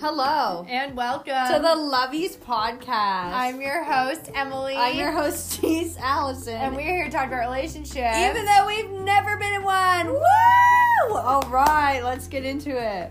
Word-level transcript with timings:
Hello 0.00 0.64
and 0.68 0.96
welcome 0.96 1.32
to 1.52 1.58
the 1.60 1.74
Lovies 1.74 2.36
podcast. 2.36 3.32
I'm 3.32 3.60
your 3.60 3.82
host 3.82 4.30
Emily. 4.32 4.76
I'm 4.76 4.96
your 4.96 5.10
hostess 5.10 5.96
Allison, 5.98 6.54
and 6.54 6.76
we're 6.76 6.82
here 6.82 7.04
to 7.06 7.10
talk 7.10 7.26
about 7.26 7.40
relationships. 7.40 8.16
even 8.16 8.44
though 8.44 8.66
we've 8.68 8.90
never 8.90 9.36
been 9.38 9.54
in 9.54 9.64
one. 9.64 10.12
Woo! 10.12 11.16
All 11.16 11.42
right, 11.50 12.00
let's 12.04 12.28
get 12.28 12.44
into 12.44 12.70
it. 12.70 13.10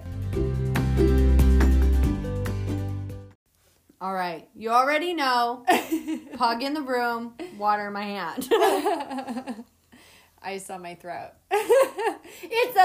All 4.00 4.14
right, 4.14 4.48
you 4.56 4.70
already 4.70 5.14
know. 5.14 5.66
Pug 6.36 6.64
in 6.64 6.74
the 6.74 6.82
room, 6.82 7.34
water 7.58 7.88
in 7.88 7.94
my 7.94 8.04
hand. 8.04 8.48
ice 10.42 10.70
on 10.70 10.82
my 10.82 10.96
throat. 10.96 11.32
it's 11.52 12.78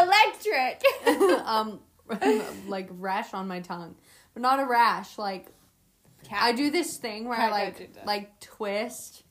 electric. 1.07 1.47
um, 1.47 1.79
like 2.67 2.89
rash 2.91 3.35
on 3.35 3.49
my 3.49 3.61
tongue, 3.61 3.97
but 4.35 4.43
not 4.43 4.61
a 4.61 4.65
rash. 4.65 5.19
Like 5.19 5.49
Cat. 6.25 6.43
I 6.43 6.53
do 6.53 6.71
this 6.71 6.97
thing 6.97 7.29
where 7.29 7.39
I 7.39 7.51
like 7.51 7.91
like 8.07 8.41
twist 8.41 9.25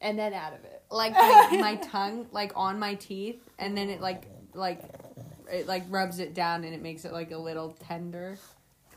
and 0.00 0.18
then 0.18 0.34
out 0.34 0.52
of 0.52 0.64
it. 0.64 0.82
like 0.90 1.12
my, 1.14 1.56
my 1.58 1.76
tongue 1.76 2.26
like 2.32 2.52
on 2.54 2.78
my 2.78 2.94
teeth, 2.94 3.40
and 3.58 3.76
then 3.76 3.88
it 3.88 4.00
like 4.00 4.24
like 4.54 4.82
it 5.50 5.66
like 5.66 5.84
rubs 5.88 6.18
it 6.18 6.34
down 6.34 6.64
and 6.64 6.74
it 6.74 6.82
makes 6.82 7.04
it 7.04 7.12
like 7.12 7.30
a 7.30 7.38
little 7.38 7.72
tender. 7.72 8.36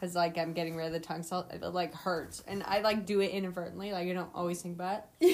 Cause 0.01 0.13
like 0.13 0.37
I'm 0.37 0.51
getting 0.51 0.75
rid 0.75 0.87
of 0.87 0.93
the 0.93 0.99
tongue 0.99 1.23
salt, 1.23 1.51
it 1.53 1.61
like 1.61 1.93
hurts, 1.93 2.43
and 2.47 2.63
I 2.63 2.81
like 2.81 3.05
do 3.05 3.21
it 3.21 3.31
inadvertently. 3.31 3.93
Like 3.93 4.09
I 4.09 4.13
don't 4.13 4.29
always 4.35 4.61
think 4.61 4.75
about. 4.75 5.05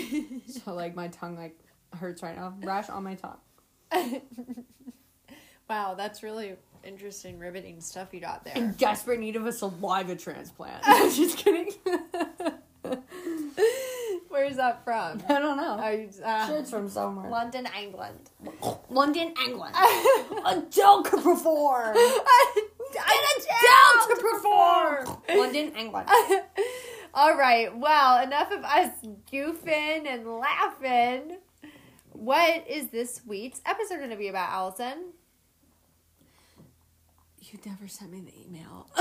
So 0.48 0.74
like 0.76 0.96
my 0.96 1.08
tongue 1.08 1.36
like 1.36 1.58
hurts 1.94 2.22
right 2.22 2.36
now. 2.36 2.54
Rash 2.62 2.90
on 2.90 3.04
my 3.04 3.16
tongue. 3.16 4.22
wow, 5.70 5.96
that's 5.96 6.22
really 6.22 6.58
interesting, 6.84 7.40
riveting 7.40 7.82
stuff 7.82 8.10
you 8.14 8.20
got 8.20 8.44
there. 8.44 8.54
In 8.56 8.74
desperate 8.74 9.20
need 9.20 9.36
of 9.36 9.46
a 9.46 9.52
saliva 9.52 10.16
transplant. 10.16 10.84
Just 11.16 11.38
kidding. 11.38 11.72
Where's 14.30 14.56
that 14.56 14.84
from? 14.84 15.22
I 15.28 15.40
don't 15.40 15.58
know. 15.58 15.78
I, 15.78 16.10
uh, 16.24 16.48
sure, 16.48 16.58
it's 16.58 16.70
from 16.70 16.90
somewhere. 16.90 17.30
London, 17.30 17.68
England. 17.78 18.30
London, 18.90 19.34
England. 19.46 19.76
Adele 20.46 21.04
could 21.04 21.24
perform. 21.24 21.96
Get 22.94 23.06
Adele 23.38 24.08
to 24.08 24.22
perform. 24.22 25.18
London, 25.30 25.74
England. 25.76 26.10
All 27.14 27.38
right. 27.38 27.76
Well, 27.78 28.24
enough 28.24 28.52
of 28.52 28.64
us 28.64 28.92
goofing 29.32 30.08
and 30.08 30.26
laughing. 30.26 31.38
What 32.14 32.68
is 32.70 32.88
this 32.88 33.22
week's 33.26 33.62
episode 33.66 33.98
going 33.98 34.10
to 34.12 34.16
be 34.16 34.28
about, 34.30 34.50
Allison? 34.52 35.14
You 37.42 37.60
never 37.66 37.88
sent 37.88 38.12
me 38.12 38.22
the 38.22 38.34
email. 38.46 38.88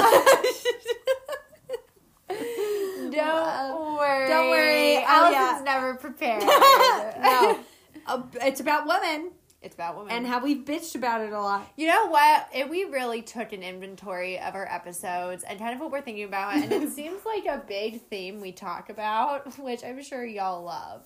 Don't 3.10 3.96
worry. 3.96 4.28
Don't 4.28 4.50
worry. 4.50 4.96
Oh, 4.98 5.05
Allison's 5.06 5.34
yeah. 5.34 5.62
never 5.64 5.94
prepared. 5.94 6.42
no, 6.42 7.58
uh, 8.06 8.22
it's 8.42 8.61
about 8.61 8.86
women 8.86 9.33
It's 9.62 9.74
about 9.74 9.96
women. 9.98 10.12
and 10.12 10.27
how 10.27 10.42
we've 10.42 10.64
bitched 10.64 10.94
about 10.94 11.20
it 11.20 11.33
a 11.33 11.41
lot. 11.41 11.70
you 11.77 11.86
know 11.86 12.06
what? 12.06 12.48
If 12.55 12.70
we 12.70 12.84
really 12.84 13.20
took 13.22 13.52
an 13.52 13.62
inventory 13.62 14.38
of 14.38 14.55
our 14.55 14.66
episodes 14.72 15.42
and 15.44 15.58
kind 15.58 15.74
of 15.74 15.80
what 15.80 15.91
we're 15.91 16.00
thinking 16.02 16.24
about, 16.24 16.55
and 16.55 16.72
it 16.72 16.91
seems 16.94 17.20
like 17.27 17.46
a 17.46 17.62
big 17.66 18.02
theme 18.08 18.41
we 18.41 18.52
talk 18.52 18.88
about, 18.91 19.58
which 19.58 19.84
I'm 19.84 20.02
sure 20.02 20.24
y'all 20.24 20.62
love. 20.64 21.02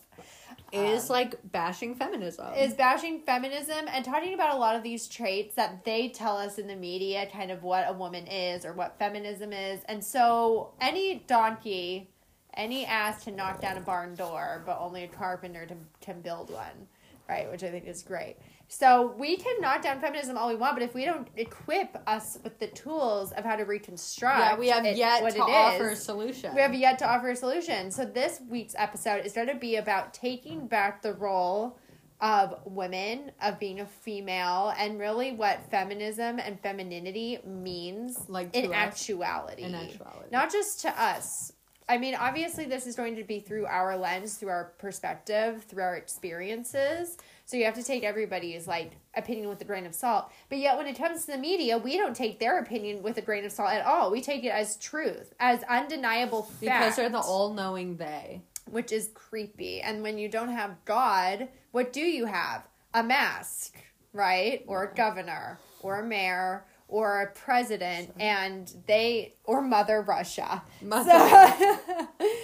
Is 0.75 1.09
um, 1.09 1.15
like 1.15 1.53
bashing 1.53 1.95
feminism. 1.95 2.53
is 2.55 2.75
bashing 2.75 3.21
feminism 3.21 3.87
and 3.89 4.05
talking 4.05 4.35
about 4.35 4.55
a 4.55 4.59
lot 4.59 4.75
of 4.75 4.83
these 4.83 5.07
traits 5.07 5.55
that 5.55 5.85
they 5.85 6.09
tell 6.09 6.37
us 6.37 6.59
in 6.59 6.67
the 6.67 6.77
media 6.77 7.29
kind 7.33 7.51
of 7.51 7.63
what 7.63 7.89
a 7.89 7.93
woman 7.93 8.27
is 8.27 8.65
or 8.65 8.73
what 8.73 8.99
feminism 8.99 9.53
is. 9.53 9.81
And 9.87 10.05
so 10.05 10.73
any 10.81 11.25
donkey, 11.27 12.11
any 12.55 12.85
ass 12.87 13.25
to 13.25 13.31
knock 13.31 13.61
down 13.61 13.77
a 13.77 13.81
barn 13.81 14.15
door, 14.17 14.63
but 14.67 14.79
only 14.81 15.05
a 15.05 15.09
carpenter 15.09 15.65
to, 15.67 15.75
can 16.01 16.21
build 16.21 16.51
one. 16.51 16.89
Right, 17.29 17.51
which 17.51 17.63
I 17.63 17.71
think 17.71 17.87
is 17.87 18.03
great. 18.03 18.37
So 18.69 19.15
we 19.19 19.37
can 19.37 19.61
knock 19.61 19.83
down 19.83 20.01
feminism 20.01 20.37
all 20.37 20.49
we 20.49 20.55
want, 20.57 20.75
but 20.75 20.83
if 20.83 20.95
we 20.95 21.05
don't 21.05 21.29
equip 21.37 21.97
us 22.07 22.39
with 22.43 22.59
the 22.59 22.67
tools 22.69 23.31
of 23.33 23.45
how 23.45 23.57
to 23.57 23.65
reconstruct, 23.65 24.39
yeah, 24.39 24.57
we 24.57 24.69
have 24.69 24.85
it- 24.85 24.97
yet 24.97 25.21
to 25.35 25.41
offer 25.43 25.91
a 25.91 25.97
solution. 25.97 26.55
we 26.55 26.61
have 26.61 26.75
yet 26.75 26.99
to 27.01 27.07
offer 27.07 27.31
a 27.31 27.37
solution. 27.37 27.91
So 27.91 28.05
this 28.05 28.41
week's 28.49 28.75
episode 28.77 29.25
is 29.27 29.33
going 29.33 29.49
to 29.49 29.55
be 29.55 29.77
about 29.77 30.15
taking 30.15 30.67
back 30.67 31.03
the 31.03 31.13
role 31.13 31.79
of 32.21 32.55
women, 32.65 33.33
of 33.43 33.59
being 33.59 33.81
a 33.81 33.87
female, 33.87 34.73
and 34.79 34.99
really 34.99 35.33
what 35.33 35.61
feminism 35.71 36.39
and 36.39 36.59
femininity 36.61 37.41
means 37.45 38.29
Like 38.29 38.55
in 38.57 38.71
us. 38.71 38.77
actuality. 38.77 39.63
In 39.63 39.75
actuality. 39.75 40.29
Not 40.33 40.51
just 40.51 40.81
to 40.83 41.01
us. 41.01 41.53
I 41.87 41.99
mean, 41.99 42.15
obviously 42.15 42.65
this 42.65 42.87
is 42.87 42.97
going 42.97 43.17
to 43.17 43.25
be 43.25 43.41
through 43.41 43.67
our 43.67 43.95
lens, 43.99 44.37
through 44.39 44.49
our 44.49 44.73
perspective, 44.79 45.65
through 45.65 45.83
our 45.83 45.97
experiences. 45.97 47.19
So 47.47 47.57
you 47.57 47.65
have 47.67 47.75
to 47.75 47.83
take 47.83 48.05
everybody's 48.05 48.67
like 48.67 48.93
opinion 49.15 49.49
with 49.49 49.61
a 49.61 49.65
grain 49.65 49.85
of 49.87 49.95
salt. 49.95 50.31
But 50.49 50.59
yet 50.59 50.77
when 50.79 50.87
it 50.87 50.97
comes 50.97 51.27
to 51.27 51.33
the 51.33 51.39
media, 51.39 51.77
we 51.79 51.97
don't 51.99 52.17
take 52.17 52.39
their 52.41 52.59
opinion 52.59 53.03
with 53.03 53.19
a 53.19 53.23
grain 53.23 53.45
of 53.45 53.53
salt 53.53 53.71
at 53.71 53.85
all. 53.85 54.11
We 54.11 54.23
take 54.23 54.45
it 54.45 54.49
as 54.49 54.77
truth, 54.77 55.35
as 55.39 55.63
undeniable 55.65 56.43
fact. 56.45 56.61
because 56.63 56.97
they're 56.97 57.09
the 57.11 57.19
all-knowing 57.19 57.97
they. 57.99 58.43
which 58.71 58.93
is 58.93 59.11
creepy. 59.15 59.81
And 59.83 60.03
when 60.03 60.17
you 60.19 60.29
don't 60.29 60.49
have 60.49 60.83
God, 60.87 61.49
what 61.73 61.93
do 61.93 62.01
you 62.01 62.25
have? 62.25 62.67
A 62.95 63.03
mask, 63.03 63.77
right? 64.15 64.65
Or 64.67 64.85
a 64.85 64.95
governor, 64.95 65.59
or 65.83 66.01
a 66.01 66.05
mayor, 66.07 66.65
or 66.89 67.23
a 67.23 67.27
president, 67.33 68.15
and 68.21 68.73
they 68.87 69.35
or 69.45 69.61
Mother 69.61 70.01
Russia. 70.01 70.63
Mother. 70.81 71.11
So- 71.11 71.79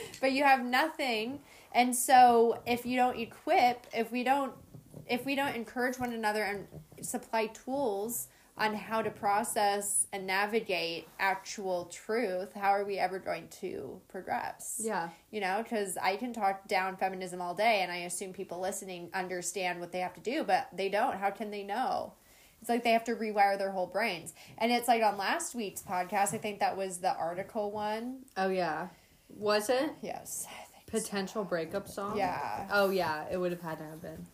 but 0.20 0.32
you 0.32 0.42
have 0.44 0.62
nothing. 0.64 1.40
And 1.72 1.94
so 1.96 2.60
if 2.66 2.84
you 2.84 2.96
don't 2.96 3.16
equip, 3.18 3.86
if 3.94 4.10
we 4.12 4.24
don't 4.24 4.52
if 5.10 5.26
we 5.26 5.34
don't 5.34 5.54
encourage 5.56 5.98
one 5.98 6.12
another 6.12 6.42
and 6.44 6.66
supply 7.04 7.46
tools 7.48 8.28
on 8.56 8.74
how 8.74 9.02
to 9.02 9.10
process 9.10 10.06
and 10.12 10.26
navigate 10.26 11.08
actual 11.18 11.86
truth, 11.86 12.52
how 12.54 12.70
are 12.70 12.84
we 12.84 12.98
ever 12.98 13.18
going 13.18 13.48
to 13.48 14.00
progress? 14.08 14.80
Yeah. 14.82 15.08
You 15.30 15.40
know, 15.40 15.62
because 15.62 15.96
I 15.96 16.16
can 16.16 16.32
talk 16.32 16.68
down 16.68 16.96
feminism 16.96 17.40
all 17.40 17.54
day, 17.54 17.80
and 17.82 17.90
I 17.90 17.98
assume 17.98 18.32
people 18.32 18.60
listening 18.60 19.10
understand 19.12 19.80
what 19.80 19.92
they 19.92 20.00
have 20.00 20.14
to 20.14 20.20
do, 20.20 20.44
but 20.44 20.68
they 20.72 20.88
don't. 20.88 21.16
How 21.16 21.30
can 21.30 21.50
they 21.50 21.64
know? 21.64 22.12
It's 22.60 22.68
like 22.68 22.84
they 22.84 22.92
have 22.92 23.04
to 23.04 23.16
rewire 23.16 23.56
their 23.58 23.70
whole 23.70 23.86
brains. 23.86 24.34
And 24.58 24.70
it's 24.70 24.86
like 24.86 25.02
on 25.02 25.16
last 25.16 25.54
week's 25.54 25.82
podcast, 25.82 26.34
I 26.34 26.38
think 26.38 26.60
that 26.60 26.76
was 26.76 26.98
the 26.98 27.14
article 27.16 27.70
one. 27.70 28.20
Oh 28.36 28.50
yeah. 28.50 28.88
Was 29.28 29.70
it 29.70 29.90
Yes. 30.02 30.46
I 30.90 30.92
think 30.92 31.04
so. 31.04 31.10
potential 31.10 31.44
breakup 31.44 31.88
song? 31.88 32.16
Yeah. 32.16 32.66
Oh 32.72 32.90
yeah, 32.90 33.24
it 33.30 33.36
would 33.38 33.52
have 33.52 33.60
had 33.62 33.78
to 33.78 33.84
have 33.84 34.02
been. 34.02 34.26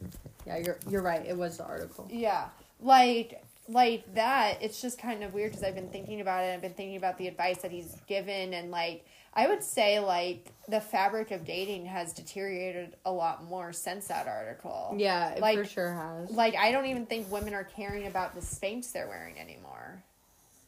Yeah, 0.46 0.58
you're 0.58 0.78
you're 0.88 1.02
right. 1.02 1.24
It 1.26 1.36
was 1.36 1.58
the 1.58 1.64
article. 1.64 2.08
Yeah. 2.10 2.48
Like 2.80 3.42
like 3.68 4.14
that, 4.14 4.58
it's 4.62 4.80
just 4.80 4.98
kind 5.00 5.24
of 5.24 5.34
weird 5.34 5.50
because 5.50 5.64
I've 5.64 5.74
been 5.74 5.88
thinking 5.88 6.20
about 6.20 6.44
it. 6.44 6.54
I've 6.54 6.62
been 6.62 6.74
thinking 6.74 6.96
about 6.96 7.18
the 7.18 7.26
advice 7.26 7.58
that 7.62 7.70
he's 7.72 7.96
given, 8.06 8.54
and 8.54 8.70
like 8.70 9.04
I 9.34 9.48
would 9.48 9.62
say, 9.62 9.98
like 9.98 10.52
the 10.68 10.80
fabric 10.80 11.30
of 11.30 11.44
dating 11.44 11.86
has 11.86 12.12
deteriorated 12.14 12.96
a 13.04 13.10
lot 13.12 13.44
more 13.44 13.72
since 13.72 14.06
that 14.08 14.26
article. 14.28 14.94
Yeah, 14.96 15.30
it 15.32 15.40
Like- 15.40 15.58
for 15.58 15.64
sure 15.64 15.92
has. 15.92 16.30
Like 16.30 16.54
I 16.56 16.70
don't 16.72 16.86
even 16.86 17.06
think 17.06 17.30
women 17.30 17.52
are 17.54 17.64
caring 17.64 18.06
about 18.06 18.34
the 18.34 18.40
Spanx 18.40 18.92
they're 18.92 19.08
wearing 19.08 19.38
anymore. 19.38 20.02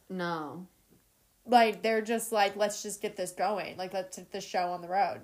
no. 0.09 0.67
Like 1.45 1.81
they're 1.81 2.01
just 2.01 2.31
like, 2.31 2.55
let's 2.57 2.83
just 2.83 3.01
get 3.01 3.15
this 3.15 3.31
going. 3.31 3.75
Like 3.75 3.91
let's 3.93 4.17
get 4.17 4.31
the 4.31 4.41
show 4.41 4.67
on 4.71 4.81
the 4.83 4.87
road. 4.87 5.21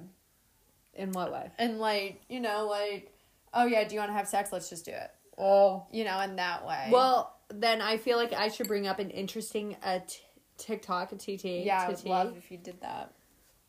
In 0.95 1.11
what 1.11 1.31
way? 1.31 1.51
And 1.57 1.79
like, 1.79 2.22
you 2.29 2.39
know, 2.39 2.67
like, 2.67 3.11
oh 3.53 3.66
yeah, 3.66 3.83
do 3.88 3.94
you 3.94 4.00
want 4.00 4.09
to 4.11 4.16
have 4.17 4.28
sex? 4.28 4.51
Let's 4.51 4.69
just 4.69 4.85
do 4.85 4.91
it. 4.91 5.11
Oh. 5.38 5.85
You 5.91 6.06
know, 6.06 6.19
in 6.22 6.35
that 6.38 6.66
way. 6.66 6.88
Well, 6.91 7.35
then 7.50 7.81
I 7.81 7.97
feel 7.97 8.17
like 8.17 8.34
I 8.34 8.47
should 8.47 8.67
bring 8.67 8.87
up 8.87 8.99
an 8.99 9.09
interesting 9.09 9.75
uh, 9.84 9.99
t- 10.08 10.19
TikTok, 10.58 11.11
a 11.11 11.16
TT, 11.16 11.66
yeah, 11.66 11.81
I 11.84 11.90
would 11.90 12.05
love 12.05 12.37
if 12.37 12.49
you 12.49 12.58
did 12.58 12.79
that. 12.81 13.11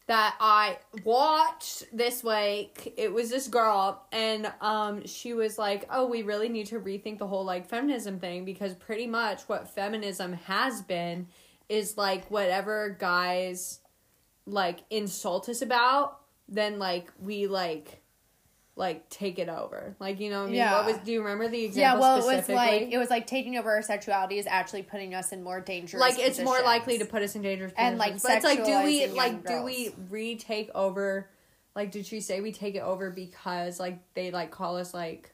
that 0.07 0.37
I 0.41 0.79
watched 1.05 1.85
this 1.93 2.23
week. 2.23 2.95
It 2.97 3.13
was 3.13 3.29
this 3.29 3.49
girl, 3.49 4.07
and 4.13 4.53
um, 4.61 5.05
she 5.05 5.35
was 5.35 5.59
like, 5.59 5.85
"Oh, 5.91 6.07
we 6.07 6.23
really 6.23 6.49
need 6.49 6.67
to 6.67 6.79
rethink 6.79 7.19
the 7.19 7.27
whole 7.27 7.45
like 7.45 7.69
feminism 7.69 8.21
thing 8.21 8.45
because 8.45 8.73
pretty 8.75 9.09
much 9.09 9.43
what 9.49 9.69
feminism 9.69 10.35
has 10.35 10.81
been 10.81 11.27
is 11.69 11.97
like 11.97 12.31
whatever 12.31 12.97
guys 13.01 13.81
like 14.47 14.79
insult 14.91 15.49
us 15.49 15.61
about, 15.61 16.21
then 16.49 16.79
like 16.79 17.11
we 17.21 17.47
like." 17.47 18.03
Like 18.79 19.09
take 19.09 19.39
it 19.39 19.49
over, 19.49 19.97
like 19.99 20.21
you 20.21 20.29
know. 20.29 20.41
What 20.41 20.49
I 20.49 20.51
mean, 20.51 20.57
Yeah. 20.57 20.77
what 20.77 20.85
was? 20.85 20.97
Do 20.99 21.11
you 21.11 21.23
remember 21.23 21.49
the 21.49 21.65
example? 21.65 21.81
Yeah, 21.81 21.99
well, 21.99 22.17
it 22.29 22.37
was 22.37 22.47
like 22.51 22.93
it 22.93 22.99
was 22.99 23.09
like 23.09 23.27
taking 23.27 23.57
over 23.57 23.71
our 23.71 23.81
sexuality 23.81 24.39
is 24.39 24.47
actually 24.47 24.83
putting 24.83 25.15
us 25.15 25.33
in 25.33 25.43
more 25.43 25.63
dangerous. 25.63 25.99
like 25.99 26.19
it's 26.19 26.39
more 26.39 26.61
likely 26.61 26.99
to 26.99 27.07
put 27.07 27.23
us 27.23 27.35
in 27.35 27.41
dangerous 27.41 27.73
And, 27.79 27.97
like, 27.97 28.21
but 28.21 28.33
it's 28.33 28.45
like 28.45 28.67
do 28.67 28.85
we 28.85 29.07
like 29.07 29.47
do 29.47 29.63
we 29.63 29.95
retake 30.11 30.69
over 30.75 31.31
like 31.75 31.91
did 31.91 32.05
she 32.05 32.21
say 32.21 32.43
we 32.43 32.53
take 32.53 32.75
it 32.75 32.83
over 32.83 33.09
because 33.11 33.81
like 33.81 33.99
they 34.13 34.31
like 34.31 34.51
call 34.51 34.77
us 34.77 34.93
like 34.93 35.33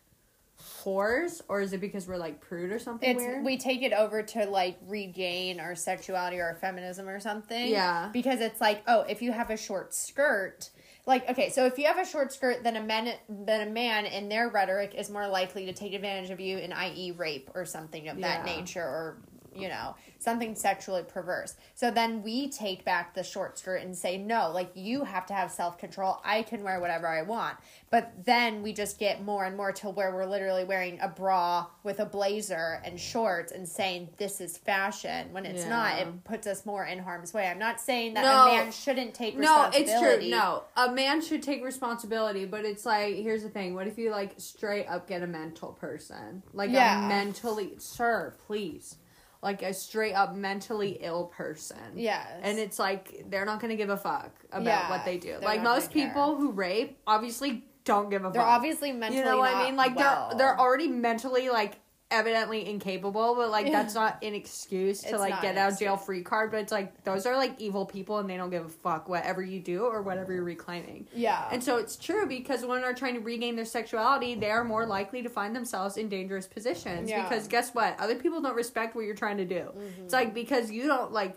whores 0.85 1.41
or 1.49 1.61
is 1.61 1.73
it 1.73 1.81
because 1.81 2.07
we're 2.07 2.17
like 2.19 2.41
prude 2.41 2.71
or 2.71 2.79
something 2.79 3.09
It's 3.11 3.19
weird? 3.21 3.45
we 3.45 3.57
take 3.57 3.83
it 3.83 3.93
over 3.93 4.23
to 4.23 4.47
like 4.47 4.79
regain 4.87 5.59
our 5.59 5.75
sexuality 5.75 6.39
or 6.39 6.45
our 6.45 6.55
feminism 6.55 7.09
or 7.09 7.19
something. 7.19 7.69
Yeah. 7.69 8.09
Because 8.13 8.41
it's 8.41 8.61
like, 8.61 8.83
oh, 8.87 9.01
if 9.09 9.21
you 9.21 9.33
have 9.33 9.51
a 9.51 9.57
short 9.57 9.95
skirt, 9.95 10.71
like 11.07 11.29
okay, 11.29 11.51
so 11.51 11.67
if 11.67 11.79
you 11.79 11.87
have 11.87 11.99
a 11.99 12.05
short 12.05 12.33
skirt, 12.33 12.63
then 12.63 12.77
a 12.77 12.83
man 12.83 13.13
then 13.29 13.69
a 13.69 13.71
man 13.71 14.07
in 14.07 14.29
their 14.29 14.49
rhetoric 14.49 14.95
is 14.97 15.11
more 15.11 15.27
likely 15.27 15.67
to 15.67 15.73
take 15.73 15.95
advantage 15.95 16.31
of 16.31 16.39
you 16.39 16.59
in 16.59 16.73
i.e. 16.73 17.13
rape 17.13 17.51
or 17.55 17.65
something 17.65 18.09
of 18.09 18.21
that 18.21 18.45
nature 18.45 18.83
or 18.83 19.19
you 19.55 19.69
know, 19.69 19.95
something 20.19 20.55
sexually 20.55 21.03
perverse. 21.03 21.55
So 21.75 21.91
then 21.91 22.23
we 22.23 22.49
take 22.49 22.85
back 22.85 23.15
the 23.15 23.23
short 23.23 23.59
skirt 23.59 23.83
and 23.83 23.97
say, 23.97 24.19
no, 24.19 24.51
like 24.53 24.71
you 24.75 25.05
have 25.05 25.27
to 25.27 25.35
have 25.35 25.51
self 25.51 25.79
control. 25.79 26.21
I 26.25 26.43
can 26.43 26.63
wear 26.63 26.81
whatever 26.81 27.07
I 27.07 27.23
want. 27.23 27.57
But 27.91 28.13
then 28.25 28.63
we 28.63 28.73
just 28.73 28.99
get 28.99 29.23
more 29.23 29.45
and 29.45 29.57
more 29.57 29.73
to 29.73 29.91
where 29.91 30.13
we're 30.15 30.25
literally 30.27 30.65
wearing 30.65 30.99
a 31.01 31.09
bra 31.09 31.67
with 31.83 32.01
a 32.01 32.07
blazer 32.07 32.81
and 32.85 32.99
shorts 32.99 33.53
and 33.53 33.69
saying 33.69 34.09
this 34.17 34.41
is 34.41 34.57
fashion 34.57 35.33
when 35.33 35.45
it's 35.47 35.67
not. 35.67 35.99
It 36.01 36.25
puts 36.25 36.47
us 36.47 36.65
more 36.65 36.85
in 36.85 36.99
harm's 36.99 37.35
way. 37.35 37.47
I'm 37.47 37.59
not 37.59 37.81
saying 37.81 38.15
that 38.15 38.23
No. 38.25 38.43
a 38.45 38.57
man 38.57 38.73
shouldn't 38.73 39.15
take 39.15 39.37
responsibility. 39.39 39.85
no, 39.91 39.93
it's 40.13 40.21
true. 40.21 40.31
No, 40.31 40.63
a 40.77 40.93
man 40.93 41.21
should 41.21 41.43
take 41.43 41.63
responsibility, 41.63 42.45
but 42.47 42.65
it's 42.65 42.87
like 42.87 43.17
here's 43.17 43.43
the 43.43 43.49
thing: 43.51 43.75
what 43.75 43.87
if 43.87 43.99
you 43.99 44.11
like 44.11 44.35
straight 44.39 44.87
up 44.87 45.07
get 45.09 45.23
a 45.23 45.27
mental 45.27 45.73
person, 45.73 46.43
like 46.53 46.71
Yeah. 46.71 47.05
a 47.05 47.09
mentally, 47.09 47.73
sir, 47.79 48.35
please, 48.47 48.97
like 49.43 49.63
a 49.63 49.75
straight 49.75 50.15
up 50.15 50.35
mentally 50.35 50.99
ill 51.01 51.27
person? 51.27 51.77
Yes. 51.97 52.27
and 52.43 52.59
it's 52.59 52.79
like 52.79 53.25
they're 53.29 53.45
not 53.45 53.61
gonna 53.61 53.77
give 53.77 53.91
a 53.91 53.97
fuck 53.97 54.31
about 54.53 54.65
Yeah, 54.65 54.91
what 54.91 55.05
they 55.05 55.19
do. 55.19 55.39
Like 55.43 55.63
most 55.63 55.93
gonna 55.93 56.01
care. 56.05 56.09
people 56.09 56.37
who 56.37 56.53
rape, 56.53 56.99
obviously 57.07 57.65
don't 57.85 58.11
give 58.11 58.23
a 58.23 58.27
fuck. 58.27 58.35
They're 58.35 58.43
obviously 58.43 58.93
mentally 58.93 59.19
you 59.19 59.25
know 59.25 59.39
what 59.39 59.55
I 59.55 59.65
mean? 59.65 59.77
Like 59.77 59.97
well. 59.97 60.29
they're 60.31 60.39
they're 60.39 60.61
already 60.61 60.89
mentally 60.89 61.49
like 61.49 61.75
evidently 62.13 62.69
incapable, 62.69 63.35
but 63.35 63.51
like 63.51 63.73
that's 63.73 63.95
not 63.95 64.23
an 64.23 64.35
excuse 64.35 65.01
to 65.01 65.09
It's 65.09 65.19
like 65.19 65.31
not 65.31 65.43
get 65.43 65.53
an 65.53 65.59
out 65.59 65.73
of 65.73 65.79
jail 65.79 65.95
excuse. 65.95 66.07
free 66.07 66.23
card. 66.23 66.51
But 66.51 66.61
it's 66.61 66.71
like 66.73 67.03
those 67.05 67.27
are 67.27 67.37
like 67.37 67.61
evil 67.61 67.87
people, 67.87 68.19
and 68.19 68.29
they 68.31 68.37
don't 68.37 68.51
give 68.51 68.65
a 68.65 68.69
fuck 68.69 69.09
whatever 69.09 69.43
you 69.43 69.59
do 69.59 69.85
or 69.85 70.03
whatever 70.03 70.33
you're 70.33 70.45
reclaiming. 70.45 71.09
Yeah. 71.15 71.49
And 71.51 71.65
so 71.65 71.79
it's 71.79 71.97
true 71.97 72.27
because 72.27 72.65
when 72.65 72.83
they're 72.83 72.95
trying 72.95 73.15
to 73.15 73.21
regain 73.21 73.57
their 73.57 73.65
sexuality, 73.65 74.35
they 74.35 74.51
are 74.51 74.63
more 74.65 74.87
likely 74.87 75.23
to 75.23 75.29
find 75.29 75.57
themselves 75.57 75.97
in 75.97 76.09
dangerous 76.09 76.47
positions. 76.47 77.11
Yeah. 77.11 77.23
Because 77.23 77.49
guess 77.49 77.75
what? 77.75 77.99
Other 77.99 78.15
people 78.17 78.41
don't 78.41 78.55
respect 78.55 78.95
what 78.95 79.05
you're 79.05 79.15
trying 79.15 79.39
to 79.39 79.45
do. 79.45 79.73
Mm-hmm. 79.77 80.05
It's 80.05 80.13
like 80.13 80.35
because 80.35 80.71
you 80.71 80.87
don't 80.87 81.13
like, 81.13 81.37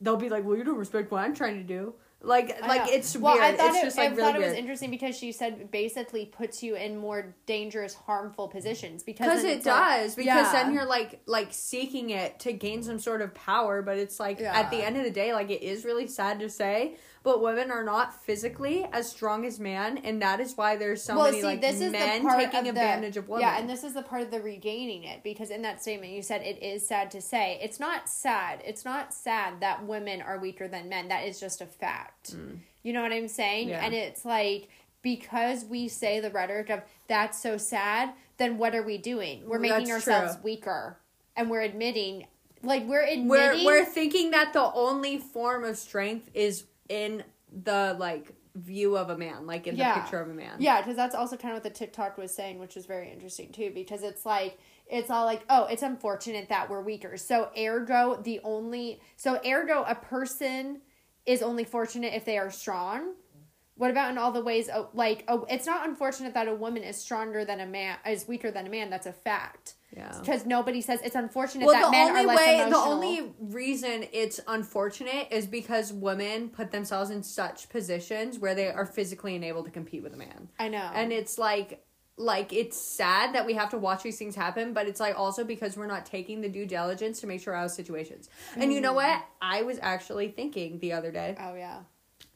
they'll 0.00 0.16
be 0.16 0.28
like, 0.28 0.44
"Well, 0.44 0.56
you 0.56 0.64
don't 0.64 0.78
respect 0.78 1.10
what 1.10 1.22
I'm 1.22 1.34
trying 1.34 1.56
to 1.56 1.64
do." 1.64 1.94
Like, 2.22 2.60
I 2.62 2.66
like 2.66 2.86
know. 2.86 2.92
it's 2.92 3.16
well, 3.16 3.34
weird. 3.34 3.44
I 3.44 3.56
thought 3.56 3.68
it's 3.68 3.78
it, 3.78 3.84
just 3.84 3.98
like 3.98 4.08
I 4.08 4.14
really 4.14 4.22
thought 4.22 4.34
it 4.36 4.38
was 4.38 4.46
weird. 4.48 4.58
interesting 4.58 4.90
because 4.90 5.16
she 5.16 5.32
said 5.32 5.70
basically 5.70 6.26
puts 6.26 6.62
you 6.62 6.74
in 6.74 6.96
more 6.96 7.34
dangerous, 7.44 7.94
harmful 7.94 8.48
positions 8.48 9.02
because 9.02 9.44
it 9.44 9.58
it's 9.58 9.66
like- 9.66 10.00
does 10.00 10.14
because 10.16 10.26
Yeah. 10.26 10.52
then 10.52 10.72
you're 10.72 10.86
like 10.86 11.20
like 11.26 11.48
seeking 11.50 12.10
it 12.10 12.40
to 12.40 12.52
gain 12.52 12.82
some 12.82 12.98
sort 12.98 13.20
of 13.20 13.34
power 13.34 13.82
but 13.82 13.98
it's 13.98 14.18
like 14.18 14.40
at 14.40 14.70
the 14.70 14.82
end 14.84 14.96
of 14.96 15.04
the 15.04 15.10
day 15.10 15.32
like 15.34 15.50
it 15.50 15.62
is 15.62 15.84
really 15.84 16.06
sad 16.06 16.40
to 16.40 16.48
say 16.48 16.96
but 17.26 17.42
women 17.42 17.72
are 17.72 17.82
not 17.82 18.22
physically 18.22 18.86
as 18.92 19.10
strong 19.10 19.44
as 19.44 19.58
men 19.58 19.98
and 19.98 20.22
that 20.22 20.38
is 20.38 20.56
why 20.56 20.76
there's 20.76 21.02
so 21.02 21.20
many 21.20 21.42
like 21.42 21.60
men 21.60 22.24
taking 22.24 22.68
advantage 22.68 23.16
of 23.16 23.28
women 23.28 23.42
Yeah, 23.42 23.58
and 23.58 23.68
this 23.68 23.82
is 23.82 23.94
the 23.94 24.02
part 24.02 24.22
of 24.22 24.30
the 24.30 24.40
regaining 24.40 25.02
it 25.02 25.24
because 25.24 25.50
in 25.50 25.62
that 25.62 25.82
statement 25.82 26.12
you 26.12 26.22
said 26.22 26.42
it 26.42 26.62
is 26.62 26.86
sad 26.86 27.10
to 27.10 27.20
say. 27.20 27.58
It's 27.60 27.80
not 27.80 28.08
sad. 28.08 28.62
It's 28.64 28.84
not 28.84 29.12
sad 29.12 29.58
that 29.58 29.84
women 29.84 30.22
are 30.22 30.38
weaker 30.38 30.68
than 30.68 30.88
men. 30.88 31.08
That 31.08 31.26
is 31.26 31.40
just 31.40 31.60
a 31.60 31.66
fact. 31.66 32.36
You 32.84 32.92
know 32.92 33.02
what 33.02 33.12
I'm 33.12 33.26
saying? 33.26 33.66
Mm. 33.66 33.70
Yeah. 33.70 33.84
And 33.84 33.92
it's 33.92 34.24
like 34.24 34.68
because 35.02 35.64
we 35.64 35.88
say 35.88 36.20
the 36.20 36.30
rhetoric 36.30 36.70
of 36.70 36.82
that's 37.08 37.42
so 37.42 37.56
sad, 37.56 38.12
then 38.36 38.56
what 38.56 38.72
are 38.76 38.84
we 38.84 38.98
doing? 38.98 39.42
We're 39.48 39.58
making 39.58 39.88
That's 39.88 40.06
ourselves 40.06 40.34
true. 40.36 40.44
weaker. 40.44 40.96
And 41.34 41.50
we're 41.50 41.62
admitting 41.62 42.28
like 42.62 42.86
we're 42.86 43.02
admitting 43.02 43.28
we're 43.28 43.64
we're 43.64 43.84
thinking 43.84 44.30
that 44.30 44.52
the 44.52 44.72
only 44.72 45.18
form 45.18 45.64
of 45.64 45.76
strength 45.76 46.30
is 46.32 46.64
in 46.88 47.24
the 47.62 47.96
like 47.98 48.32
view 48.54 48.96
of 48.96 49.10
a 49.10 49.16
man 49.16 49.46
like 49.46 49.66
in 49.66 49.76
Yeah. 49.76 49.94
the 49.94 50.00
picture 50.00 50.20
of 50.20 50.30
a 50.30 50.34
man 50.34 50.56
Yeah, 50.58 50.80
because 50.80 50.96
that's 50.96 51.14
also 51.14 51.36
kind 51.36 51.52
of 51.54 51.62
what 51.62 51.72
the 51.72 51.78
TikTok 51.78 52.16
was 52.16 52.34
saying, 52.34 52.58
which 52.58 52.76
is 52.76 52.86
very 52.86 53.10
interesting 53.12 53.52
too. 53.52 53.70
Because 53.74 54.02
it's 54.02 54.24
like 54.24 54.58
it's 54.88 55.10
all 55.10 55.24
like, 55.24 55.44
oh, 55.50 55.64
it's 55.64 55.82
unfortunate 55.82 56.48
that 56.48 56.70
we're 56.70 56.80
weaker. 56.80 57.16
So 57.16 57.50
ergo, 57.58 58.20
the 58.22 58.40
only 58.44 59.00
so 59.16 59.40
ergo, 59.44 59.84
a 59.86 59.94
person 59.94 60.80
is 61.26 61.42
only 61.42 61.64
fortunate 61.64 62.14
if 62.14 62.24
they 62.24 62.38
are 62.38 62.50
strong. 62.50 63.14
What 63.76 63.90
about 63.90 64.10
in 64.10 64.18
all 64.18 64.32
the 64.32 64.40
ways? 64.42 64.70
Oh, 64.72 64.88
like, 64.94 65.24
oh, 65.28 65.46
it's 65.50 65.66
not 65.66 65.86
unfortunate 65.86 66.32
that 66.34 66.48
a 66.48 66.54
woman 66.54 66.82
is 66.82 66.96
stronger 66.96 67.44
than 67.44 67.60
a 67.60 67.66
man, 67.66 67.98
is 68.06 68.26
weaker 68.26 68.50
than 68.50 68.66
a 68.66 68.70
man. 68.70 68.88
That's 68.88 69.06
a 69.06 69.12
fact. 69.12 69.74
yeah 69.94 70.16
Because 70.20 70.46
nobody 70.46 70.80
says 70.80 71.00
it's 71.04 71.14
unfortunate 71.14 71.66
well, 71.66 71.74
that 71.74 71.84
the 71.84 71.90
men 71.90 72.08
only 72.08 72.20
are 72.22 72.26
less 72.26 72.38
way, 72.38 72.70
the 72.70 72.76
only 72.76 73.34
reason 73.38 74.06
it's 74.12 74.40
unfortunate 74.48 75.28
is 75.30 75.46
because 75.46 75.92
women 75.92 76.48
put 76.48 76.70
themselves 76.72 77.10
in 77.10 77.22
such 77.22 77.68
positions 77.68 78.38
where 78.38 78.54
they 78.54 78.68
are 78.68 78.86
physically 78.86 79.36
unable 79.36 79.62
to 79.64 79.70
compete 79.70 80.02
with 80.02 80.14
a 80.14 80.16
man. 80.16 80.48
I 80.58 80.68
know, 80.68 80.90
And 80.94 81.12
it's 81.12 81.36
like, 81.38 81.84
like 82.16 82.54
it's 82.54 82.78
sad 82.80 83.34
that 83.34 83.44
we 83.44 83.52
have 83.54 83.68
to 83.70 83.78
watch 83.78 84.02
these 84.02 84.18
things 84.18 84.34
happen, 84.34 84.72
but 84.72 84.86
it's 84.86 85.00
like 85.00 85.18
also 85.18 85.44
because 85.44 85.76
we're 85.76 85.86
not 85.86 86.06
taking 86.06 86.40
the 86.40 86.48
due 86.48 86.64
diligence 86.64 87.20
to 87.20 87.26
make 87.26 87.42
sure 87.42 87.54
our 87.54 87.68
situations. 87.68 88.30
And 88.56 88.72
you 88.72 88.80
know 88.80 88.92
Mm. 88.92 89.02
what? 89.02 89.22
I 89.42 89.62
was 89.62 89.78
actually 89.82 90.28
thinking 90.28 90.78
the 90.78 90.94
other 90.94 91.10
day. 91.12 91.36
oh 91.38 91.54
yeah, 91.54 91.80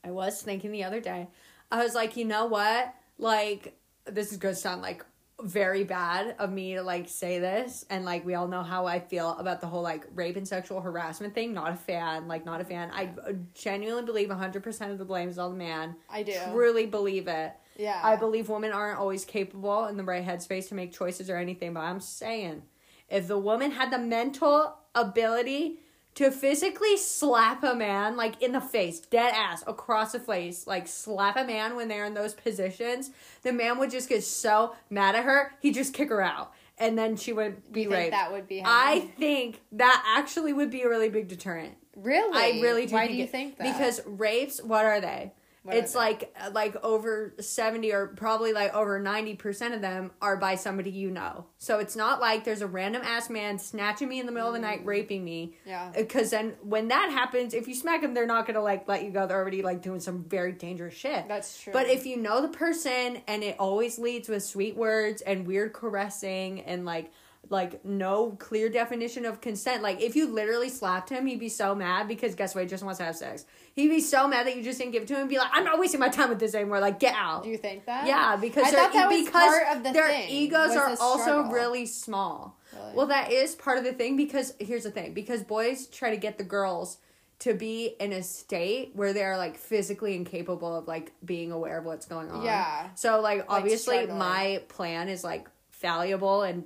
I 0.04 0.10
was 0.10 0.40
thinking 0.42 0.72
the 0.72 0.84
other 0.84 1.00
day. 1.00 1.28
I 1.70 1.82
was 1.82 1.94
like, 1.94 2.16
you 2.16 2.24
know 2.24 2.46
what? 2.46 2.94
Like, 3.18 3.78
this 4.06 4.32
is 4.32 4.38
gonna 4.38 4.54
sound 4.54 4.82
like 4.82 5.04
very 5.42 5.84
bad 5.84 6.34
of 6.38 6.52
me 6.52 6.74
to 6.74 6.82
like 6.82 7.08
say 7.08 7.38
this, 7.38 7.84
and 7.88 8.04
like 8.04 8.26
we 8.26 8.34
all 8.34 8.46
know 8.48 8.62
how 8.62 8.86
I 8.86 8.98
feel 9.00 9.30
about 9.38 9.60
the 9.60 9.66
whole 9.66 9.82
like 9.82 10.04
rape 10.14 10.36
and 10.36 10.46
sexual 10.46 10.80
harassment 10.80 11.34
thing. 11.34 11.54
Not 11.54 11.72
a 11.72 11.76
fan. 11.76 12.28
Like, 12.28 12.44
not 12.44 12.60
a 12.60 12.64
fan. 12.64 12.90
I 12.92 13.10
genuinely 13.54 14.04
believe 14.04 14.30
hundred 14.30 14.62
percent 14.62 14.92
of 14.92 14.98
the 14.98 15.04
blame 15.04 15.28
is 15.28 15.38
on 15.38 15.52
the 15.52 15.56
man. 15.56 15.96
I 16.10 16.22
do. 16.22 16.34
Truly 16.52 16.86
believe 16.86 17.28
it. 17.28 17.52
yeah. 17.76 18.00
I 18.02 18.16
believe 18.16 18.48
women 18.48 18.72
aren't 18.72 18.98
always 18.98 19.24
capable 19.24 19.86
in 19.86 19.96
the 19.96 20.04
right 20.04 20.24
headspace 20.26 20.68
to 20.68 20.74
make 20.74 20.92
choices 20.92 21.30
or 21.30 21.36
anything, 21.36 21.72
but 21.74 21.80
I'm 21.80 22.00
saying 22.00 22.62
if 23.08 23.26
the 23.26 23.38
woman 23.38 23.70
had 23.70 23.90
the 23.90 23.98
mental 23.98 24.76
ability 24.94 25.78
to 26.20 26.30
physically 26.30 26.98
slap 26.98 27.64
a 27.64 27.74
man 27.74 28.14
like 28.14 28.42
in 28.42 28.52
the 28.52 28.60
face, 28.60 29.00
dead 29.00 29.32
ass, 29.34 29.64
across 29.66 30.12
the 30.12 30.20
face, 30.20 30.66
like 30.66 30.86
slap 30.86 31.34
a 31.36 31.44
man 31.44 31.76
when 31.76 31.88
they're 31.88 32.04
in 32.04 32.12
those 32.12 32.34
positions, 32.34 33.10
the 33.42 33.52
man 33.52 33.78
would 33.78 33.90
just 33.90 34.06
get 34.06 34.22
so 34.22 34.74
mad 34.90 35.14
at 35.16 35.24
her, 35.24 35.52
he'd 35.60 35.72
just 35.74 35.94
kick 35.94 36.10
her 36.10 36.20
out. 36.20 36.52
And 36.76 36.98
then 36.98 37.16
she 37.16 37.32
would 37.32 37.72
be 37.72 37.82
You 37.82 37.88
think 37.88 37.98
raped. 37.98 38.10
that 38.12 38.32
would 38.32 38.46
be 38.48 38.62
I 38.62 39.10
think 39.18 39.60
that 39.72 40.02
actually 40.18 40.52
would 40.52 40.70
be 40.70 40.82
a 40.82 40.88
really 40.90 41.08
big 41.08 41.26
deterrent. 41.28 41.74
really. 41.96 42.58
I 42.58 42.60
really 42.62 42.84
do. 42.86 42.94
Why 42.94 43.06
think 43.06 43.12
do 43.12 43.16
you 43.18 43.24
it- 43.24 43.30
think 43.30 43.56
that? 43.58 43.72
Because 43.78 44.00
rapes, 44.06 44.62
what 44.62 44.84
are 44.84 45.00
they? 45.00 45.32
It's 45.68 45.94
like 45.94 46.34
like 46.52 46.76
over 46.82 47.34
70 47.38 47.92
or 47.92 48.06
probably 48.08 48.52
like 48.52 48.74
over 48.74 48.98
90% 48.98 49.74
of 49.74 49.82
them 49.82 50.10
are 50.22 50.36
by 50.36 50.54
somebody 50.54 50.90
you 50.90 51.10
know. 51.10 51.46
So 51.58 51.78
it's 51.78 51.94
not 51.94 52.20
like 52.20 52.44
there's 52.44 52.62
a 52.62 52.66
random 52.66 53.02
ass 53.04 53.28
man 53.28 53.58
snatching 53.58 54.08
me 54.08 54.20
in 54.20 54.26
the 54.26 54.32
middle 54.32 54.48
of 54.48 54.54
the 54.54 54.60
night 54.60 54.84
raping 54.84 55.22
me. 55.22 55.56
Mm. 55.66 55.68
Yeah. 55.68 55.92
Because 55.94 56.30
then 56.30 56.54
when 56.62 56.88
that 56.88 57.10
happens, 57.10 57.52
if 57.52 57.68
you 57.68 57.74
smack 57.74 58.00
them, 58.00 58.14
they're 58.14 58.26
not 58.26 58.46
going 58.46 58.54
to 58.54 58.62
like 58.62 58.88
let 58.88 59.04
you 59.04 59.10
go. 59.10 59.26
They're 59.26 59.36
already 59.36 59.62
like 59.62 59.82
doing 59.82 60.00
some 60.00 60.24
very 60.24 60.52
dangerous 60.52 60.94
shit. 60.94 61.28
That's 61.28 61.62
true. 61.62 61.72
But 61.72 61.88
if 61.88 62.06
you 62.06 62.16
know 62.16 62.40
the 62.40 62.48
person 62.48 63.20
and 63.28 63.42
it 63.42 63.56
always 63.58 63.98
leads 63.98 64.28
with 64.28 64.42
sweet 64.42 64.76
words 64.76 65.20
and 65.22 65.46
weird 65.46 65.74
caressing 65.74 66.62
and 66.62 66.84
like 66.86 67.12
like 67.48 67.84
no 67.84 68.32
clear 68.32 68.68
definition 68.68 69.24
of 69.24 69.40
consent. 69.40 69.82
Like 69.82 70.00
if 70.00 70.14
you 70.14 70.28
literally 70.28 70.68
slapped 70.68 71.08
him, 71.10 71.26
he'd 71.26 71.40
be 71.40 71.48
so 71.48 71.74
mad 71.74 72.06
because 72.06 72.34
guess 72.34 72.54
what? 72.54 72.62
He 72.62 72.70
just 72.70 72.84
wants 72.84 72.98
to 72.98 73.04
have 73.04 73.16
sex. 73.16 73.44
He'd 73.74 73.88
be 73.88 74.00
so 74.00 74.28
mad 74.28 74.46
that 74.46 74.56
you 74.56 74.62
just 74.62 74.78
didn't 74.78 74.92
give 74.92 75.02
it 75.02 75.08
to 75.08 75.14
him 75.14 75.20
and 75.22 75.28
be 75.30 75.38
like, 75.38 75.50
I'm 75.52 75.64
not 75.64 75.78
wasting 75.78 76.00
my 76.00 76.08
time 76.08 76.28
with 76.28 76.38
this 76.38 76.54
anymore. 76.54 76.80
Like 76.80 77.00
get 77.00 77.14
out. 77.14 77.42
do 77.42 77.48
you 77.48 77.56
think 77.56 77.86
that? 77.86 78.06
Yeah, 78.06 78.36
because 78.36 78.66
I 78.66 78.70
their, 78.70 78.80
thought 78.80 78.92
that 78.92 79.10
was 79.10 79.24
because 79.24 79.48
part 79.48 79.76
of 79.76 79.82
the 79.84 79.92
their 79.92 80.08
thing, 80.08 80.28
egos 80.30 80.76
are 80.76 80.96
also 81.00 81.44
really 81.44 81.86
small. 81.86 82.56
Really? 82.72 82.94
Well, 82.94 83.06
that 83.06 83.32
is 83.32 83.54
part 83.54 83.78
of 83.78 83.84
the 83.84 83.92
thing 83.92 84.16
because 84.16 84.54
here's 84.60 84.84
the 84.84 84.90
thing: 84.90 85.14
because 85.14 85.42
boys 85.42 85.86
try 85.86 86.10
to 86.10 86.16
get 86.16 86.38
the 86.38 86.44
girls 86.44 86.98
to 87.40 87.54
be 87.54 87.96
in 87.98 88.12
a 88.12 88.22
state 88.22 88.92
where 88.94 89.12
they're 89.12 89.38
like 89.38 89.56
physically 89.56 90.14
incapable 90.14 90.76
of 90.76 90.86
like 90.86 91.12
being 91.24 91.52
aware 91.52 91.78
of 91.78 91.84
what's 91.86 92.06
going 92.06 92.30
on. 92.30 92.44
Yeah. 92.44 92.90
So 92.94 93.20
like 93.20 93.46
obviously 93.48 93.96
struggling. 93.96 94.18
my 94.18 94.62
plan 94.68 95.08
is 95.08 95.24
like 95.24 95.48
fallible 95.70 96.42
and 96.42 96.64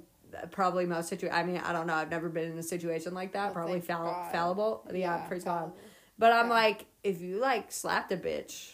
probably 0.50 0.86
most 0.86 1.08
situ. 1.08 1.28
I 1.28 1.42
mean 1.44 1.58
I 1.58 1.72
don't 1.72 1.86
know. 1.86 1.94
I've 1.94 2.10
never 2.10 2.28
been 2.28 2.52
in 2.52 2.58
a 2.58 2.62
situation 2.62 3.14
like 3.14 3.32
that. 3.32 3.52
Probably 3.52 3.80
fall- 3.80 4.04
God. 4.06 4.32
fallible. 4.32 4.84
Yeah, 4.90 4.98
Yeah, 4.98 5.26
praise 5.28 5.44
God. 5.44 5.72
But 6.18 6.32
I'm 6.32 6.46
Yeah. 6.48 6.54
like, 6.54 6.86
if 7.02 7.20
you 7.20 7.38
like 7.38 7.72
slapped 7.72 8.12
a 8.12 8.16
bitch. 8.16 8.72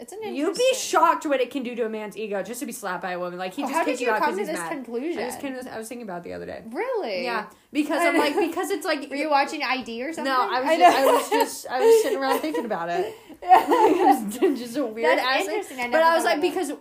It's 0.00 0.12
an 0.12 0.32
You'd 0.32 0.54
be 0.56 0.74
shocked 0.76 1.26
what 1.26 1.40
it 1.40 1.50
can 1.50 1.64
do 1.64 1.74
to 1.74 1.84
a 1.84 1.88
man's 1.88 2.16
ego 2.16 2.40
just 2.44 2.60
to 2.60 2.66
be 2.66 2.70
slapped 2.72 3.02
by 3.02 3.12
a 3.12 3.18
woman. 3.18 3.36
Like 3.36 3.52
he 3.54 3.62
Well, 3.62 3.70
just 3.70 3.78
how 3.80 3.84
kicked 3.84 3.98
did 3.98 4.02
you 4.04 4.10
you 4.10 4.14
out 4.14 4.22
come 4.22 4.38
to 4.38 4.44
this 4.46 4.56
mad. 4.56 4.70
conclusion? 4.70 5.20
I 5.20 5.26
just 5.26 5.40
came 5.40 5.54
to, 5.60 5.74
I 5.74 5.76
was 5.76 5.88
thinking 5.88 6.06
about 6.06 6.22
the 6.22 6.34
other 6.34 6.46
day. 6.46 6.62
Really? 6.70 7.24
Yeah, 7.24 7.46
because 7.72 7.98
I'm 8.00 8.16
like 8.16 8.36
because 8.36 8.70
it's 8.70 8.86
like 8.86 9.00
Were 9.10 9.16
you 9.16 9.28
watching 9.28 9.64
ID 9.64 10.00
or 10.04 10.12
something? 10.12 10.32
no, 10.32 10.38
I 10.40 10.60
was 10.60 10.78
know. 10.78 10.78
just, 10.78 10.96
I 10.96 11.04
was 11.06 11.30
just 11.30 11.66
I 11.68 11.80
was 11.80 12.02
sitting 12.04 12.18
around 12.20 12.38
thinking 12.38 12.64
about 12.64 12.90
it. 12.90 13.12
It 13.42 13.98
was 14.38 14.38
just 14.60 14.76
a 14.76 14.86
weird 14.86 15.18
That's 15.18 15.26
ass 15.40 15.46
interesting. 15.48 15.80
I 15.80 15.90
But 15.90 16.02
I 16.04 16.14
was 16.14 16.24
like 16.24 16.40
because 16.40 16.72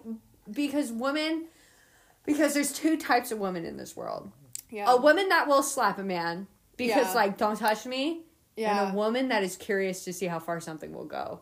because 0.52 0.92
women 0.92 1.46
Because 2.28 2.54
there's 2.54 2.72
two 2.72 2.96
types 2.98 3.32
of 3.32 3.40
women 3.40 3.66
in 3.66 3.78
this 3.78 3.96
world. 3.98 4.32
Yeah. 4.70 4.86
A 4.94 4.98
woman 5.02 5.30
that 5.30 5.48
will 5.48 5.64
slap 5.64 5.98
a 5.98 6.04
man 6.04 6.46
because 6.76 7.08
Yeah. 7.08 7.14
like 7.14 7.38
don't 7.38 7.58
touch 7.58 7.86
me. 7.88 8.22
yeah. 8.56 8.88
And 8.88 8.94
a 8.94 8.96
woman 8.96 9.30
that 9.30 9.42
is 9.44 9.56
curious 9.56 10.04
to 10.06 10.14
see 10.14 10.28
how 10.28 10.38
far 10.40 10.60
something 10.60 10.94
will 10.94 11.06
go. 11.06 11.40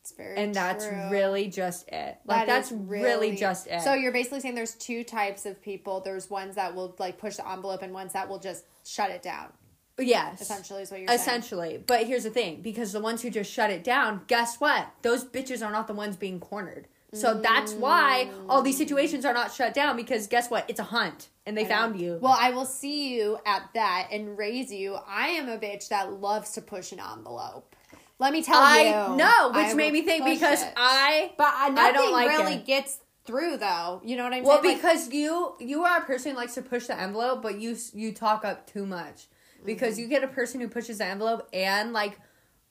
it's 0.00 0.10
very 0.12 0.36
And 0.36 0.52
that's 0.54 0.84
true. 0.86 1.10
really 1.10 1.46
just 1.48 1.86
it. 1.88 2.18
Like 2.24 2.40
That 2.40 2.46
that's 2.46 2.72
is 2.72 2.78
really, 2.78 3.36
just 3.36 3.68
it. 3.68 3.82
So 3.82 3.94
you're 3.94 4.10
basically 4.10 4.40
saying 4.40 4.56
there's 4.56 4.74
two 4.74 5.04
types 5.04 5.46
of 5.46 5.62
people. 5.62 6.00
There's 6.00 6.28
ones 6.30 6.56
that 6.56 6.74
will 6.74 6.96
like 6.98 7.18
push 7.18 7.36
the 7.36 7.48
envelope 7.48 7.82
and 7.82 7.92
ones 7.92 8.12
that 8.14 8.28
will 8.28 8.40
just 8.40 8.64
shut 8.84 9.10
it 9.10 9.22
down. 9.22 9.52
yes. 9.98 10.40
Essentially 10.40 10.82
is 10.82 10.90
what 10.90 10.98
you're 11.00 11.08
saying. 11.08 11.20
Essentially. 11.20 11.84
But 11.86 12.06
here's 12.06 12.24
the 12.24 12.30
thing 12.30 12.62
because 12.62 12.90
the 12.92 13.00
ones 13.00 13.22
who 13.22 13.30
just 13.30 13.52
shut 13.52 13.70
it 13.70 13.84
down, 13.84 14.22
guess 14.26 14.56
what? 14.58 14.88
Those 15.02 15.24
bitches 15.24 15.64
are 15.64 15.70
not 15.70 15.86
the 15.86 15.94
ones 15.94 16.16
being 16.16 16.40
cornered. 16.40 16.88
So 17.14 17.34
that's 17.34 17.74
why 17.74 18.30
all 18.48 18.62
these 18.62 18.78
situations 18.78 19.24
are 19.24 19.34
not 19.34 19.52
shut 19.52 19.74
down 19.74 19.96
because 19.96 20.26
guess 20.26 20.50
what? 20.50 20.64
It's 20.68 20.80
a 20.80 20.84
hunt 20.84 21.28
and 21.46 21.56
they 21.56 21.62
I 21.62 21.68
know. 21.68 21.74
found 21.74 22.00
you. 22.00 22.18
Well, 22.20 22.36
I 22.38 22.50
will 22.50 22.64
see 22.64 23.14
you 23.14 23.38
at 23.44 23.68
that 23.74 24.08
and 24.10 24.38
raise 24.38 24.72
you. 24.72 24.96
I 25.06 25.28
am 25.28 25.48
a 25.48 25.58
bitch 25.58 25.88
that 25.88 26.12
loves 26.12 26.52
to 26.52 26.62
push 26.62 26.90
an 26.92 27.00
envelope. 27.00 27.76
Let 28.18 28.32
me 28.32 28.42
tell 28.42 28.60
I 28.62 28.82
you. 28.82 29.16
know, 29.16 29.50
I 29.52 29.66
which 29.66 29.76
made 29.76 29.92
me 29.92 30.02
think 30.02 30.24
because 30.24 30.62
it. 30.62 30.72
I 30.76 31.32
But 31.36 31.52
I, 31.54 31.68
nothing 31.70 31.92
don't 31.94 32.12
like 32.12 32.28
really 32.28 32.54
it. 32.54 32.66
gets 32.66 32.98
through 33.26 33.58
though. 33.58 34.00
You 34.04 34.16
know 34.16 34.24
what 34.24 34.32
I 34.32 34.36
mean? 34.36 34.44
well 34.44 34.62
saying? 34.62 34.76
Like, 34.76 34.82
because 34.82 35.12
you 35.12 35.54
you 35.60 35.84
are 35.84 35.98
a 35.98 36.04
person 36.04 36.32
who 36.32 36.36
likes 36.38 36.54
to 36.54 36.62
push 36.62 36.86
the 36.86 36.98
envelope, 36.98 37.42
but 37.42 37.60
you 37.60 37.76
you 37.92 38.12
talk 38.14 38.44
up 38.44 38.66
too 38.66 38.86
much 38.86 39.26
because 39.64 39.94
Mm-hmm. 39.94 40.02
you 40.02 40.08
get 40.08 40.24
a 40.24 40.28
person 40.28 40.60
who 40.60 40.68
pushes 40.68 40.98
the 40.98 41.04
envelope 41.04 41.48
and 41.52 41.92
like 41.92 42.18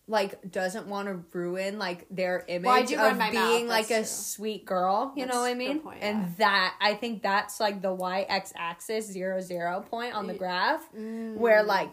like 0.08 0.52
doesn't 0.52 0.88
want 0.88 1.08
to 1.08 1.38
ruin 1.38 1.78
like 1.80 2.06
their 2.10 2.44
image 2.48 2.66
Well, 2.66 2.76
I 2.76 2.82
do 2.84 2.98
run 2.98 3.22
of 3.22 3.32
being 3.32 3.68
mouth, 3.68 3.70
like 3.70 3.92
a 3.92 3.98
true. 4.00 4.04
sweet 4.06 4.66
girl. 4.66 5.14
You 5.16 5.26
That's 5.26 5.36
know 5.36 5.42
what 5.42 5.52
I 5.52 5.54
mean? 5.54 5.80
point, 5.80 6.00
and 6.02 6.20
yeah. 6.22 6.28
that 6.40 6.76
I 6.82 6.96
think 6.96 7.22
that's 7.24 7.60
like 7.60 7.82
the 7.82 7.94
y 7.94 8.26
x 8.28 8.52
axis 8.56 9.06
zero 9.08 9.40
zero 9.42 9.86
point 9.90 10.14
on 10.14 10.28
the 10.28 10.34
graph 10.34 10.82
Mm. 10.94 11.36
where 11.38 11.64
like 11.64 11.90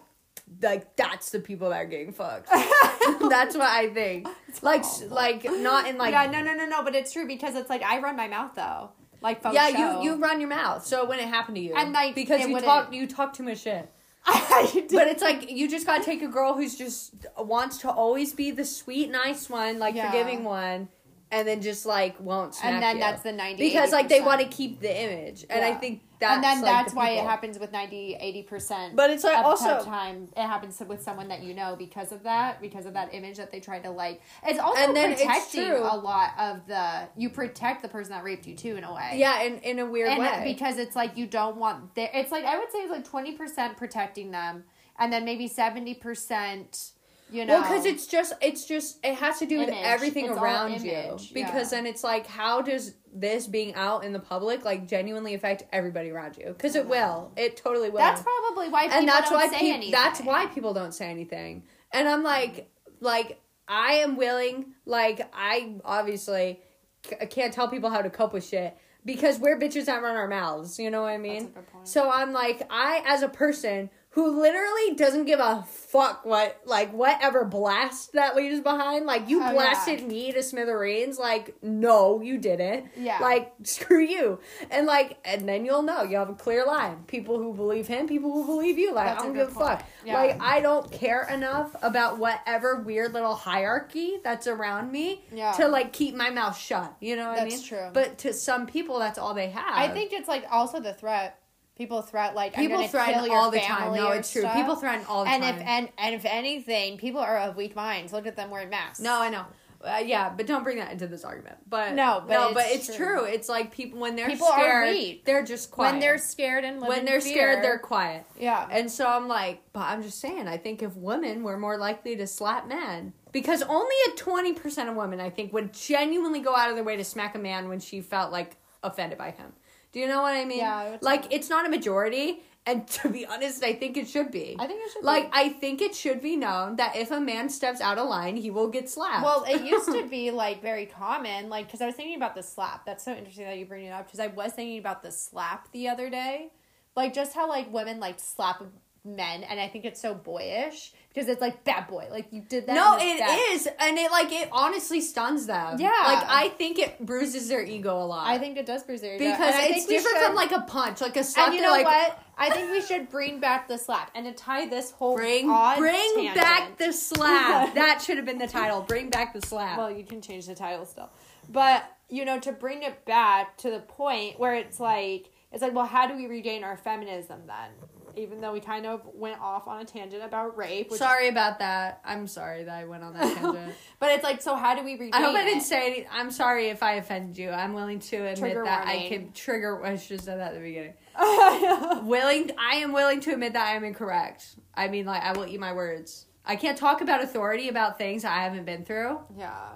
like 0.62 0.96
that's 0.96 1.30
the 1.30 1.40
people 1.40 1.70
that 1.70 1.76
are 1.76 1.86
getting 1.86 2.12
fucked. 2.12 2.48
that's 3.28 3.54
what 3.54 3.68
I 3.68 3.90
think. 3.92 4.26
Like 4.62 4.80
s- 4.80 5.02
awful. 5.02 5.14
like 5.14 5.44
not 5.44 5.86
in 5.86 5.98
like 5.98 6.12
yeah, 6.12 6.30
no, 6.30 6.42
no, 6.42 6.54
no, 6.54 6.64
no. 6.66 6.82
But 6.82 6.94
it's 6.94 7.12
true 7.12 7.26
because 7.26 7.54
it's 7.54 7.68
like 7.68 7.82
I 7.82 8.00
run 8.00 8.16
my 8.16 8.28
mouth 8.28 8.52
though, 8.54 8.90
like 9.20 9.40
yeah, 9.52 9.68
show. 9.70 10.00
you 10.02 10.12
you 10.12 10.16
run 10.16 10.40
your 10.40 10.48
mouth. 10.48 10.86
So 10.86 11.04
when 11.04 11.18
it 11.18 11.28
happened 11.28 11.56
to 11.56 11.62
you, 11.62 11.74
And, 11.76 11.92
like, 11.92 12.14
because 12.14 12.40
you 12.40 12.46
wouldn't- 12.48 12.64
talk 12.64 12.92
you 12.92 13.06
talk 13.06 13.34
too 13.34 13.42
much 13.42 13.58
shit. 13.58 13.92
but 14.90 15.06
it's 15.08 15.22
like 15.22 15.50
you 15.50 15.68
just 15.68 15.86
gotta 15.86 16.04
take 16.04 16.22
a 16.22 16.28
girl 16.28 16.54
who's 16.54 16.76
just 16.76 17.14
wants 17.38 17.78
to 17.78 17.90
always 17.90 18.32
be 18.32 18.50
the 18.50 18.64
sweet, 18.64 19.10
nice 19.10 19.48
one, 19.48 19.78
like 19.78 19.94
Yeah. 19.94 20.10
forgiving 20.10 20.44
one, 20.44 20.88
and 21.30 21.46
then 21.46 21.60
just 21.60 21.84
like 21.86 22.18
won't 22.20 22.54
smack 22.54 22.72
and 22.72 22.82
then 22.82 22.96
you. 22.96 23.02
that's 23.02 23.22
the 23.22 23.32
90 23.32 23.62
because 23.62 23.92
like 23.92 24.08
they 24.08 24.20
want 24.20 24.40
to 24.40 24.46
keep 24.46 24.80
the 24.80 25.02
image, 25.02 25.44
and 25.50 25.64
I 25.64 25.74
think 25.74 26.02
that's 26.18 26.34
and 26.34 26.42
then 26.44 26.62
like, 26.62 26.72
that's 26.72 26.92
the 26.92 26.96
why 26.96 27.10
it 27.10 27.24
happens 27.24 27.58
with 27.58 27.70
90 27.70 28.16
80 28.18 28.42
percent 28.42 28.96
But 28.96 29.10
it's 29.10 29.24
like 29.24 29.44
also 29.44 29.84
time. 29.84 30.28
It 30.36 30.46
happens 30.46 30.80
with 30.86 31.02
someone 31.02 31.28
that 31.28 31.42
you 31.42 31.54
know 31.54 31.76
because 31.76 32.12
of 32.12 32.24
that 32.24 32.60
because 32.60 32.86
of 32.86 32.94
that 32.94 33.14
image 33.14 33.36
that 33.36 33.50
they 33.50 33.60
try 33.60 33.78
to 33.80 33.90
like. 33.90 34.20
It's 34.44 34.58
also 34.58 34.80
And 34.80 34.96
then 34.96 35.14
protecting 35.14 35.70
a 35.70 35.96
lot 35.96 36.32
of 36.38 36.66
the 36.66 37.08
you 37.16 37.30
protect 37.30 37.82
the 37.82 37.88
person 37.88 38.12
that 38.12 38.24
raped 38.24 38.46
you 38.46 38.56
too 38.56 38.76
in 38.76 38.84
a 38.84 38.92
way. 38.92 39.12
Yeah, 39.14 39.42
in 39.42 39.58
in 39.58 39.78
a 39.78 39.86
weird 39.86 40.08
and 40.08 40.20
way. 40.20 40.42
because 40.44 40.78
it's 40.78 40.96
like 40.96 41.16
you 41.16 41.26
don't 41.26 41.56
want 41.56 41.94
their 41.94 42.10
it's 42.12 42.32
like 42.32 42.44
i 42.44 42.58
would 42.58 42.70
say 42.72 42.78
it's 42.78 42.90
like 42.90 43.08
20% 43.08 43.76
protecting 43.76 44.30
them 44.30 44.64
and 44.98 45.12
then 45.12 45.24
maybe 45.24 45.48
70% 45.48 46.90
you 47.30 47.44
know 47.44 47.60
Well, 47.60 47.62
because 47.62 47.84
it's 47.84 48.06
just 48.06 48.32
it's 48.40 48.64
just 48.64 48.98
it 49.04 49.14
has 49.14 49.38
to 49.38 49.46
do 49.46 49.58
with 49.58 49.70
everything 49.70 50.26
It's 50.26 50.38
around 50.38 50.80
you. 50.82 51.16
Because 51.32 51.72
yeah. 51.72 51.78
then 51.78 51.86
it's 51.86 52.02
like, 52.04 52.26
how 52.26 52.62
does 52.62 52.94
this 53.12 53.46
being 53.46 53.74
out 53.74 54.04
in 54.04 54.12
the 54.12 54.18
public 54.18 54.64
like 54.64 54.86
genuinely 54.86 55.34
affect 55.34 55.64
everybody 55.72 56.10
around 56.10 56.36
you? 56.36 56.46
Because 56.46 56.74
it 56.74 56.86
will. 56.86 57.32
It 57.36 57.56
totally 57.56 57.90
will. 57.90 57.98
that's 57.98 58.22
probably 58.22 58.68
why 58.68 58.84
people 58.84 58.98
and 58.98 59.08
that's 59.08 59.30
don't 59.30 59.38
why 59.38 59.58
anything 59.58 59.90
that's 59.90 60.20
why 60.20 60.46
people 60.46 60.74
don't 60.74 60.94
say 60.94 61.10
anything. 61.10 61.64
And 61.92 62.08
I'm 62.08 62.22
like, 62.22 62.70
like 63.00 63.40
I 63.66 63.94
am 63.94 64.16
willing. 64.16 64.74
Like 64.86 65.28
I 65.32 65.76
obviously 65.84 66.60
c- 67.08 67.26
can't 67.26 67.52
tell 67.52 67.68
people 67.68 67.90
how 67.90 68.02
to 68.02 68.10
cope 68.10 68.32
with 68.32 68.46
shit 68.46 68.76
because 69.04 69.38
we're 69.38 69.58
bitches 69.58 69.86
that 69.86 70.02
run 70.02 70.16
our 70.16 70.28
mouths. 70.28 70.78
You 70.78 70.90
know 70.90 71.02
what 71.02 71.08
I 71.08 71.18
mean? 71.18 71.44
That's 71.44 71.50
a 71.50 71.54
good 71.54 71.72
point. 71.72 71.88
So 71.88 72.10
I'm 72.10 72.32
like, 72.32 72.62
I 72.70 73.02
as 73.06 73.22
a 73.22 73.28
person 73.28 73.90
who 74.18 74.40
literally 74.42 74.96
doesn't 74.96 75.26
give 75.26 75.38
a 75.38 75.62
fuck 75.68 76.24
what 76.24 76.60
like 76.64 76.92
whatever 76.92 77.44
blast 77.44 78.12
that 78.14 78.34
leaves 78.34 78.60
behind. 78.60 79.06
Like 79.06 79.28
you 79.28 79.38
Oh, 79.40 79.44
yeah. 79.44 79.52
blasted 79.52 80.08
me 80.08 80.32
to 80.32 80.42
smithereens. 80.42 81.20
Like 81.20 81.54
no, 81.62 82.20
you 82.20 82.36
didn't. 82.36 82.86
Yeah. 82.96 83.20
Like 83.20 83.52
screw 83.62 84.00
you. 84.02 84.40
And 84.72 84.86
like, 84.88 85.18
and 85.24 85.48
then 85.48 85.64
you'll 85.64 85.82
know 85.82 86.02
you 86.02 86.16
have 86.16 86.30
a 86.30 86.34
clear 86.34 86.66
line. 86.66 87.04
People 87.06 87.38
who 87.38 87.54
believe 87.54 87.86
him, 87.86 88.08
people 88.08 88.32
who 88.32 88.44
believe 88.44 88.76
you. 88.76 88.92
Like 88.92 89.06
That's 89.06 89.22
I 89.22 89.26
don't 89.26 89.36
give 89.36 89.48
a 89.48 89.52
fuck. 89.52 89.84
Yeah. 90.04 90.14
Like 90.14 90.40
I 90.42 90.58
don't 90.60 90.90
care 90.90 91.22
enough 91.32 91.76
about 91.80 92.18
whatever 92.18 92.80
weird 92.82 93.12
little 93.14 93.36
hierarchy 93.36 94.18
that's 94.24 94.48
around 94.48 94.90
me 94.90 95.24
Yeah. 95.32 95.52
to 95.52 95.68
like 95.68 95.92
keep 95.92 96.16
my 96.16 96.30
mouth 96.30 96.58
shut. 96.58 96.92
You 97.00 97.14
know 97.14 97.28
what 97.28 97.38
I 97.38 97.42
That's 97.44 97.54
mean? 97.56 97.64
true. 97.64 97.90
But 97.92 98.18
to 98.18 98.32
some 98.32 98.66
people, 98.66 98.98
that's 98.98 99.16
all 99.18 99.32
they 99.32 99.50
have. 99.50 99.64
I 99.76 99.86
think 99.88 100.12
it's 100.12 100.26
like 100.26 100.44
also 100.50 100.80
the 100.80 100.92
threat. 100.92 101.38
People 101.78 102.02
threaten 102.02 102.34
like 102.34 102.54
people 102.54 102.86
threaten 102.88 103.30
all 103.30 103.50
the 103.50 103.60
time. 103.60 103.94
No, 103.94 104.10
it's 104.10 104.32
true. 104.32 104.42
stuff. 104.42 104.54
People 104.54 104.74
threaten 104.76 105.06
all 105.08 105.24
the 105.24 105.30
and 105.30 105.42
time. 105.44 105.54
if 105.54 105.62
and 105.66 105.88
and 105.96 106.14
if 106.14 106.24
anything, 106.24 106.98
people 106.98 107.20
are 107.20 107.38
of 107.38 107.56
weak 107.56 107.76
minds. 107.76 108.12
Look 108.12 108.26
at 108.26 108.34
them 108.36 108.50
wearing 108.50 108.68
masks. 108.68 108.98
No, 109.00 109.20
I 109.20 109.30
know. 109.30 109.44
Uh, 109.80 110.02
yeah, 110.04 110.28
but 110.36 110.44
don't 110.44 110.64
bring 110.64 110.78
that 110.78 110.90
into 110.90 111.06
this 111.06 111.22
argument. 111.24 111.56
But 111.68 111.94
No, 111.94 112.24
but 112.26 112.34
no, 112.34 112.44
it's 112.48 112.54
but 112.54 112.64
it's 112.66 112.86
true. 112.96 112.96
true. 113.18 113.24
It's 113.26 113.48
like 113.48 113.72
people 113.72 114.00
when 114.00 114.16
they're 114.16 114.26
People 114.26 114.48
are 114.48 114.58
scared, 114.58 114.90
weak. 114.92 115.24
they're 115.24 115.44
just 115.44 115.70
quiet. 115.70 115.92
when 115.92 116.00
they're 116.00 116.18
scared 116.18 116.64
and 116.64 116.80
when 116.80 117.04
they're 117.04 117.20
fear. 117.20 117.32
scared, 117.32 117.64
they're 117.64 117.78
quiet. 117.78 118.26
yeah. 118.40 118.66
And 118.72 118.90
so 118.90 119.06
I'm 119.06 119.28
like, 119.28 119.62
but 119.72 119.82
I'm 119.82 120.02
just 120.02 120.18
saying, 120.18 120.48
I 120.48 120.56
think 120.56 120.82
if 120.82 120.96
women 120.96 121.44
were 121.44 121.56
more 121.56 121.78
likely 121.78 122.16
to 122.16 122.26
slap 122.26 122.66
men, 122.66 123.12
because 123.30 123.62
only 123.62 123.94
a 124.08 124.16
20% 124.16 124.88
of 124.88 124.96
women, 124.96 125.20
I 125.20 125.30
think, 125.30 125.52
would 125.52 125.72
genuinely 125.72 126.40
go 126.40 126.56
out 126.56 126.70
of 126.70 126.74
their 126.74 126.82
way 126.84 126.96
to 126.96 127.04
smack 127.04 127.36
a 127.36 127.38
man 127.38 127.68
when 127.68 127.78
she 127.78 128.00
felt 128.00 128.32
like 128.32 128.56
offended 128.82 129.16
by 129.16 129.30
him. 129.30 129.52
Do 129.92 130.00
you 130.00 130.06
know 130.08 130.22
what 130.22 130.34
I 130.34 130.44
mean? 130.44 130.58
Yeah, 130.58 130.76
I 130.76 130.90
would 130.90 131.02
Like, 131.02 131.32
it's 131.32 131.48
not 131.48 131.66
a 131.66 131.68
majority. 131.68 132.42
And 132.66 132.86
to 132.98 133.08
be 133.08 133.24
honest, 133.24 133.64
I 133.64 133.72
think 133.72 133.96
it 133.96 134.06
should 134.08 134.30
be. 134.30 134.54
I 134.58 134.66
think 134.66 134.82
it 134.84 134.92
should 134.92 135.02
Like, 135.04 135.32
be. 135.32 135.38
I 135.38 135.48
think 135.48 135.80
it 135.80 135.94
should 135.94 136.20
be 136.20 136.36
known 136.36 136.76
that 136.76 136.96
if 136.96 137.10
a 137.10 137.18
man 137.20 137.48
steps 137.48 137.80
out 137.80 137.96
of 137.96 138.08
line, 138.08 138.36
he 138.36 138.50
will 138.50 138.68
get 138.68 138.90
slapped. 138.90 139.24
Well, 139.24 139.44
it 139.48 139.62
used 139.62 139.86
to 139.86 140.06
be 140.10 140.30
like 140.30 140.60
very 140.60 140.84
common, 140.84 141.48
like 141.48 141.66
because 141.66 141.80
I 141.80 141.86
was 141.86 141.94
thinking 141.94 142.16
about 142.16 142.34
the 142.34 142.42
slap. 142.42 142.84
That's 142.84 143.02
so 143.02 143.12
interesting 143.14 143.46
that 143.46 143.56
you 143.56 143.64
bring 143.64 143.86
it 143.86 143.90
up 143.90 144.06
because 144.06 144.20
I 144.20 144.26
was 144.26 144.52
thinking 144.52 144.78
about 144.78 145.02
the 145.02 145.10
slap 145.10 145.72
the 145.72 145.88
other 145.88 146.10
day, 146.10 146.50
like 146.94 147.14
just 147.14 147.34
how 147.34 147.48
like 147.48 147.72
women 147.72 148.00
like 148.00 148.20
slap 148.20 148.62
men, 149.04 149.42
and 149.44 149.58
I 149.60 149.68
think 149.68 149.84
it's 149.84 150.00
so 150.00 150.14
boyish 150.14 150.92
because 151.08 151.28
it's 151.28 151.40
like 151.40 151.64
bad 151.64 151.86
boy, 151.86 152.08
like 152.10 152.26
you 152.32 152.40
did 152.42 152.66
that. 152.66 152.74
no, 152.74 152.96
it 153.00 153.18
bad. 153.18 153.52
is, 153.52 153.66
and 153.78 153.96
it 153.98 154.10
like 154.10 154.30
it 154.32 154.48
honestly 154.52 155.00
stuns 155.00 155.46
them. 155.46 155.80
Yeah. 155.80 155.88
like 155.88 156.24
I 156.28 156.52
think 156.56 156.78
it 156.78 157.04
bruises 157.04 157.48
their 157.48 157.62
ego 157.64 157.96
a 158.02 158.04
lot. 158.04 158.26
I 158.26 158.38
think 158.38 158.56
it 158.56 158.66
does 158.66 158.82
bruise 158.82 159.00
their 159.00 159.14
ego. 159.14 159.24
because 159.30 159.54
it's 159.58 159.86
different 159.86 160.16
should- 160.18 160.26
from 160.26 160.34
like 160.34 160.52
a 160.52 160.60
punch, 160.62 161.00
like 161.00 161.16
a 161.16 161.24
slap. 161.24 161.46
And 161.48 161.56
you 161.56 161.62
know 161.62 161.70
like, 161.70 161.86
what? 161.86 162.22
I 162.36 162.50
think 162.54 162.70
we 162.70 162.80
should 162.80 163.08
bring 163.08 163.40
back 163.40 163.66
the 163.68 163.78
slap 163.78 164.10
and 164.14 164.26
to 164.26 164.32
tie 164.32 164.66
this 164.66 164.90
whole 164.92 165.16
Bring 165.16 165.46
bring 165.76 166.14
tangent- 166.14 166.34
back 166.34 166.78
the 166.78 166.92
slap. 166.92 167.74
that 167.74 168.00
should 168.02 168.16
have 168.16 168.26
been 168.26 168.38
the 168.38 168.46
title. 168.48 168.82
Bring 168.82 169.10
back 169.10 169.32
the 169.32 169.40
slap. 169.40 169.78
Well, 169.78 169.90
you 169.90 170.04
can 170.04 170.20
change 170.20 170.46
the 170.46 170.54
title 170.54 170.84
still. 170.86 171.10
But, 171.50 171.82
you 172.10 172.24
know, 172.26 172.38
to 172.40 172.52
bring 172.52 172.82
it 172.82 173.04
back 173.06 173.56
to 173.58 173.70
the 173.70 173.80
point 173.80 174.38
where 174.38 174.54
it's 174.54 174.78
like, 174.78 175.30
it's 175.50 175.62
like, 175.62 175.74
well, 175.74 175.86
how 175.86 176.06
do 176.06 176.14
we 176.14 176.26
regain 176.26 176.62
our 176.62 176.76
feminism 176.76 177.40
then? 177.46 177.70
Even 178.18 178.40
though 178.40 178.52
we 178.52 178.60
kind 178.60 178.84
of 178.86 179.02
went 179.14 179.40
off 179.40 179.66
on 179.68 179.80
a 179.80 179.84
tangent 179.84 180.22
about 180.22 180.56
rape. 180.56 180.90
Which 180.90 180.98
sorry 180.98 181.28
about 181.28 181.58
that. 181.60 182.00
I'm 182.04 182.26
sorry 182.26 182.64
that 182.64 182.74
I 182.74 182.84
went 182.84 183.02
on 183.04 183.14
that 183.14 183.36
tangent. 183.36 183.74
but 183.98 184.10
it's 184.10 184.24
like, 184.24 184.42
so 184.42 184.56
how 184.56 184.74
do 184.74 184.84
we 184.84 184.92
regain 184.92 185.14
I 185.14 185.22
hope 185.22 185.36
I 185.36 185.44
didn't 185.44 185.60
it? 185.60 185.64
say 185.64 185.86
any. 185.86 186.06
I'm 186.10 186.30
sorry 186.30 186.68
if 186.68 186.82
I 186.82 186.94
offended 186.94 187.38
you. 187.38 187.50
I'm 187.50 187.72
willing 187.74 188.00
to 188.00 188.16
admit 188.16 188.38
Trigger 188.38 188.64
that 188.64 188.86
I 188.86 189.08
can 189.08 189.32
trigger. 189.32 189.84
I 189.84 189.96
should 189.96 190.16
have 190.16 190.20
said 190.22 190.38
that 190.40 190.48
at 190.48 190.54
the 190.54 190.60
beginning. 190.60 190.94
willing. 192.06 192.50
I 192.58 192.76
am 192.76 192.92
willing 192.92 193.20
to 193.20 193.32
admit 193.32 193.52
that 193.54 193.66
I 193.66 193.76
am 193.76 193.84
incorrect. 193.84 194.56
I 194.74 194.88
mean, 194.88 195.06
like 195.06 195.22
I 195.22 195.32
will 195.32 195.46
eat 195.46 195.60
my 195.60 195.72
words. 195.72 196.26
I 196.44 196.56
can't 196.56 196.78
talk 196.78 197.00
about 197.02 197.22
authority 197.22 197.68
about 197.68 197.98
things 197.98 198.24
I 198.24 198.36
haven't 198.40 198.64
been 198.64 198.84
through. 198.84 199.18
yeah, 199.36 199.68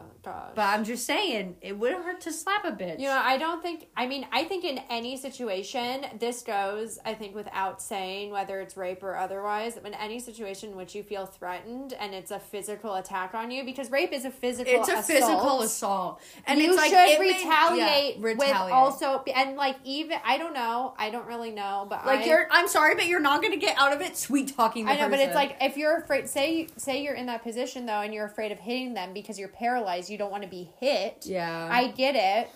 But 0.55 0.63
I'm 0.63 0.85
just 0.85 1.07
saying, 1.07 1.57
it 1.61 1.79
wouldn't 1.79 2.05
hurt 2.05 2.21
to 2.23 2.33
slap 2.33 2.65
a 2.65 2.73
bitch. 2.73 3.01
You 3.01 3.07
know, 3.07 3.21
I 3.23 3.39
don't 3.39 3.63
think. 3.63 3.89
I 3.97 4.07
mean, 4.07 4.27
I 4.33 4.45
think 4.45 4.65
in 4.65 4.81
any 4.89 5.17
situation, 5.17 6.07
this 6.19 6.43
goes. 6.43 6.99
I 7.05 7.15
think 7.15 7.35
without 7.35 7.83
saying 7.83 8.31
whether 8.31 8.61
it's 8.61 8.77
rape 8.77 9.03
or 9.03 9.17
otherwise, 9.17 9.77
in 9.77 9.95
any 9.95 10.21
situation 10.21 10.71
in 10.71 10.77
which 10.77 10.95
you 10.95 11.03
feel 11.03 11.27
threatened 11.27 11.95
and 11.95 12.15
it's 12.15 12.31
a 12.31 12.39
physical 12.39 12.95
attack 12.95 13.35
on 13.35 13.51
you, 13.51 13.65
because 13.65 13.91
rape 13.91 14.13
is 14.13 14.25
a 14.25 14.31
physical. 14.31 14.73
it's 14.73 14.89
a 14.89 14.93
assault. 14.93 15.07
physical 15.07 15.63
assault, 15.63 16.21
and 16.47 16.61
you 16.61 16.69
it's 16.69 16.77
like 16.77 16.91
should 16.91 16.99
it 16.99 17.21
may- 17.21 17.33
retaliate, 17.35 18.21
with 18.21 18.53
also 18.53 19.23
and 19.35 19.57
like 19.57 19.77
even 19.85 20.19
I 20.25 20.39
don't 20.39 20.55
know 20.55 20.95
I 20.99 21.11
don't 21.11 21.27
really 21.27 21.51
know 21.51 21.87
but 21.89 22.07
like 22.07 22.21
I, 22.21 22.25
you're. 22.25 22.47
I'm 22.51 22.69
sorry, 22.69 22.95
but 22.95 23.07
you're 23.07 23.21
not 23.21 23.43
gonna 23.43 23.57
get 23.57 23.77
out 23.79 23.93
of 23.93 24.01
it 24.01 24.17
sweet 24.17 24.55
talking. 24.57 24.89
I 24.89 24.97
know 24.97 25.09
but 25.09 25.19
it's 25.19 25.35
like 25.35 25.57
if 25.61 25.77
you're 25.77 25.99
afraid 25.99 26.29
say 26.29 26.69
say 26.77 27.03
you're 27.03 27.15
in 27.15 27.27
that 27.27 27.43
position 27.43 27.87
though 27.87 28.01
and 28.01 28.15
you're 28.15 28.27
afraid 28.27 28.53
of 28.53 28.59
hitting 28.59 28.95
them 28.95 29.13
because 29.13 29.39
you're 29.39 29.49
paralyzed 29.49 30.12
you 30.13 30.19
don't 30.19 30.31
want 30.31 30.45
to 30.45 30.49
be 30.49 30.71
hit 30.79 31.25
yeah, 31.27 31.69
I 31.71 31.89
get 31.89 32.15
it 32.15 32.51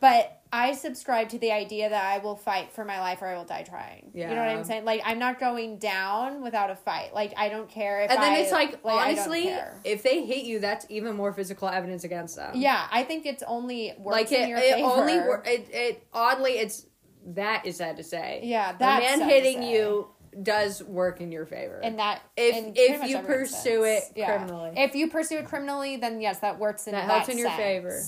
but 0.00 0.40
I 0.52 0.72
subscribe 0.74 1.28
to 1.30 1.38
the 1.38 1.50
idea 1.52 1.88
that 1.88 2.04
I 2.04 2.18
will 2.18 2.34
fight 2.36 2.72
for 2.72 2.84
my 2.84 2.98
life 3.00 3.22
or 3.22 3.26
I 3.28 3.36
will 3.36 3.44
die 3.44 3.62
trying. 3.62 4.10
You 4.12 4.26
know 4.26 4.34
what 4.34 4.48
I'm 4.48 4.64
saying? 4.64 4.84
Like 4.84 5.00
I'm 5.04 5.18
not 5.20 5.38
going 5.40 5.78
down 5.78 6.42
without 6.42 6.70
a 6.70 6.74
fight. 6.76 7.14
Like 7.14 7.32
I 7.38 7.48
don't 7.48 7.70
care 7.70 8.02
if 8.02 8.10
And 8.10 8.20
then 8.22 8.32
I- 8.32 8.38
it's 8.38 8.50
like, 8.52 8.82
don't 8.82 8.92
honestly, 8.92 9.54
if 9.84 10.02
they 10.02 10.26
hate 10.26 10.44
you, 10.44 10.58
that's 10.58 10.84
even 10.90 11.14
more 11.16 11.32
physical 11.32 11.68
evidence 11.68 12.02
against 12.04 12.36
them. 12.36 12.50
yeah, 12.56 12.86
I 12.90 13.04
think 13.04 13.24
it's 13.24 13.44
only 13.46 13.94
like 14.04 14.30
in 14.32 14.42
it, 14.42 14.48
your 14.48 14.58
it 14.58 14.74
favor. 14.74 14.86
only 14.88 15.14
it, 15.14 15.68
it 15.72 16.06
oddly 16.12 16.52
it's 16.58 16.84
that 17.28 17.64
is 17.64 17.76
sad 17.76 17.96
to 17.98 18.02
say. 18.02 18.40
Yeah, 18.42 18.74
a 18.76 18.78
man 18.78 19.20
hitting 19.22 19.62
you 19.62 20.08
does 20.42 20.82
work 20.82 21.20
in 21.20 21.32
your 21.32 21.44
favor. 21.46 21.80
and 21.82 21.98
that 21.98 22.20
If- 22.36 22.72
if 22.76 23.08
you 23.08 23.18
pursue 23.20 23.84
it 23.84 24.04
criminally. 24.14 24.72
If 24.76 24.94
you 24.94 25.08
pursue 25.08 25.38
it 25.38 25.46
criminally, 25.46 25.96
then 25.96 26.20
yes, 26.20 26.38
that 26.40 26.58
works 26.58 26.86
in 26.86 26.92
That 26.92 27.06
that, 27.06 27.12
helps 27.12 27.28
in 27.28 27.38
your 27.38 27.48
sense. 27.48 27.56
favor. 27.58 28.00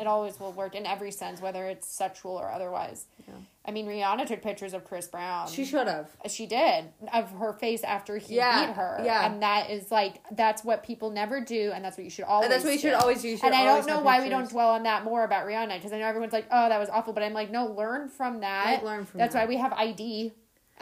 It 0.00 0.06
always 0.06 0.40
will 0.40 0.52
work 0.52 0.74
in 0.74 0.86
every 0.86 1.10
sense, 1.10 1.40
whether 1.42 1.66
it's 1.66 1.86
sexual 1.86 2.32
or 2.32 2.50
otherwise. 2.50 3.04
Yeah. 3.28 3.34
I 3.64 3.70
mean, 3.70 3.86
Rihanna 3.86 4.26
took 4.26 4.40
pictures 4.42 4.72
of 4.74 4.84
Chris 4.84 5.06
Brown. 5.06 5.46
she 5.48 5.64
should 5.66 5.86
have. 5.86 6.08
She 6.28 6.46
did 6.46 6.86
of 7.12 7.30
her 7.32 7.52
face 7.52 7.84
after 7.84 8.16
he 8.16 8.36
Yeah, 8.36 8.66
beat 8.66 8.74
her. 8.74 9.02
yeah. 9.04 9.26
and 9.26 9.42
that 9.42 9.70
is 9.70 9.90
like 9.92 10.20
that's 10.32 10.64
what 10.64 10.82
people 10.82 11.10
never 11.10 11.40
do, 11.40 11.72
and 11.72 11.84
that's 11.84 11.96
what 11.98 12.04
you 12.04 12.10
should 12.10 12.24
always. 12.24 12.46
And 12.46 12.52
that's 12.52 12.64
what 12.64 12.72
you 12.72 12.78
should 12.80 12.94
always 12.94 13.20
do. 13.22 13.36
Should 13.36 13.44
And 13.46 13.54
I 13.54 13.64
don't 13.64 13.86
know 13.86 14.00
why 14.00 14.20
we 14.22 14.30
don't 14.30 14.48
dwell 14.48 14.70
on 14.70 14.82
that 14.84 15.04
more 15.04 15.24
about 15.24 15.46
Rihanna 15.46 15.74
because 15.76 15.92
I 15.92 15.98
know 15.98 16.06
everyone's 16.06 16.32
like, 16.32 16.46
"Oh, 16.50 16.68
that 16.70 16.78
was 16.80 16.88
awful," 16.88 17.12
but 17.12 17.22
I'm 17.22 17.34
like, 17.34 17.50
"No, 17.50 17.66
learn 17.66 18.08
from 18.08 18.40
that. 18.40 18.82
Learn 18.84 19.04
from 19.04 19.18
that's 19.18 19.34
that. 19.34 19.42
why 19.42 19.46
we 19.46 19.58
have 19.58 19.72
ID 19.74 20.32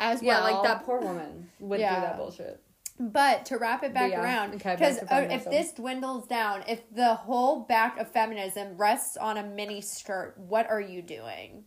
as 0.00 0.22
Yeah, 0.22 0.42
well." 0.42 0.52
like 0.52 0.62
that 0.64 0.84
poor 0.84 1.00
woman 1.00 1.48
went 1.60 1.80
Yeah. 1.80 1.94
through 1.94 2.02
that 2.02 2.16
bullshit. 2.16 2.62
But 2.98 3.46
to 3.46 3.56
wrap 3.56 3.82
it 3.82 3.94
back 3.94 4.10
yeah, 4.10 4.22
around, 4.22 4.54
okay, 4.56 4.76
back 4.76 4.78
because 4.78 4.98
uh, 5.10 5.26
if 5.30 5.44
this 5.48 5.72
dwindles 5.72 6.26
down, 6.26 6.64
if 6.68 6.82
the 6.94 7.14
whole 7.14 7.60
back 7.60 7.98
of 7.98 8.10
feminism 8.10 8.76
rests 8.76 9.16
on 9.16 9.38
a 9.38 9.42
mini 9.42 9.80
skirt, 9.80 10.36
what 10.36 10.68
are 10.68 10.80
you 10.80 11.00
doing? 11.00 11.64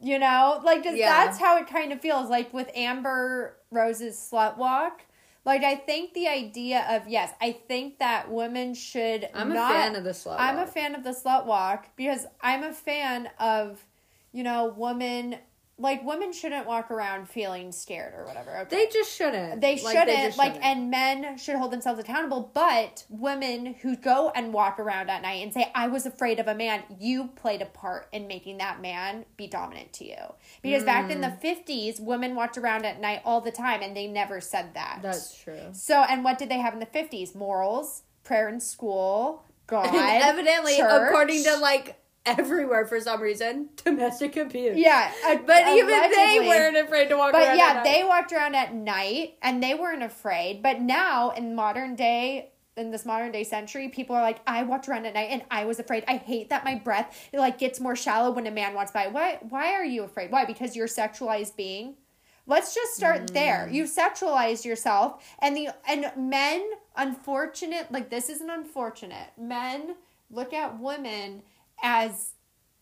You 0.00 0.18
know, 0.20 0.60
like 0.62 0.84
Yeah. 0.84 1.24
that's 1.24 1.40
how 1.40 1.56
it 1.56 1.66
kind 1.66 1.92
of 1.92 2.00
feels. 2.00 2.30
Like 2.30 2.54
with 2.54 2.70
Amber 2.76 3.56
Rose's 3.72 4.16
slut 4.16 4.56
walk, 4.56 5.02
like 5.44 5.64
I 5.64 5.74
think 5.74 6.14
the 6.14 6.28
idea 6.28 6.86
of 6.90 7.08
yes, 7.08 7.32
I 7.40 7.52
think 7.52 7.98
that 7.98 8.30
women 8.30 8.74
should. 8.74 9.28
I'm 9.34 9.52
not, 9.52 9.70
a 9.72 9.74
fan 9.74 9.96
of 9.96 10.04
the 10.04 10.10
slut. 10.10 10.36
I'm 10.38 10.58
a 10.58 10.66
fan 10.66 10.94
of 10.94 11.02
the 11.02 11.10
slut 11.10 11.46
walk 11.46 11.88
because 11.96 12.26
I'm 12.40 12.62
a 12.62 12.72
fan 12.72 13.30
of, 13.40 13.84
you 14.32 14.44
know, 14.44 14.72
women. 14.76 15.38
Like 15.78 16.02
women 16.04 16.32
shouldn't 16.32 16.66
walk 16.66 16.90
around 16.90 17.28
feeling 17.28 17.70
scared 17.70 18.14
or 18.16 18.24
whatever. 18.24 18.56
Okay? 18.60 18.76
They 18.86 18.90
just 18.90 19.14
shouldn't. 19.14 19.60
They 19.60 19.76
shouldn't 19.76 20.36
like, 20.38 20.54
shouldn't. 20.54 20.64
and 20.64 20.90
men 20.90 21.36
should 21.36 21.56
hold 21.56 21.70
themselves 21.70 22.00
accountable. 22.00 22.50
But 22.54 23.04
women 23.10 23.74
who 23.82 23.94
go 23.94 24.32
and 24.34 24.54
walk 24.54 24.78
around 24.78 25.10
at 25.10 25.20
night 25.20 25.42
and 25.42 25.52
say, 25.52 25.70
"I 25.74 25.88
was 25.88 26.06
afraid 26.06 26.40
of 26.40 26.48
a 26.48 26.54
man," 26.54 26.82
you 26.98 27.28
played 27.36 27.60
a 27.60 27.66
part 27.66 28.08
in 28.12 28.26
making 28.26 28.56
that 28.58 28.80
man 28.80 29.26
be 29.36 29.46
dominant 29.46 29.92
to 29.94 30.06
you. 30.06 30.16
Because 30.62 30.82
back 30.82 31.10
in 31.10 31.20
the 31.20 31.26
Mm. 31.28 31.40
fifties, 31.40 32.00
women 32.00 32.34
walked 32.34 32.56
around 32.56 32.86
at 32.86 32.98
night 32.98 33.20
all 33.24 33.42
the 33.42 33.52
time, 33.52 33.82
and 33.82 33.94
they 33.94 34.06
never 34.06 34.40
said 34.40 34.72
that. 34.72 35.00
That's 35.02 35.36
true. 35.36 35.60
so. 35.72 36.04
And 36.08 36.24
what 36.24 36.38
did 36.38 36.48
they 36.48 36.58
have 36.58 36.72
in 36.72 36.80
the 36.80 36.86
fifties? 36.86 37.34
Morals, 37.34 38.02
prayer 38.24 38.48
in 38.48 38.60
school, 38.60 39.44
God, 39.66 39.94
evidently, 39.94 40.76
church. 40.78 41.08
according 41.10 41.42
to 41.44 41.56
like 41.58 41.96
everywhere 42.26 42.86
for 42.86 43.00
some 43.00 43.20
reason, 43.22 43.70
domestic 43.84 44.36
abuse. 44.36 44.76
yeah, 44.76 45.12
uh, 45.26 45.36
But 45.46 45.68
even 45.68 45.88
they 45.88 46.44
weren't 46.46 46.76
afraid 46.76 47.08
to 47.08 47.16
walk 47.16 47.32
around. 47.32 47.46
But 47.46 47.56
yeah, 47.56 47.68
at 47.68 47.74
night. 47.76 47.84
they 47.84 48.04
walked 48.04 48.32
around 48.32 48.54
at 48.54 48.74
night 48.74 49.34
and 49.42 49.62
they 49.62 49.74
weren't 49.74 50.02
afraid. 50.02 50.62
But 50.62 50.80
now 50.80 51.30
in 51.30 51.54
modern 51.54 51.94
day, 51.94 52.50
in 52.76 52.90
this 52.90 53.06
modern 53.06 53.32
day 53.32 53.44
century, 53.44 53.88
people 53.88 54.14
are 54.16 54.22
like, 54.22 54.40
I 54.46 54.62
walked 54.64 54.88
around 54.88 55.06
at 55.06 55.14
night 55.14 55.28
and 55.30 55.42
I 55.50 55.64
was 55.64 55.78
afraid. 55.78 56.04
I 56.06 56.16
hate 56.16 56.50
that 56.50 56.64
my 56.64 56.74
breath 56.74 57.28
it 57.32 57.38
like 57.38 57.58
gets 57.58 57.80
more 57.80 57.96
shallow 57.96 58.30
when 58.30 58.46
a 58.46 58.50
man 58.50 58.74
walks 58.74 58.90
by. 58.90 59.06
Why? 59.08 59.38
Why 59.48 59.72
are 59.72 59.84
you 59.84 60.04
afraid? 60.04 60.30
Why? 60.30 60.44
Because 60.44 60.76
you're 60.76 60.86
a 60.86 60.88
sexualized 60.88 61.56
being. 61.56 61.94
Let's 62.48 62.74
just 62.74 62.94
start 62.94 63.32
there. 63.32 63.68
You 63.68 63.84
sexualized 63.84 64.64
yourself, 64.64 65.24
and 65.40 65.56
the 65.56 65.70
and 65.88 66.12
men, 66.16 66.64
unfortunate, 66.94 67.90
like 67.90 68.08
this 68.08 68.28
isn't 68.28 68.48
unfortunate. 68.50 69.32
Men 69.36 69.96
look 70.30 70.52
at 70.52 70.78
women 70.78 71.42
as. 71.82 72.32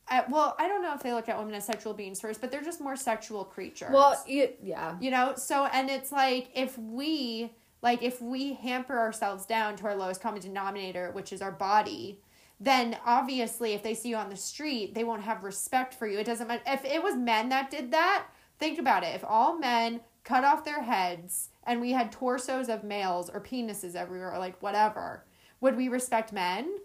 Uh, 0.07 0.21
well, 0.29 0.55
I 0.59 0.69
don't 0.69 0.83
know 0.83 0.93
if 0.93 1.03
they 1.03 1.15
look 1.15 1.31
at 1.31 1.39
women 1.39 1.55
as 1.55 1.65
sexual 1.65 1.95
beings 1.95 2.21
first, 2.21 2.43
but 2.43 2.51
they're 2.51 2.63
just 2.63 2.79
more 2.79 2.95
sexual 2.95 3.43
creatures 3.43 3.89
Well, 3.91 4.23
you, 4.29 4.51
yeah. 4.63 4.97
you 5.01 5.11
know 5.11 5.33
so 5.35 5.65
and 5.65 5.89
it's 5.89 6.13
like 6.13 6.51
if 6.55 6.77
we 6.77 7.55
like 7.81 8.03
if 8.03 8.21
we 8.21 8.55
hamper 8.55 8.99
ourselves 8.99 9.47
down 9.47 9.77
to 9.77 9.87
our 9.87 9.95
lowest 9.95 10.21
common 10.21 10.41
denominator 10.41 11.11
which 11.13 11.33
is 11.33 11.41
our 11.41 11.53
body 11.53 12.21
then 12.61 12.97
obviously 13.05 13.73
if 13.73 13.83
they 13.83 13.95
see 13.95 14.11
you 14.11 14.17
on 14.17 14.31
the 14.31 14.37
street 14.37 14.95
they 14.95 15.05
won't 15.05 15.23
have 15.23 15.45
respect 15.45 15.95
for 15.95 16.07
you 16.07 16.19
it 16.19 16.25
doesn't 16.25 16.49
matter 16.49 16.63
if 16.67 16.85
it 16.85 17.03
was 17.03 17.17
men 17.17 17.49
that 17.51 17.71
did 17.71 17.91
that 17.93 18.27
think 18.59 18.79
about 18.79 19.05
it 19.05 19.15
if 19.15 19.25
all 19.25 19.59
men 19.59 20.01
cut 20.25 20.45
off 20.45 20.65
their 20.65 20.83
heads 20.83 21.51
and 21.65 21.81
we 21.81 21.93
had 21.93 22.11
torsos 22.11 22.69
of 22.69 22.83
males 22.85 23.29
or 23.31 23.41
penises 23.41 23.95
everywhere 23.95 24.33
or 24.33 24.39
like 24.39 24.61
whatever 24.63 25.25
would 25.61 25.77
we 25.77 25.89
respect 25.89 26.33
men 26.33 26.77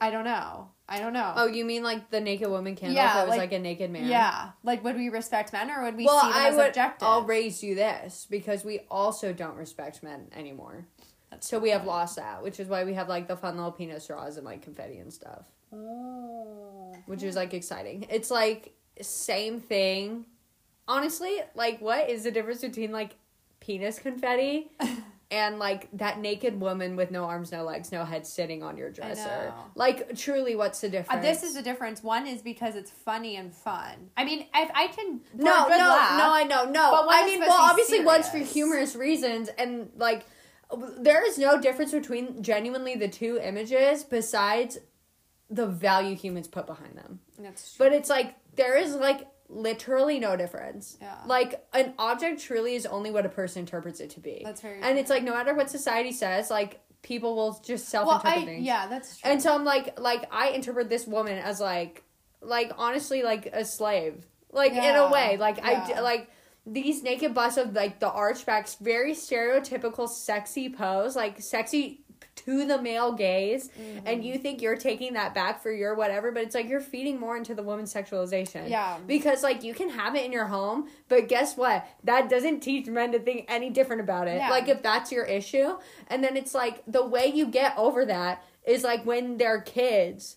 i 0.00 0.10
don't 0.10 0.24
know 0.24 0.68
i 0.88 0.98
don't 1.00 1.12
know 1.12 1.32
Oh, 1.36 1.46
you 1.46 1.64
mean 1.64 1.82
like 1.82 2.10
the 2.10 2.20
naked 2.20 2.48
woman 2.48 2.76
candle? 2.76 2.96
Yeah, 2.96 3.18
it 3.22 3.26
was 3.26 3.30
like- 3.30 3.38
like, 3.40 3.52
a 3.52 3.58
naked 3.58 3.90
man. 3.90 4.06
yeah 4.06 4.50
like 4.62 4.82
would 4.84 4.96
we 4.96 5.08
respect 5.08 5.52
men 5.52 5.70
or 5.70 5.82
would 5.84 5.96
we 5.96 6.04
well, 6.06 6.20
see 6.20 6.28
them 6.28 6.36
I 6.36 6.48
as 6.48 6.56
would. 6.56 6.66
objective 6.68 7.06
I'll 7.08 7.24
raise 7.24 7.62
you 7.62 7.74
this 7.74 8.26
because 8.30 8.64
we 8.64 8.80
also 8.90 9.32
don't 9.32 9.56
respect 9.56 10.02
men 10.02 10.28
anymore. 10.34 10.86
so 11.40 11.58
we 11.58 11.70
have 11.70 11.84
lost 11.84 12.16
that, 12.16 12.42
which 12.42 12.58
is 12.58 12.68
why 12.68 12.84
we 12.84 12.94
have 12.94 13.08
like 13.08 13.28
the 13.28 13.36
fun 13.36 13.56
little 13.56 13.70
penis 13.72 14.04
straws 14.04 14.36
and 14.38 14.46
like 14.46 14.62
confetti 14.62 14.98
and 14.98 15.12
stuff, 15.12 15.44
Oh. 15.72 16.94
which 17.06 17.22
is 17.22 17.36
like 17.36 17.52
exciting. 17.54 18.06
It's 18.08 18.30
like 18.30 18.72
same 19.00 19.60
thing. 19.60 20.24
Honestly, 20.88 21.36
like 21.54 21.80
what 21.80 22.08
is 22.08 22.24
the 22.24 22.30
difference 22.30 22.62
between 22.62 22.92
like 22.92 23.16
penis 23.60 23.98
confetti 23.98 24.70
and 25.30 25.58
like 25.58 25.88
that 25.92 26.18
naked 26.20 26.58
woman 26.58 26.96
with 26.96 27.10
no 27.10 27.24
arms, 27.24 27.52
no 27.52 27.64
legs, 27.64 27.92
no 27.92 28.04
head 28.04 28.26
sitting 28.26 28.62
on 28.62 28.76
your 28.76 28.90
dresser? 28.90 29.52
Like 29.74 30.16
truly, 30.16 30.56
what's 30.56 30.80
the 30.80 30.88
difference? 30.88 31.18
Uh, 31.18 31.22
this 31.22 31.42
is 31.42 31.54
the 31.54 31.62
difference. 31.62 32.02
One 32.02 32.26
is 32.26 32.42
because 32.42 32.76
it's 32.76 32.90
funny 32.90 33.36
and 33.36 33.52
fun. 33.52 34.10
I 34.16 34.24
mean, 34.24 34.46
if 34.54 34.70
I 34.74 34.86
can 34.88 35.20
No, 35.34 35.68
no, 35.68 35.76
laugh, 35.76 36.18
no, 36.18 36.32
I 36.32 36.44
know, 36.44 36.64
no. 36.70 36.90
But 36.90 37.06
one 37.06 37.16
I 37.16 37.26
mean, 37.26 37.40
well, 37.40 37.52
obviously, 37.52 38.04
one's 38.04 38.28
for 38.28 38.38
humorous 38.38 38.96
reasons, 38.96 39.48
and 39.58 39.90
like, 39.96 40.24
there 40.98 41.26
is 41.26 41.38
no 41.38 41.60
difference 41.60 41.92
between 41.92 42.42
genuinely 42.42 42.94
the 42.94 43.08
two 43.08 43.38
images 43.42 44.04
besides 44.04 44.78
the 45.50 45.66
value 45.66 46.14
humans 46.14 46.48
put 46.48 46.66
behind 46.66 46.96
them. 46.96 47.20
That's 47.38 47.74
true. 47.74 47.86
But 47.86 47.94
it's 47.94 48.10
like 48.10 48.34
there 48.56 48.76
is 48.76 48.94
like 48.94 49.26
literally 49.48 50.18
no 50.18 50.36
difference. 50.36 50.96
Yeah. 51.00 51.16
Like 51.26 51.64
an 51.72 51.94
object 51.98 52.40
truly 52.40 52.74
is 52.74 52.86
only 52.86 53.10
what 53.10 53.26
a 53.26 53.28
person 53.28 53.60
interprets 53.60 54.00
it 54.00 54.10
to 54.10 54.20
be. 54.20 54.42
That's 54.44 54.60
very 54.60 54.80
And 54.82 54.98
it's 54.98 55.10
like 55.10 55.22
no 55.22 55.32
matter 55.32 55.54
what 55.54 55.70
society 55.70 56.12
says, 56.12 56.50
like 56.50 56.80
people 57.02 57.34
will 57.36 57.60
just 57.64 57.88
self 57.88 58.06
well, 58.06 58.16
interpret 58.16 58.42
I 58.42 58.46
things. 58.46 58.66
yeah, 58.66 58.86
that's 58.86 59.18
true. 59.18 59.30
And 59.30 59.42
so 59.42 59.54
I'm 59.54 59.64
like, 59.64 59.98
like 59.98 60.26
I 60.30 60.50
interpret 60.50 60.88
this 60.88 61.06
woman 61.06 61.38
as 61.38 61.60
like, 61.60 62.04
like 62.40 62.72
honestly, 62.76 63.22
like 63.22 63.46
a 63.46 63.64
slave, 63.64 64.26
like 64.52 64.72
in 64.72 64.94
a 64.94 65.10
way, 65.10 65.36
like 65.38 65.64
I 65.64 65.72
yeah. 65.72 65.86
d- 65.86 66.00
like 66.00 66.30
these 66.66 67.02
naked 67.02 67.34
busts 67.34 67.58
of 67.58 67.74
like 67.74 68.00
the 68.00 68.10
archbacks, 68.10 68.78
very 68.78 69.12
stereotypical 69.12 70.08
sexy 70.08 70.68
pose, 70.68 71.16
like 71.16 71.40
sexy 71.40 72.04
to 72.48 72.64
the 72.64 72.80
male 72.80 73.12
gaze, 73.12 73.68
Mm-hmm. 73.68 74.06
and 74.06 74.24
you 74.24 74.38
think 74.38 74.62
you're 74.62 74.76
taking 74.76 75.12
that 75.14 75.34
back 75.34 75.62
for 75.62 75.70
your 75.70 75.94
whatever, 75.94 76.32
but 76.32 76.42
it's 76.42 76.54
like 76.54 76.68
you're 76.68 76.80
feeding 76.80 77.20
more 77.20 77.36
into 77.36 77.54
the 77.54 77.62
woman's 77.62 77.92
sexualization. 77.92 78.68
Yeah. 78.70 78.96
because 79.06 79.42
like 79.42 79.62
you 79.62 79.74
can 79.74 79.90
have 79.90 80.14
it 80.16 80.24
in 80.24 80.32
your 80.32 80.46
home, 80.46 80.88
but 81.08 81.28
guess 81.28 81.56
what? 81.56 81.86
That 82.04 82.28
doesn't 82.30 82.60
teach 82.60 82.86
men 82.86 83.12
to 83.12 83.18
think 83.18 83.44
any 83.48 83.68
different 83.70 84.00
about 84.00 84.28
it. 84.28 84.36
Yeah. 84.36 84.48
Like 84.50 84.68
if 84.68 84.82
that's 84.82 85.12
your 85.12 85.24
issue, 85.24 85.76
and 86.08 86.24
then 86.24 86.36
it's 86.36 86.54
like 86.54 86.82
the 86.86 87.04
way 87.04 87.26
you 87.26 87.46
get 87.46 87.74
over 87.76 88.06
that 88.06 88.42
is 88.68 88.84
like 88.84 89.04
when 89.06 89.36
they're 89.38 89.60
kids 89.62 90.36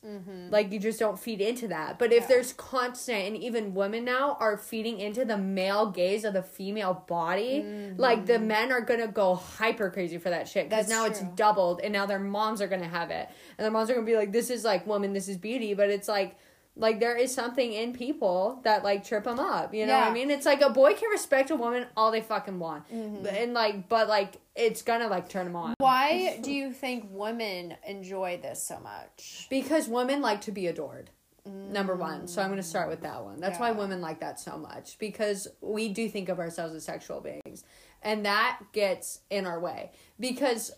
like 0.49 0.71
you 0.71 0.79
just 0.79 0.99
don't 0.99 1.19
feed 1.19 1.41
into 1.41 1.67
that 1.67 1.99
but 1.99 2.11
if 2.11 2.23
Mm-hmm. 2.23 2.31
Yeah. 2.31 2.35
there's 2.37 2.53
constant 2.53 3.27
and 3.27 3.37
even 3.37 3.73
women 3.73 4.05
now 4.05 4.37
are 4.39 4.57
feeding 4.57 4.99
into 4.99 5.25
the 5.25 5.37
male 5.37 5.91
gaze 5.91 6.23
of 6.23 6.33
the 6.33 6.41
female 6.43 7.03
body 7.07 7.63
like 7.97 8.25
the 8.25 8.39
men 8.39 8.71
are 8.71 8.81
gonna 8.81 9.07
go 9.07 9.35
hyper 9.35 9.89
crazy 9.89 10.17
for 10.17 10.29
that 10.29 10.47
shit 10.47 10.69
because 10.69 10.85
Mm-hmm. 10.87 10.93
Now 10.95 11.05
it's 11.05 11.21
doubled 11.35 11.81
and 11.83 11.91
now 11.93 12.05
their 12.05 12.19
moms 12.19 12.61
are 12.61 12.67
gonna 12.67 12.87
have 12.87 13.11
it 13.11 13.27
and 13.57 13.63
their 13.65 13.71
moms 13.71 13.89
are 13.89 13.93
gonna 13.95 14.05
be 14.05 14.15
like 14.15 14.31
this 14.31 14.49
is 14.49 14.63
like 14.63 14.87
woman 14.87 15.13
this 15.13 15.27
is 15.27 15.37
beauty 15.37 15.73
but 15.73 15.89
it's 15.89 16.07
like 16.07 16.37
like 16.81 16.99
there 16.99 17.15
is 17.15 17.33
something 17.33 17.71
in 17.71 17.93
people 17.93 18.59
that 18.63 18.83
like 18.83 19.05
trip 19.05 19.23
them 19.23 19.39
up 19.39 19.73
you 19.73 19.85
know 19.85 19.97
what 19.97 20.07
i 20.07 20.13
mean 20.13 20.29
it's 20.29 20.45
like 20.45 20.61
a 20.61 20.69
boy 20.69 20.93
can 20.93 21.09
respect 21.09 21.49
a 21.51 21.55
woman 21.55 21.85
all 21.95 22.11
they 22.11 22.21
fucking 22.21 22.59
want 22.59 22.83
Mm-hmm. 22.91 23.25
and 23.27 23.53
like 23.53 23.87
but 23.87 24.07
like 24.09 24.33
it's 24.55 24.81
gonna 24.81 25.07
like 25.07 25.29
turn 25.29 25.45
them 25.45 25.55
on 25.55 25.75
Why 25.77 26.39
do 26.41 26.51
you 26.51 26.73
think 26.73 27.07
women 27.09 27.75
enjoy 27.87 28.39
this 28.41 28.61
so 28.61 28.79
much? 28.81 29.47
Because 29.49 29.87
women 29.87 30.21
like 30.21 30.41
to 30.41 30.51
be 30.51 30.67
adored. 30.67 31.09
Number 31.45 31.95
one. 31.95 32.27
So 32.27 32.41
I'm 32.41 32.49
to 32.57 32.63
start 32.63 32.87
with 32.89 33.01
that 33.01 33.23
one. 33.23 33.39
That's 33.39 33.57
why 33.59 33.71
women 33.71 33.99
like 34.01 34.19
that 34.19 34.39
so 34.39 34.57
much. 34.57 34.99
Because 34.99 35.47
we 35.61 35.89
do 35.89 36.07
think 36.07 36.29
of 36.29 36.37
ourselves 36.37 36.75
as 36.75 36.83
sexual 36.85 37.19
beings. 37.19 37.63
And 38.03 38.25
that 38.25 38.59
gets 38.73 39.21
in 39.31 39.47
our 39.47 39.59
way. 39.59 39.91
Because 40.19 40.71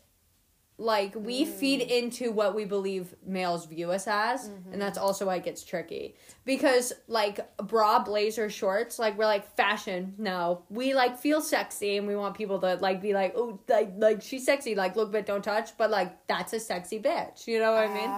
like 0.84 1.13
we 1.15 1.46
feed 1.46 1.80
Mm. 1.82 1.89
into 2.04 2.32
what 2.32 2.54
we 2.56 2.65
believe 2.65 3.15
males 3.26 3.65
view 3.65 3.91
us 3.91 4.06
as 4.08 4.48
and 4.72 4.82
that's 4.82 4.98
Mm-hmm. 4.98 5.08
also 5.08 5.26
why 5.28 5.36
it 5.38 5.43
gets 5.43 5.63
tricky 5.63 6.15
because 6.46 6.91
like 7.08 7.39
bra 7.58 8.04
blazer 8.04 8.50
shorts 8.50 9.00
like 9.00 9.17
we're 9.17 9.26
like 9.26 9.46
fashion 9.56 10.13
no 10.17 10.63
we 10.69 10.93
like 10.93 11.17
feel 11.17 11.39
sexy 11.41 11.98
and 11.98 12.06
we 12.08 12.15
want 12.15 12.36
people 12.36 12.60
to 12.60 12.76
like 12.76 13.02
be 13.02 13.13
like 13.13 13.34
oh 13.38 13.60
like 13.69 13.91
like 13.98 14.22
she's 14.22 14.46
sexy 14.46 14.76
like 14.76 14.96
look 14.98 15.12
but 15.12 15.26
don't 15.26 15.43
touch 15.43 15.69
but 15.78 15.89
like 15.89 16.28
that's 16.28 16.52
a 16.54 16.60
sexy 16.60 17.00
bitch 17.00 17.48
you 17.48 17.60
know 17.60 17.72
what 17.72 17.88
i 17.89 17.93
mean 17.93 18.12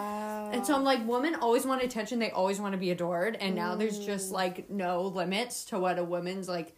and 0.54 0.62
Oh. 0.62 0.66
so 0.66 0.76
I'm 0.76 0.84
like, 0.84 1.06
women 1.08 1.36
always 1.36 1.66
want 1.66 1.82
attention. 1.84 2.20
They 2.20 2.30
always 2.32 2.60
want 2.60 2.74
to 2.74 2.78
be 2.78 2.92
adored. 2.92 3.36
And 3.40 3.56
now 3.56 3.76
there's 3.76 4.00
Mm. 4.00 4.06
just 4.06 4.32
like 4.32 4.70
no 4.70 5.02
limits 5.02 5.66
to 5.66 5.80
what 5.80 5.98
a 5.98 6.04
woman's 6.04 6.48
like. 6.48 6.76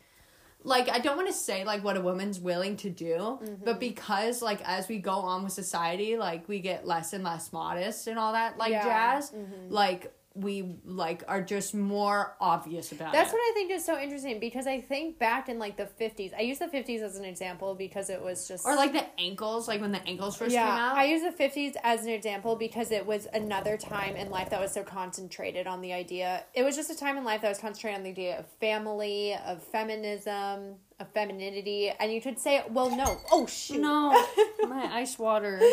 Like 0.63 0.89
I 0.89 0.99
don't 0.99 1.15
want 1.15 1.27
to 1.29 1.33
say 1.33 1.63
like 1.63 1.83
what 1.83 1.95
a 1.97 2.01
woman's 2.01 2.39
willing 2.39 2.75
to 2.77 2.89
do, 2.89 3.05
Mm-hmm. 3.41 3.63
but 3.63 3.79
because 3.79 4.41
like 4.41 4.59
as 4.65 4.87
we 4.87 4.97
go 4.97 5.11
on 5.11 5.43
with 5.43 5.53
society, 5.53 6.17
like 6.17 6.47
we 6.49 6.59
get 6.59 6.85
less 6.85 7.13
and 7.13 7.23
less 7.23 7.53
modest 7.53 8.07
and 8.07 8.17
all 8.19 8.33
that 8.33 8.57
like 8.57 8.71
Yeah. 8.71 8.83
jazz. 8.83 9.31
Mhm. 9.31 9.69
Like 9.69 10.13
we 10.37 10.75
like 10.85 11.23
are 11.27 11.41
just 11.41 11.73
more 11.73 12.35
obvious 12.39 12.91
about 12.91 13.11
That's 13.11 13.31
it. 13.31 13.33
what 13.33 13.39
I 13.39 13.51
think 13.53 13.71
is 13.71 13.83
so 13.83 13.99
interesting 13.99 14.39
because 14.39 14.67
I 14.67 14.79
think 14.79 15.17
back 15.17 15.49
in 15.49 15.57
like 15.57 15.77
the 15.77 15.89
50s, 15.99 16.31
I 16.37 16.41
use 16.41 16.59
the 16.59 16.67
50s 16.67 17.01
as 17.01 17.17
an 17.17 17.25
example 17.25 17.73
because 17.73 18.09
it 18.09 18.21
was 18.21 18.47
just 18.47 18.65
or 18.65 18.75
like 18.75 18.93
the 18.93 19.05
ankles, 19.19 19.67
like 19.67 19.81
when 19.81 19.91
the 19.91 20.05
ankles 20.07 20.37
first 20.37 20.53
yeah, 20.53 20.67
came 20.67 20.77
out. 20.77 20.97
I 20.97 21.05
use 21.05 21.23
the 21.23 21.43
50s 21.43 21.75
as 21.83 22.05
an 22.05 22.11
example 22.11 22.55
because 22.55 22.91
it 22.91 23.05
was 23.05 23.27
another 23.33 23.77
time 23.77 24.15
in 24.15 24.29
life 24.29 24.49
that 24.51 24.61
was 24.61 24.71
so 24.71 24.83
concentrated 24.83 25.65
on 25.65 25.81
the 25.81 25.93
idea. 25.93 26.43
It 26.53 26.63
was 26.63 26.75
just 26.75 26.91
a 26.91 26.95
time 26.95 27.17
in 27.17 27.23
life 27.23 27.41
that 27.41 27.49
was 27.49 27.59
concentrated 27.59 27.97
on 27.97 28.03
the 28.03 28.11
idea 28.11 28.39
of 28.39 28.47
family, 28.59 29.35
of 29.45 29.63
feminism, 29.63 30.75
of 30.99 31.11
femininity, 31.13 31.89
and 31.99 32.11
you 32.11 32.21
could 32.21 32.39
say, 32.39 32.63
well, 32.69 32.95
no. 32.95 33.19
Oh, 33.31 33.45
shoot. 33.47 33.79
no, 33.79 34.09
my 34.67 34.85
ice 34.93 35.17
water. 35.17 35.59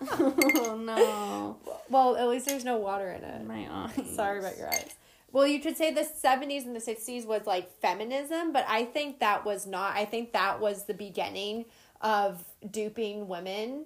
oh 0.12 0.80
no, 0.82 0.96
Well, 1.90 2.16
at 2.16 2.28
least 2.28 2.46
there's 2.46 2.64
no 2.64 2.76
water 2.78 3.10
in 3.10 3.22
it. 3.24 3.46
my 3.46 3.66
eyes. 3.70 4.14
Sorry 4.14 4.38
about 4.38 4.56
your 4.56 4.68
eyes. 4.68 4.94
Well, 5.32 5.46
you 5.46 5.60
could 5.60 5.76
say 5.76 5.92
the 5.92 6.00
70s 6.00 6.64
and 6.64 6.74
the 6.74 6.80
60s 6.80 7.24
was 7.26 7.46
like 7.46 7.70
feminism, 7.80 8.52
but 8.52 8.64
I 8.68 8.84
think 8.84 9.20
that 9.20 9.44
was 9.44 9.66
not. 9.66 9.94
I 9.96 10.04
think 10.04 10.32
that 10.32 10.60
was 10.60 10.84
the 10.86 10.94
beginning 10.94 11.66
of 12.00 12.42
duping 12.68 13.28
women 13.28 13.84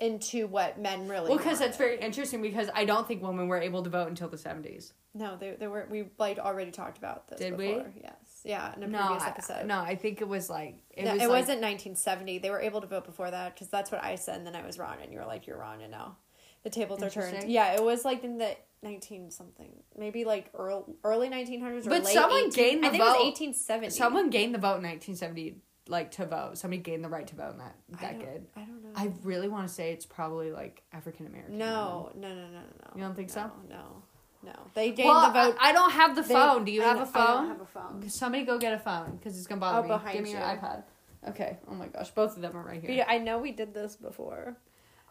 into 0.00 0.48
what 0.48 0.80
men 0.80 1.06
really 1.06 1.28
Well, 1.28 1.38
because 1.38 1.60
that's 1.60 1.76
very 1.76 2.00
interesting 2.00 2.42
because 2.42 2.68
I 2.74 2.84
don't 2.84 3.06
think 3.06 3.22
women 3.22 3.46
were 3.46 3.60
able 3.60 3.82
to 3.84 3.90
vote 3.90 4.08
until 4.08 4.28
the 4.28 4.36
70s. 4.36 4.92
No, 5.14 5.36
they, 5.36 5.52
they 5.52 5.68
were. 5.68 5.86
We 5.88 6.06
like 6.18 6.38
already 6.40 6.72
talked 6.72 6.98
about 6.98 7.28
this. 7.28 7.38
Did 7.38 7.56
we? 7.56 7.80
Yes. 8.02 8.14
Yeah, 8.42 8.74
in 8.76 8.82
a 8.82 8.88
No, 8.88 8.98
previous 8.98 9.22
I, 9.22 9.28
episode. 9.28 9.66
no, 9.66 9.78
I 9.78 9.94
think 9.94 10.20
it 10.20 10.26
was 10.26 10.50
like 10.50 10.82
it 10.90 11.04
No, 11.04 11.12
was 11.12 11.22
it 11.22 11.26
like, 11.28 11.38
wasn't 11.40 11.60
1970. 11.62 12.38
They 12.38 12.50
were 12.50 12.60
able 12.60 12.80
to 12.80 12.88
vote 12.88 13.04
before 13.04 13.30
that 13.30 13.54
because 13.54 13.68
that's 13.68 13.92
what 13.92 14.02
I 14.02 14.16
said, 14.16 14.38
and 14.38 14.46
then 14.46 14.56
I 14.56 14.66
was 14.66 14.76
wrong, 14.76 14.96
and 15.00 15.12
you 15.12 15.20
were 15.20 15.24
like, 15.24 15.46
"You're 15.46 15.56
wrong," 15.58 15.82
and 15.82 15.92
now 15.92 16.16
the 16.64 16.70
tables 16.70 17.02
are 17.02 17.10
turned. 17.10 17.48
Yeah, 17.48 17.74
it 17.74 17.82
was 17.84 18.04
like 18.04 18.24
in 18.24 18.38
the 18.38 18.56
19 18.82 19.30
something, 19.30 19.70
maybe 19.96 20.24
like 20.24 20.50
early 20.54 20.82
early 21.04 21.28
1900s 21.28 21.86
or 21.86 21.90
But 21.90 22.06
someone 22.06 22.46
18 22.48 22.50
gained 22.50 22.82
the 22.84 22.88
I 22.88 22.90
think 22.90 23.02
vote. 23.02 23.08
it 23.10 23.18
was 23.18 23.24
1870. 23.40 23.90
Someone 23.90 24.30
gained 24.30 24.54
the 24.54 24.58
vote 24.58 24.76
in 24.76 24.82
1970, 24.82 25.56
like 25.88 26.10
to 26.12 26.26
vote. 26.26 26.58
Somebody 26.58 26.82
gained 26.82 27.04
the 27.04 27.08
right 27.08 27.26
to 27.26 27.34
vote 27.36 27.52
in 27.52 27.58
that 27.58 27.74
I 27.98 28.12
don't- 28.12 28.18
decade. 28.20 28.42
I 28.56 28.60
don't 28.60 28.82
know. 28.82 28.90
I 28.96 29.12
really 29.22 29.48
want 29.48 29.68
to 29.68 29.72
say 29.74 29.92
it's 29.92 30.06
probably 30.06 30.50
like 30.52 30.82
African 30.92 31.26
American. 31.26 31.56
no, 31.58 32.10
no, 32.14 32.28
no, 32.28 32.34
no, 32.34 32.42
no, 32.48 32.58
no. 32.58 32.90
You 32.96 33.02
don't 33.02 33.14
think 33.14 33.30
so? 33.30 33.50
No, 33.68 34.02
no. 34.42 34.52
They 34.74 34.90
gained 34.92 35.08
Well, 35.08 35.26
the 35.28 35.32
vote. 35.32 35.56
I, 35.60 35.70
I 35.70 35.72
don't 35.72 35.92
have 35.92 36.14
the 36.16 36.22
they- 36.22 36.34
phone. 36.34 36.64
Do 36.64 36.72
you 36.72 36.82
I 36.82 36.86
have 36.88 36.96
know- 36.96 37.02
a 37.04 37.06
phone? 37.06 37.22
I 37.22 37.26
don't 37.34 37.48
have 37.48 37.60
a 37.60 37.66
phone. 37.66 38.08
Somebody 38.10 38.44
go 38.44 38.58
get 38.58 38.72
a 38.74 38.78
phone 38.78 39.16
because 39.16 39.36
it's 39.38 39.46
gonna 39.46 39.58
oh, 39.66 39.82
bother 39.82 40.00
Oh, 40.02 40.06
me. 40.06 40.12
Give 40.12 40.22
me 40.24 40.30
your 40.32 40.40
you. 40.40 40.46
iPad. 40.46 40.82
Okay. 41.28 41.56
Oh 41.68 41.74
my 41.74 41.86
gosh, 41.88 42.10
both 42.10 42.36
of 42.36 42.42
them 42.42 42.54
are 42.54 42.62
right 42.62 42.80
here. 42.80 42.88
But 42.88 42.96
yeah, 42.96 43.06
I 43.08 43.16
know 43.18 43.38
we 43.38 43.50
did 43.52 43.72
this 43.72 43.96
before 43.96 44.58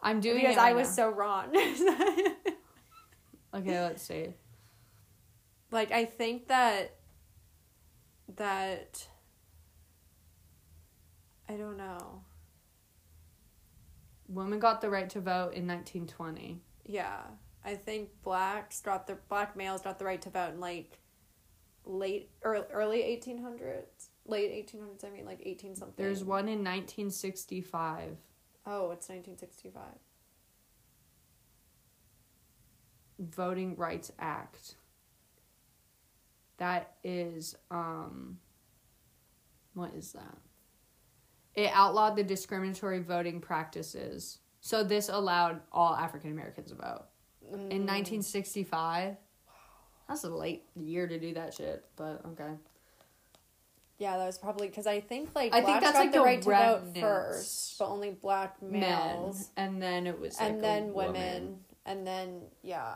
I'm 0.04 0.20
doing 0.20 0.40
because 0.40 0.56
it 0.56 0.60
I 0.60 0.72
was 0.74 0.88
now. 0.88 0.94
so 0.94 1.10
wrong. 1.10 1.46
Okay, 3.54 3.80
let's 3.80 4.02
see. 4.02 4.30
like 5.70 5.92
I 5.92 6.04
think 6.06 6.48
that 6.48 6.96
that 8.36 9.06
I 11.48 11.54
don't 11.54 11.76
know. 11.76 12.22
Women 14.26 14.58
got 14.58 14.80
the 14.80 14.90
right 14.90 15.08
to 15.10 15.20
vote 15.20 15.52
in 15.54 15.68
1920. 15.68 16.60
Yeah, 16.84 17.20
I 17.64 17.74
think 17.76 18.08
blacks 18.24 18.80
got 18.80 19.06
the 19.06 19.18
black 19.28 19.56
males 19.56 19.82
got 19.82 20.00
the 20.00 20.04
right 20.04 20.20
to 20.22 20.30
vote 20.30 20.54
in 20.54 20.60
like 20.60 20.98
late 21.84 22.30
early 22.42 22.64
early 22.72 23.02
eighteen 23.02 23.38
hundreds, 23.40 24.08
late 24.26 24.50
eighteen 24.50 24.80
hundreds. 24.80 25.04
I 25.04 25.10
mean 25.10 25.26
like 25.26 25.42
eighteen 25.44 25.76
something. 25.76 25.94
There's 26.04 26.24
one 26.24 26.48
in 26.48 26.58
1965. 26.64 28.16
Oh, 28.66 28.90
it's 28.90 29.08
nineteen 29.08 29.36
sixty 29.36 29.70
five. 29.70 29.98
Voting 33.18 33.76
Rights 33.76 34.10
Act. 34.18 34.76
That 36.58 36.94
is 37.02 37.56
um 37.70 38.38
what 39.74 39.92
is 39.94 40.12
that? 40.12 40.38
It 41.54 41.70
outlawed 41.72 42.16
the 42.16 42.24
discriminatory 42.24 43.00
voting 43.00 43.40
practices. 43.40 44.38
So 44.60 44.82
this 44.82 45.08
allowed 45.08 45.60
all 45.72 45.94
African 45.94 46.32
Americans 46.32 46.70
to 46.70 46.76
vote. 46.76 47.04
Mm. 47.44 47.70
In 47.70 47.86
1965. 47.86 49.16
That's 50.08 50.24
a 50.24 50.28
late 50.28 50.64
year 50.74 51.06
to 51.06 51.18
do 51.18 51.34
that 51.34 51.54
shit, 51.54 51.84
but 51.96 52.22
okay. 52.26 52.52
Yeah, 53.98 54.16
that 54.18 54.26
was 54.26 54.38
probably 54.38 54.66
because 54.68 54.86
I 54.86 55.00
think 55.00 55.30
like 55.34 55.54
I 55.54 55.62
think 55.62 55.80
that's 55.80 55.92
got 55.92 55.98
like 56.00 56.12
the 56.12 56.18
the 56.18 56.24
right 56.24 56.42
to 56.42 56.48
vote 56.50 56.96
first, 56.98 57.78
but 57.78 57.86
only 57.88 58.10
black 58.10 58.60
males, 58.60 59.50
Men. 59.56 59.66
And 59.68 59.82
then 59.82 60.06
it 60.06 60.18
was 60.18 60.38
like 60.40 60.50
and 60.50 60.64
then 60.64 60.92
woman. 60.92 61.12
women, 61.12 61.58
and 61.86 62.06
then 62.06 62.40
yeah. 62.62 62.94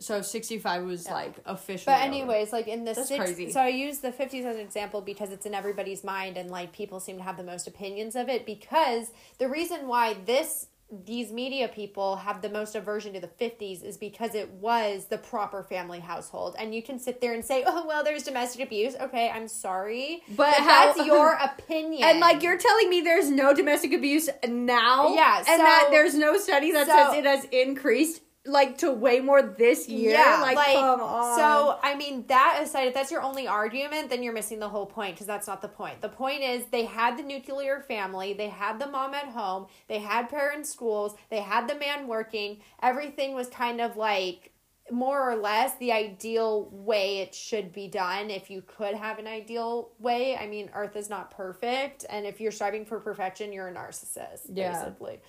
So 0.00 0.20
65 0.22 0.84
was 0.84 1.06
Yeah. 1.06 1.14
like 1.14 1.34
official. 1.46 1.92
But 1.92 2.02
anyways, 2.02 2.52
like 2.52 2.66
in 2.68 2.84
the 2.84 2.92
That's 2.94 3.08
six, 3.08 3.24
crazy. 3.24 3.50
so 3.52 3.60
I 3.60 3.68
use 3.68 4.00
the 4.00 4.12
fifties 4.12 4.44
as 4.44 4.56
an 4.56 4.60
example 4.62 5.00
because 5.00 5.30
it's 5.30 5.46
in 5.46 5.54
everybody's 5.54 6.02
mind 6.04 6.36
and 6.36 6.50
like 6.50 6.72
people 6.72 7.00
seem 7.00 7.16
to 7.18 7.22
have 7.22 7.36
the 7.36 7.44
most 7.44 7.66
opinions 7.66 8.14
of 8.16 8.28
it 8.28 8.44
because 8.44 9.12
the 9.38 9.48
reason 9.48 9.86
why 9.86 10.14
this 10.26 10.66
these 11.04 11.32
media 11.32 11.66
people 11.66 12.16
have 12.16 12.40
the 12.42 12.48
most 12.50 12.74
aversion 12.76 13.14
to 13.14 13.20
the 13.20 13.26
50s 13.26 13.82
is 13.82 13.96
because 13.96 14.34
it 14.34 14.48
was 14.50 15.06
the 15.06 15.18
proper 15.18 15.62
family 15.62 15.98
household. 15.98 16.54
And 16.58 16.74
you 16.74 16.82
can 16.82 16.98
sit 17.00 17.20
there 17.20 17.32
and 17.34 17.44
say 17.44 17.64
oh 17.66 17.84
well 17.86 18.04
there's 18.04 18.22
domestic 18.22 18.60
abuse. 18.66 18.94
Okay 19.00 19.30
i'm 19.34 19.48
sorry 19.48 20.22
But 20.36 20.54
how- 20.54 20.92
that's 20.94 21.06
your 21.06 21.32
opinion. 21.42 22.04
And 22.04 22.20
like 22.20 22.42
you're 22.42 22.58
telling 22.58 22.90
me 22.90 23.00
there's 23.00 23.30
no 23.30 23.54
domestic 23.54 23.92
abuse 23.92 24.28
now? 24.46 25.14
Yeah, 25.14 25.38
And 25.38 25.60
that 25.60 25.88
there's 25.90 26.14
no 26.14 26.36
study 26.36 26.70
that 26.72 26.86
so- 26.86 26.92
says 26.92 27.14
it 27.18 27.24
has 27.26 27.44
increased 27.46 28.20
like 28.46 28.78
to 28.78 28.90
way 28.92 29.20
more 29.20 29.42
this 29.42 29.88
year. 29.88 30.12
Yeah, 30.12 30.40
like, 30.42 30.56
like, 30.56 30.74
come 30.74 31.00
on. 31.00 31.38
so 31.38 31.78
I 31.82 31.94
mean 31.94 32.26
that 32.26 32.60
aside, 32.62 32.88
if 32.88 32.94
that's 32.94 33.10
your 33.10 33.22
only 33.22 33.46
argument, 33.46 34.10
then 34.10 34.22
you're 34.22 34.34
missing 34.34 34.58
the 34.58 34.68
whole 34.68 34.86
point 34.86 35.14
because 35.14 35.26
that's 35.26 35.46
not 35.46 35.62
the 35.62 35.68
point. 35.68 36.02
The 36.02 36.10
point 36.10 36.42
is 36.42 36.64
they 36.66 36.84
had 36.84 37.16
the 37.16 37.22
nuclear 37.22 37.80
family, 37.80 38.34
they 38.34 38.48
had 38.48 38.78
the 38.78 38.86
mom 38.86 39.14
at 39.14 39.28
home, 39.28 39.66
they 39.88 39.98
had 39.98 40.28
parent 40.28 40.66
schools, 40.66 41.14
they 41.30 41.40
had 41.40 41.68
the 41.68 41.74
man 41.74 42.06
working. 42.06 42.58
Everything 42.82 43.34
was 43.34 43.48
kind 43.48 43.80
of 43.80 43.96
like 43.96 44.50
more 44.90 45.30
or 45.30 45.36
less 45.36 45.74
the 45.78 45.92
ideal 45.92 46.68
way 46.70 47.20
it 47.20 47.34
should 47.34 47.72
be 47.72 47.88
done 47.88 48.28
if 48.28 48.50
you 48.50 48.62
could 48.66 48.94
have 48.94 49.18
an 49.18 49.26
ideal 49.26 49.88
way. 49.98 50.36
I 50.36 50.46
mean, 50.46 50.68
earth 50.74 50.94
is 50.96 51.08
not 51.08 51.30
perfect, 51.30 52.04
and 52.10 52.26
if 52.26 52.38
you're 52.40 52.52
striving 52.52 52.84
for 52.84 53.00
perfection, 53.00 53.50
you're 53.50 53.68
a 53.68 53.74
narcissist, 53.74 54.42
Yeah. 54.52 54.72
basically. 54.72 55.20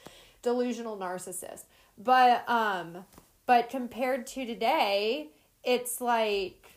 Delusional 0.46 0.96
narcissist. 0.96 1.64
But 1.98 2.48
um 2.48 3.06
but 3.48 3.70
compared 3.70 4.28
to 4.28 4.46
today, 4.46 5.32
it's 5.64 6.00
like 6.00 6.68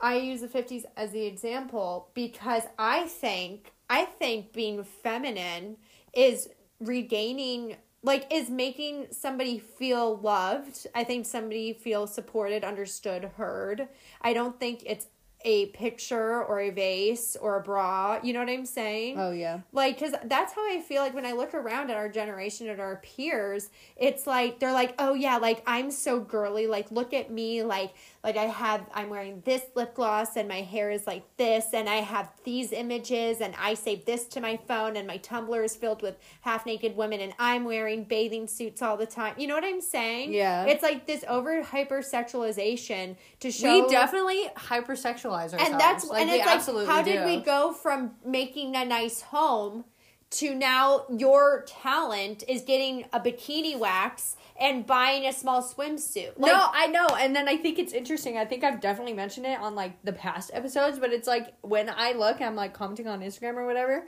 I 0.00 0.16
use 0.16 0.40
the 0.40 0.48
50s 0.48 0.84
as 0.96 1.12
the 1.12 1.26
example 1.26 2.08
because 2.14 2.62
I 2.78 3.06
think 3.06 3.72
I 3.90 4.06
think 4.06 4.54
being 4.54 4.82
feminine 4.84 5.76
is 6.14 6.48
regaining 6.80 7.76
like 8.02 8.26
is 8.32 8.48
making 8.48 9.08
somebody 9.10 9.58
feel 9.58 10.16
loved. 10.16 10.86
I 10.94 11.04
think 11.04 11.26
somebody 11.26 11.74
feels 11.74 12.14
supported, 12.14 12.64
understood, 12.64 13.24
heard. 13.36 13.88
I 14.22 14.32
don't 14.32 14.58
think 14.58 14.82
it's 14.86 15.08
a 15.44 15.66
picture 15.66 16.42
or 16.42 16.60
a 16.60 16.70
vase 16.70 17.36
or 17.40 17.56
a 17.56 17.60
bra. 17.62 18.18
You 18.22 18.32
know 18.32 18.40
what 18.40 18.48
I'm 18.48 18.66
saying? 18.66 19.18
Oh 19.18 19.30
yeah. 19.30 19.60
like 19.72 19.98
because 19.98 20.14
that's 20.24 20.52
how 20.52 20.62
i 20.62 20.80
feel 20.80 21.00
like 21.02 21.14
when 21.14 21.24
i 21.26 21.32
look 21.32 21.54
around 21.54 21.90
at 21.90 21.96
our 21.96 22.08
generation 22.08 22.68
at 22.68 22.80
our 22.80 22.96
peers 22.96 23.70
it's 23.96 24.26
like 24.26 24.58
they're 24.58 24.72
like 24.72 24.94
oh 24.98 25.14
yeah 25.14 25.36
like 25.36 25.62
i'm 25.66 25.90
so 25.90 26.18
girly 26.20 26.66
like 26.66 26.90
look 26.90 27.12
at 27.14 27.30
me 27.30 27.62
like 27.62 27.92
like 28.24 28.36
i 28.36 28.44
have 28.44 28.84
i'm 28.94 29.08
wearing 29.08 29.40
this 29.44 29.62
lip 29.74 29.94
gloss 29.94 30.36
and 30.36 30.48
my 30.48 30.60
hair 30.60 30.90
is 30.90 31.06
like 31.06 31.22
this 31.36 31.66
and 31.72 31.88
i 31.88 31.96
have 31.96 32.28
these 32.44 32.72
images 32.72 33.40
and 33.40 33.54
i 33.58 33.74
save 33.74 34.04
this 34.04 34.24
to 34.24 34.40
my 34.40 34.56
phone 34.68 34.96
and 34.96 35.06
my 35.06 35.18
tumblr 35.18 35.64
is 35.64 35.76
filled 35.76 36.02
with 36.02 36.16
half 36.40 36.66
naked 36.66 36.96
women 36.96 37.20
and 37.20 37.32
i'm 37.38 37.64
wearing 37.64 38.04
bathing 38.04 38.46
suits 38.46 38.82
all 38.82 38.96
the 38.96 39.06
time 39.06 39.34
you 39.38 39.46
know 39.46 39.54
what 39.54 39.64
i'm 39.64 39.80
saying 39.80 40.32
Yeah. 40.32 40.64
it's 40.64 40.82
like 40.82 41.06
this 41.06 41.24
over 41.28 41.62
hypersexualization 41.62 43.16
to 43.40 43.50
show 43.50 43.84
we 43.84 43.90
definitely 43.90 44.50
hypersexualize 44.56 45.52
ourselves. 45.52 45.64
and 45.70 45.80
that's 45.80 46.06
like, 46.06 46.22
and 46.22 46.30
it's 46.30 46.44
like 46.46 46.56
absolutely 46.56 46.86
how 46.86 47.02
do. 47.02 47.12
did 47.12 47.24
we 47.24 47.40
go 47.40 47.72
from 47.72 48.12
making 48.24 48.76
a 48.76 48.84
nice 48.84 49.20
home 49.22 49.84
to 50.30 50.54
now 50.54 51.04
your 51.10 51.64
talent 51.66 52.44
is 52.48 52.62
getting 52.62 53.06
a 53.12 53.20
bikini 53.20 53.78
wax 53.78 54.36
and 54.60 54.86
buying 54.86 55.24
a 55.24 55.32
small 55.32 55.62
swimsuit. 55.62 56.32
Like, 56.36 56.52
no, 56.52 56.66
I 56.72 56.86
know. 56.88 57.06
And 57.18 57.34
then 57.34 57.48
I 57.48 57.56
think 57.56 57.78
it's 57.78 57.92
interesting. 57.92 58.36
I 58.36 58.44
think 58.44 58.64
I've 58.64 58.80
definitely 58.80 59.14
mentioned 59.14 59.46
it 59.46 59.58
on 59.58 59.74
like 59.74 60.02
the 60.04 60.12
past 60.12 60.50
episodes, 60.52 60.98
but 60.98 61.12
it's 61.12 61.28
like 61.28 61.54
when 61.62 61.88
I 61.88 62.12
look, 62.12 62.40
I'm 62.42 62.56
like 62.56 62.74
commenting 62.74 63.06
on 63.08 63.20
Instagram 63.20 63.54
or 63.54 63.66
whatever, 63.66 64.06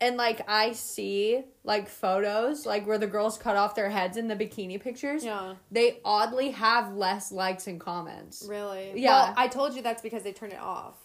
and 0.00 0.16
like 0.16 0.40
I 0.48 0.72
see 0.72 1.44
like 1.62 1.88
photos 1.88 2.66
like 2.66 2.86
where 2.86 2.98
the 2.98 3.06
girls 3.06 3.38
cut 3.38 3.56
off 3.56 3.74
their 3.76 3.90
heads 3.90 4.16
in 4.16 4.26
the 4.26 4.34
bikini 4.36 4.80
pictures. 4.80 5.24
Yeah. 5.24 5.54
They 5.70 6.00
oddly 6.04 6.50
have 6.50 6.94
less 6.94 7.30
likes 7.30 7.66
and 7.68 7.78
comments. 7.80 8.44
Really? 8.48 8.92
Yeah. 8.96 9.10
Well, 9.26 9.34
I 9.36 9.48
told 9.48 9.74
you 9.74 9.82
that's 9.82 10.02
because 10.02 10.22
they 10.24 10.32
turn 10.32 10.50
it 10.50 10.60
off. 10.60 10.96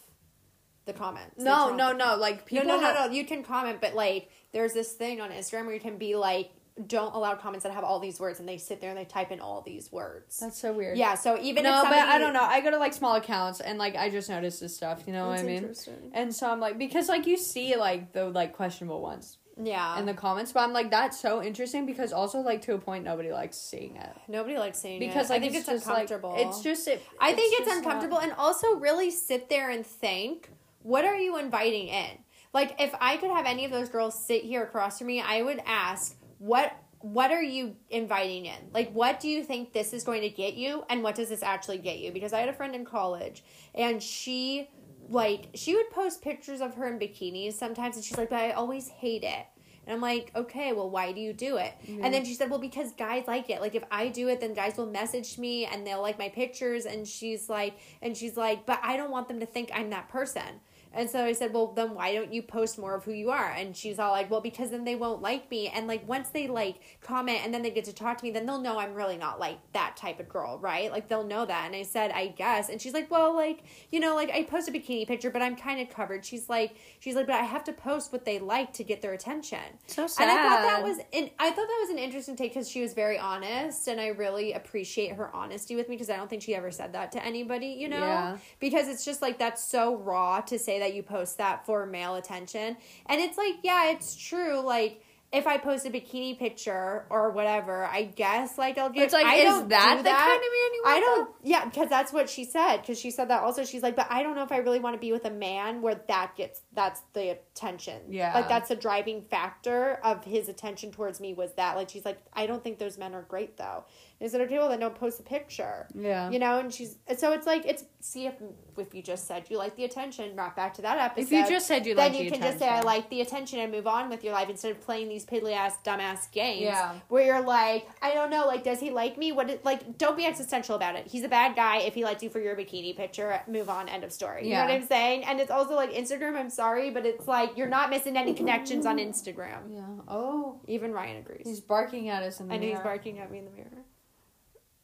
The 0.86 0.94
comments. 0.94 1.36
No, 1.38 1.76
no, 1.76 1.92
no. 1.92 2.16
Like 2.16 2.48
people 2.48 2.66
no, 2.66 2.78
no, 2.78 2.82
have- 2.82 2.96
no, 2.96 3.06
no. 3.08 3.12
You 3.14 3.24
can 3.26 3.44
comment, 3.44 3.80
but 3.80 3.94
like, 3.94 4.32
there's 4.52 4.74
this 4.74 4.94
thing 4.94 5.22
on 5.22 5.30
Instagram 5.32 5.66
where 5.66 5.74
you 5.76 5.80
can 5.82 5.98
be 5.98 6.16
like, 6.16 6.52
don't 6.88 7.14
allow 7.14 7.36
comments 7.36 7.64
that 7.66 7.74
have 7.74 7.84
all 7.84 8.00
these 8.00 8.22
words, 8.22 8.40
and 8.40 8.48
they 8.48 8.58
sit 8.58 8.80
there 8.80 8.90
and 8.90 8.98
they 8.98 9.04
type 9.04 9.32
in 9.32 9.42
all 9.42 9.62
these 9.62 9.92
words. 9.92 10.38
That's 10.40 10.58
so 10.58 10.72
weird. 10.72 10.98
yeah. 10.98 11.16
So 11.16 11.38
even 11.42 11.64
no, 11.64 11.72
if 11.72 11.82
somebody, 11.82 12.02
but 12.02 12.08
I 12.10 12.18
don't 12.20 12.32
know. 12.34 12.42
I 12.44 12.62
go 12.62 12.72
to 12.72 12.78
like 12.78 12.94
small 12.94 13.16
accounts 13.16 13.60
and 13.60 13.78
like 13.78 13.98
I 13.98 14.10
just 14.10 14.30
notice 14.30 14.60
this 14.62 14.78
stuff. 14.78 15.04
You 15.06 15.12
know 15.14 15.28
what 15.28 15.40
I 15.40 15.44
mean? 15.44 15.74
And 16.14 16.34
so 16.34 16.50
I'm 16.50 16.62
like, 16.62 16.78
because 16.78 17.10
like 17.10 17.28
you 17.28 17.36
see 17.38 17.76
like 17.76 18.14
the 18.14 18.30
like 18.30 18.54
questionable 18.54 19.02
ones 19.02 19.40
Yeah. 19.62 20.00
in 20.00 20.06
the 20.06 20.14
comments, 20.14 20.54
but 20.54 20.62
I'm 20.62 20.72
like, 20.72 20.90
that's 20.90 21.20
so 21.20 21.44
interesting 21.44 21.86
because 21.86 22.14
also 22.14 22.40
like 22.40 22.62
to 22.62 22.76
a 22.76 22.80
point 22.80 23.04
nobody 23.04 23.34
likes 23.34 23.58
seeing 23.58 23.98
it 23.98 24.10
Nobody 24.30 24.58
likes 24.58 24.80
seeing 24.80 25.02
it. 25.02 25.08
because 25.08 25.32
I 25.32 25.40
think 25.42 25.56
it's, 25.56 25.68
it's, 25.68 25.80
just, 25.84 25.88
like, 25.88 26.10
uncomfortable. 26.10 26.36
it's 26.38 26.62
just 26.62 26.88
it. 26.88 27.04
I 27.20 27.34
think 27.34 27.60
it's, 27.60 27.70
uncomfortable, 27.70 28.16
not- 28.20 28.24
and 28.24 28.34
also 28.38 28.76
really 28.76 29.12
sit 29.12 29.50
there 29.50 29.70
and 29.70 29.86
think, 29.86 30.50
what 30.82 31.04
are 31.04 31.18
you 31.18 31.38
inviting 31.38 31.90
in? 31.90 32.10
Like, 32.54 32.82
if 32.82 32.94
I 33.00 33.18
could 33.18 33.30
have 33.32 33.46
any 33.46 33.66
of 33.66 33.72
those 33.72 33.90
girls 33.90 34.26
sit 34.26 34.44
here 34.44 34.64
across 34.64 34.98
from 34.98 35.08
me, 35.08 35.22
I 35.22 35.42
would 35.42 35.62
ask, 35.66 36.18
what 36.38 36.76
what 37.02 37.32
are 37.32 37.42
you 37.42 37.78
inviting 37.90 38.46
in? 38.46 38.58
Like, 38.74 38.92
what 38.92 39.22
do 39.22 39.30
you 39.30 39.42
think 39.42 39.72
this 39.72 39.94
is 39.94 40.04
going 40.04 40.22
to 40.22 40.30
get 40.30 40.56
you, 40.56 40.84
and 40.90 41.02
what 41.02 41.16
does 41.16 41.30
this 41.30 41.44
actually 41.44 41.78
get 41.78 42.00
you? 42.00 42.12
Because 42.12 42.34
I 42.34 42.40
had 42.40 42.50
a 42.50 42.54
friend 42.54 42.76
in 42.76 42.84
college, 42.84 43.44
and 43.74 44.02
she 44.04 44.70
like 45.10 45.50
she 45.56 45.76
would 45.76 45.90
post 45.92 46.22
pictures 46.22 46.62
of 46.62 46.76
her 46.76 46.88
in 46.88 47.00
bikinis 47.00 47.54
sometimes, 47.54 47.96
and 47.96 48.04
she's 48.04 48.18
like, 48.18 48.30
but 48.30 48.40
I 48.40 48.52
always 48.52 48.88
hate 48.90 49.24
it. 49.24 49.46
And 49.90 49.96
I'm 49.96 50.02
like, 50.02 50.32
okay, 50.36 50.72
well, 50.72 50.88
why 50.88 51.14
do 51.14 51.20
you 51.20 51.34
do 51.34 51.58
it? 51.58 51.74
And 51.88 51.98
mm-hmm. 51.98 52.12
then 52.12 52.24
she 52.24 52.36
said, 52.36 52.52
well, 52.52 52.60
because 52.60 52.92
guys 52.92 53.24
like 53.26 53.50
it. 53.50 53.60
Like, 53.60 53.74
if 53.74 53.84
I 53.90 54.10
do 54.10 54.28
it, 54.28 54.40
then 54.40 54.54
guys 54.54 54.78
will 54.78 54.86
message 54.86 55.40
me 55.40 55.66
and 55.66 55.88
they'll 55.88 56.04
like 56.04 56.20
my 56.20 56.30
pictures. 56.30 56.86
And 56.86 57.08
she's 57.08 57.50
like, 57.50 57.80
and 58.04 58.16
she's 58.16 58.38
like, 58.38 58.68
but 58.68 58.80
I 58.84 58.98
don't 58.98 59.10
want 59.10 59.28
them 59.28 59.40
to 59.40 59.48
think 59.48 59.72
I'm 59.74 59.90
that 59.90 60.08
person. 60.08 60.62
And 60.92 61.10
so 61.10 61.24
I 61.24 61.34
said, 61.34 61.54
well, 61.54 61.68
then 61.68 61.94
why 61.94 62.14
don't 62.14 62.34
you 62.34 62.42
post 62.42 62.80
more 62.80 62.96
of 62.96 63.04
who 63.04 63.12
you 63.12 63.30
are? 63.30 63.52
And 63.52 63.76
she's 63.76 64.00
all 64.00 64.12
like, 64.12 64.32
well, 64.32 64.42
because 64.42 64.72
then 64.72 64.86
they 64.86 64.96
won't 64.96 65.22
like 65.22 65.50
me. 65.52 65.68
And 65.68 65.88
like, 65.88 66.08
once 66.08 66.30
they 66.30 66.48
like 66.48 66.82
comment 67.02 67.42
and 67.44 67.54
then 67.54 67.62
they 67.62 67.70
get 67.70 67.86
to 67.86 67.94
talk 67.94 68.18
to 68.18 68.24
me, 68.24 68.32
then 68.32 68.46
they'll 68.46 68.62
know 68.62 68.80
I'm 68.80 68.96
really 68.96 69.18
not 69.18 69.40
like 69.40 69.60
that 69.74 69.96
type 69.98 70.20
of 70.20 70.28
girl, 70.28 70.58
right? 70.60 70.92
Like, 70.92 71.08
they'll 71.08 71.26
know 71.26 71.46
that. 71.46 71.68
And 71.68 71.76
I 71.76 71.84
said, 71.84 72.12
I 72.12 72.28
guess. 72.28 72.70
And 72.70 72.82
she's 72.82 72.94
like, 72.94 73.12
well, 73.12 73.36
like, 73.36 73.64
you 73.92 74.00
know, 74.00 74.16
like 74.16 74.32
I 74.32 74.44
post 74.44 74.68
a 74.68 74.72
bikini 74.72 75.08
picture, 75.08 75.30
but 75.30 75.42
I'm 75.42 75.56
kind 75.56 75.80
of 75.80 75.94
covered. 75.94 76.26
She's 76.26 76.50
like, 76.50 76.76
she's 77.00 77.16
like, 77.16 77.28
but 77.28 77.36
I 77.36 77.44
have 77.44 77.64
to 77.66 77.74
post 77.74 78.12
what 78.12 78.26
they 78.26 78.40
like 78.40 78.74
to 78.74 78.84
get 78.84 79.02
their 79.02 79.14
attention. 79.14 79.60
So 79.86 80.08
sad. 80.08 80.24
And 80.24 80.32
I 80.32 80.44
thought 80.44 80.64
that 80.64 80.84
was, 80.84 80.98
and 81.14 81.30
I 81.38 81.50
thought 81.52 81.68
that 81.68 81.78
was 81.82 81.90
an 81.92 82.00
interesting 82.00 82.36
take 82.36 82.54
because 82.54 82.70
she 82.70 82.82
was 82.82 82.94
very 82.94 83.20
honest, 83.20 83.88
and 83.88 84.02
I 84.02 84.08
really 84.08 84.54
appreciate 84.54 85.14
her 85.14 85.34
honesty 85.36 85.76
with 85.76 85.88
me 85.88 85.96
because 85.96 86.10
I 86.10 86.18
don't 86.18 86.30
think 86.30 86.42
she 86.42 86.56
ever 86.56 86.72
said 86.72 86.94
that 86.94 87.12
to 87.12 87.24
anybody, 87.24 87.68
you 87.68 87.90
know. 87.90 88.00
Yeah. 88.00 88.38
Because 88.60 88.88
it's 88.88 89.06
just 89.06 89.22
like 89.22 89.38
that's 89.38 89.64
so 89.64 89.96
raw 89.96 90.42
to 90.42 90.58
say 90.58 90.79
that 90.80 90.94
you 90.94 91.04
post 91.04 91.38
that 91.38 91.66
for 91.66 91.86
male 91.86 92.16
attention, 92.16 92.78
and 93.06 93.22
it's 93.22 93.38
like, 93.38 93.56
yeah, 93.64 93.92
it's 93.92 94.16
true. 94.16 94.60
Like 94.60 95.02
if 95.32 95.46
I 95.46 95.58
post 95.58 95.86
a 95.86 95.92
bikini 95.92 96.38
picture 96.40 97.06
or 97.10 97.30
whatever, 97.30 97.86
I 97.86 98.04
guess 98.04 98.58
like 98.58 98.80
I'll 98.80 98.90
get. 98.90 99.04
It's 99.04 99.14
like, 99.14 99.28
I 99.28 99.36
is 99.36 99.46
don't 99.46 99.70
that 99.70 99.98
do 99.98 100.04
the 100.04 100.10
kind 100.10 100.22
of 100.22 100.42
man 100.42 100.74
you 100.74 100.82
want? 100.84 100.98
I 100.98 101.00
don't. 101.00 101.30
Yeah, 101.44 101.66
because 101.66 101.88
that's 101.88 102.12
what 102.12 102.30
she 102.30 102.46
said. 102.46 102.78
Because 102.78 103.00
she 103.00 103.12
said 103.12 103.30
that 103.30 103.44
also. 103.44 103.64
She's 103.64 103.84
like, 103.84 103.96
but 103.96 104.08
I 104.10 104.24
don't 104.24 104.36
know 104.36 104.44
if 104.44 104.52
I 104.52 104.58
really 104.58 104.80
want 104.80 104.96
to 104.96 105.00
be 105.00 105.12
with 105.12 105.26
a 105.26 105.32
man 105.32 105.84
where 105.84 106.02
that 106.08 106.36
gets 106.36 106.62
that's 106.74 107.02
the 107.14 107.30
attention. 107.30 108.02
Yeah. 108.10 108.34
like 108.34 108.50
that's 108.50 108.72
a 108.72 108.76
driving 108.76 109.22
factor 109.22 110.00
of 110.04 110.26
his 110.26 110.50
attention 110.50 110.92
towards 110.92 111.20
me 111.20 111.36
was 111.36 111.54
that. 111.54 111.76
Like 111.76 111.90
she's 111.90 112.06
like, 112.06 112.20
I 112.34 112.48
don't 112.48 112.64
think 112.64 112.80
those 112.80 112.98
men 112.98 113.14
are 113.14 113.22
great 113.22 113.56
though. 113.56 113.86
Is 114.20 114.34
it 114.34 114.42
okay? 114.42 114.58
Well, 114.58 114.68
then 114.68 114.82
don't 114.82 114.96
post 114.96 115.20
a 115.22 115.24
picture. 115.24 115.88
Yeah. 115.96 116.30
You 116.30 116.40
know, 116.40 116.60
and 116.60 116.74
she's 116.74 116.98
so 117.18 117.32
it's 117.32 117.48
like 117.48 117.66
it's 117.66 117.86
see 118.02 118.26
if 118.28 118.34
if 118.78 118.94
you 118.94 119.02
just 119.02 119.28
said 119.28 119.46
you 119.50 119.58
like 119.58 119.78
the 119.78 119.86
attention, 119.86 120.36
right 120.36 120.54
back 120.56 120.74
to 120.74 120.82
that 120.82 120.98
episode. 120.98 121.22
If 121.22 121.32
you 121.32 121.48
just 121.48 121.68
said 121.68 121.86
you 121.86 121.96
like 121.96 122.12
the 122.12 122.18
attention. 122.20 122.20
then 122.20 122.22
like 122.22 122.24
you 122.26 122.30
the 122.30 122.38
can 122.38 122.48
just 122.48 122.60
say 122.60 122.68
I 122.68 122.82
like 122.82 123.10
the 123.10 123.22
attention 123.22 123.60
and 123.60 123.72
move 123.72 123.88
on 123.88 124.10
with 124.10 124.24
your 124.26 124.34
life 124.34 124.50
instead 124.50 124.72
of 124.72 124.82
playing 124.82 125.08
these 125.08 125.26
piddly 125.26 125.54
ass 125.56 125.78
dumbass 125.86 126.30
games. 126.34 126.62
Yeah. 126.64 126.96
Where 127.08 127.26
you're 127.26 127.42
like, 127.42 127.88
I 128.02 128.14
don't 128.14 128.30
know, 128.30 128.46
like 128.46 128.64
does 128.66 128.82
he 128.82 128.90
like 128.90 129.18
me? 129.18 129.32
What 129.32 129.64
like 129.64 129.98
don't 129.98 130.18
be 130.18 130.26
existential 130.26 130.76
about 130.76 130.96
it. 130.98 131.08
He's 131.08 131.24
a 131.24 131.30
bad 131.30 131.56
guy. 131.56 131.78
If 131.78 131.94
he 131.94 132.04
likes 132.04 132.22
you 132.22 132.30
for 132.30 132.40
your 132.42 132.58
bikini 132.58 132.96
picture, 132.98 133.42
move 133.48 133.70
on. 133.70 133.88
End 133.88 134.04
of 134.04 134.12
story. 134.12 134.44
You 134.44 134.50
Yeah. 134.52 134.66
know 134.66 134.74
what 134.74 134.82
I'm 134.82 134.88
saying? 134.88 135.24
And 135.24 135.40
it's 135.40 135.52
also 135.52 135.76
like 135.76 135.94
Instagram. 135.94 136.36
I'm 136.36 136.50
sorry, 136.50 136.90
but 136.90 137.06
it's 137.06 137.26
like 137.28 137.56
you're 137.58 137.70
not 137.70 137.90
missing 137.90 138.18
any 138.18 138.34
connections 138.34 138.86
on 138.86 138.98
Instagram. 138.98 139.74
Yeah. 139.74 139.86
Oh, 140.10 140.60
Even 140.68 140.92
Ryan 140.92 141.18
agrees. 141.18 141.44
he's 141.48 141.62
barking 141.62 142.10
at 142.10 142.22
us 142.24 142.42
in 142.42 142.50
the 142.50 142.54
I 142.54 142.58
know 142.58 142.68
he's 142.68 142.80
barking 142.80 143.20
at 143.20 143.32
me 143.32 143.38
in 143.40 143.46
the 143.46 143.52
mirror. 143.52 143.86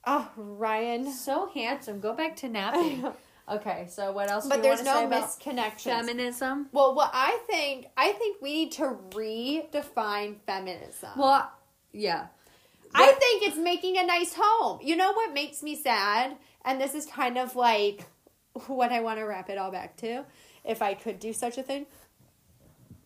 Oh, 0.05 0.29
Ryan. 0.35 1.11
So 1.11 1.49
handsome. 1.53 1.99
Go 1.99 2.13
back 2.13 2.35
to 2.37 2.49
napping. 2.57 3.05
okay, 3.49 3.87
so 3.89 4.11
what 4.11 4.29
else? 4.29 4.47
But 4.47 4.61
do 4.61 4.69
you 4.69 4.75
there's 4.75 4.85
want 4.85 4.87
to 4.87 4.93
no 4.93 4.99
say 4.99 5.53
about 5.55 5.65
misconnections. 5.65 5.83
feminism? 5.83 6.67
Well, 6.71 6.95
what 6.95 7.11
I 7.13 7.39
think, 7.47 7.87
I 7.97 8.11
think 8.13 8.41
we 8.41 8.53
need 8.53 8.71
to 8.73 8.97
redefine 9.11 10.35
feminism. 10.45 11.09
Well, 11.17 11.51
yeah. 11.91 12.27
I 12.93 13.11
think 13.11 13.43
it's 13.43 13.57
making 13.57 13.97
a 13.97 14.05
nice 14.05 14.33
home. 14.37 14.79
You 14.81 14.95
know 14.95 15.11
what 15.11 15.33
makes 15.33 15.61
me 15.61 15.75
sad? 15.75 16.37
And 16.63 16.79
this 16.79 16.95
is 16.95 17.05
kind 17.05 17.37
of 17.37 17.55
like 17.55 18.05
what 18.67 18.91
I 18.91 19.01
want 19.01 19.19
to 19.19 19.23
wrap 19.25 19.49
it 19.49 19.57
all 19.57 19.71
back 19.71 19.97
to, 19.97 20.23
if 20.63 20.81
I 20.81 20.93
could 20.93 21.19
do 21.19 21.33
such 21.33 21.57
a 21.57 21.63
thing. 21.63 21.87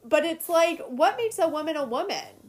But 0.05 0.25
it's 0.25 0.47
like, 0.47 0.79
what 0.87 1.17
makes 1.17 1.39
a 1.39 1.47
woman 1.47 1.75
a 1.75 1.85
woman? 1.85 2.48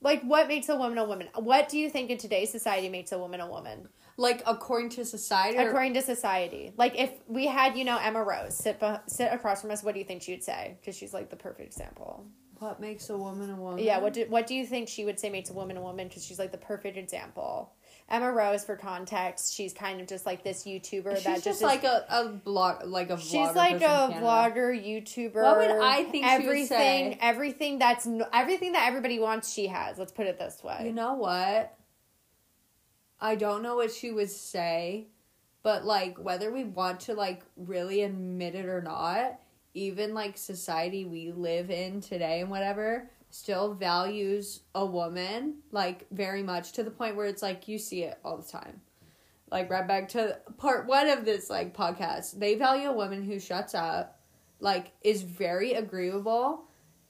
Like, 0.00 0.22
what 0.22 0.46
makes 0.48 0.68
a 0.68 0.76
woman 0.76 0.98
a 0.98 1.04
woman? 1.04 1.28
What 1.34 1.68
do 1.68 1.78
you 1.78 1.90
think 1.90 2.10
in 2.10 2.18
today's 2.18 2.50
society 2.50 2.88
makes 2.88 3.12
a 3.12 3.18
woman 3.18 3.40
a 3.40 3.48
woman? 3.48 3.88
Like 4.16 4.42
according 4.46 4.90
to 4.90 5.04
society, 5.04 5.58
or 5.58 5.68
According 5.68 5.94
to 5.94 6.02
society. 6.02 6.72
Like, 6.76 6.98
if 6.98 7.10
we 7.28 7.46
had, 7.46 7.76
you 7.76 7.84
know, 7.84 7.98
Emma 7.98 8.22
Rose 8.22 8.56
sit, 8.56 8.80
be- 8.80 8.96
sit 9.06 9.32
across 9.32 9.60
from 9.62 9.70
us, 9.70 9.82
what 9.82 9.94
do 9.94 10.00
you 10.00 10.04
think 10.04 10.22
she 10.22 10.32
would 10.32 10.42
say? 10.44 10.76
Because 10.80 10.96
she's 10.96 11.14
like 11.14 11.30
the 11.30 11.36
perfect 11.36 11.66
example. 11.68 12.26
what 12.58 12.80
makes 12.80 13.10
a 13.10 13.16
woman 13.16 13.50
a 13.50 13.56
woman? 13.56 13.78
Yeah, 13.84 13.98
what 13.98 14.12
do, 14.14 14.24
what 14.28 14.46
do 14.48 14.54
you 14.54 14.66
think 14.66 14.88
she 14.88 15.04
would 15.04 15.18
say 15.20 15.30
makes 15.30 15.50
a 15.50 15.52
woman 15.52 15.76
a 15.76 15.80
woman? 15.82 16.08
Because 16.08 16.24
she's 16.24 16.38
like 16.38 16.50
the 16.52 16.58
perfect 16.58 16.96
example. 16.96 17.72
Emma 18.10 18.32
Rose, 18.32 18.64
for 18.64 18.74
context, 18.74 19.54
she's 19.54 19.74
kind 19.74 20.00
of 20.00 20.06
just 20.06 20.24
like 20.24 20.42
this 20.42 20.64
YouTuber 20.64 21.16
She's 21.16 21.24
that 21.24 21.34
just, 21.34 21.44
just, 21.44 21.56
is- 21.58 21.62
like 21.62 21.84
a, 21.84 22.06
a 22.08 22.28
blog, 22.28 22.86
like 22.86 23.10
a 23.10 23.16
vlogger 23.16 23.20
she's 23.20 23.54
like 23.54 23.82
a 23.82 24.14
vlogger, 24.14 24.72
YouTuber. 24.72 25.34
What 25.34 25.58
would 25.58 25.70
I 25.70 26.04
think 26.04 26.26
everything, 26.26 27.18
everything 27.20 27.78
that's 27.78 28.08
everything 28.32 28.72
that 28.72 28.86
everybody 28.88 29.18
wants, 29.18 29.52
she 29.52 29.66
has. 29.66 29.98
Let's 29.98 30.12
put 30.12 30.26
it 30.26 30.38
this 30.38 30.64
way. 30.64 30.82
You 30.86 30.92
know 30.92 31.14
what? 31.14 31.74
I 33.20 33.34
don't 33.34 33.62
know 33.62 33.76
what 33.76 33.92
she 33.92 34.10
would 34.10 34.30
say, 34.30 35.08
but 35.62 35.84
like 35.84 36.16
whether 36.18 36.50
we 36.50 36.64
want 36.64 37.00
to 37.00 37.14
like 37.14 37.42
really 37.56 38.02
admit 38.02 38.54
it 38.54 38.66
or 38.66 38.80
not, 38.80 39.38
even 39.74 40.14
like 40.14 40.38
society 40.38 41.04
we 41.04 41.30
live 41.30 41.70
in 41.70 42.00
today 42.00 42.40
and 42.40 42.50
whatever 42.50 43.10
still 43.30 43.74
values 43.74 44.60
a 44.74 44.84
woman 44.84 45.56
like 45.70 46.06
very 46.10 46.42
much 46.42 46.72
to 46.72 46.82
the 46.82 46.90
point 46.90 47.16
where 47.16 47.26
it's 47.26 47.42
like 47.42 47.68
you 47.68 47.78
see 47.78 48.02
it 48.02 48.18
all 48.24 48.36
the 48.36 48.50
time. 48.50 48.80
Like 49.50 49.70
right 49.70 49.86
back 49.86 50.08
to 50.10 50.38
part 50.58 50.86
one 50.86 51.08
of 51.08 51.24
this 51.24 51.48
like 51.48 51.76
podcast, 51.76 52.38
they 52.38 52.54
value 52.54 52.88
a 52.88 52.92
woman 52.92 53.22
who 53.22 53.38
shuts 53.40 53.74
up, 53.74 54.20
like 54.60 54.92
is 55.02 55.22
very 55.22 55.72
agreeable, 55.72 56.64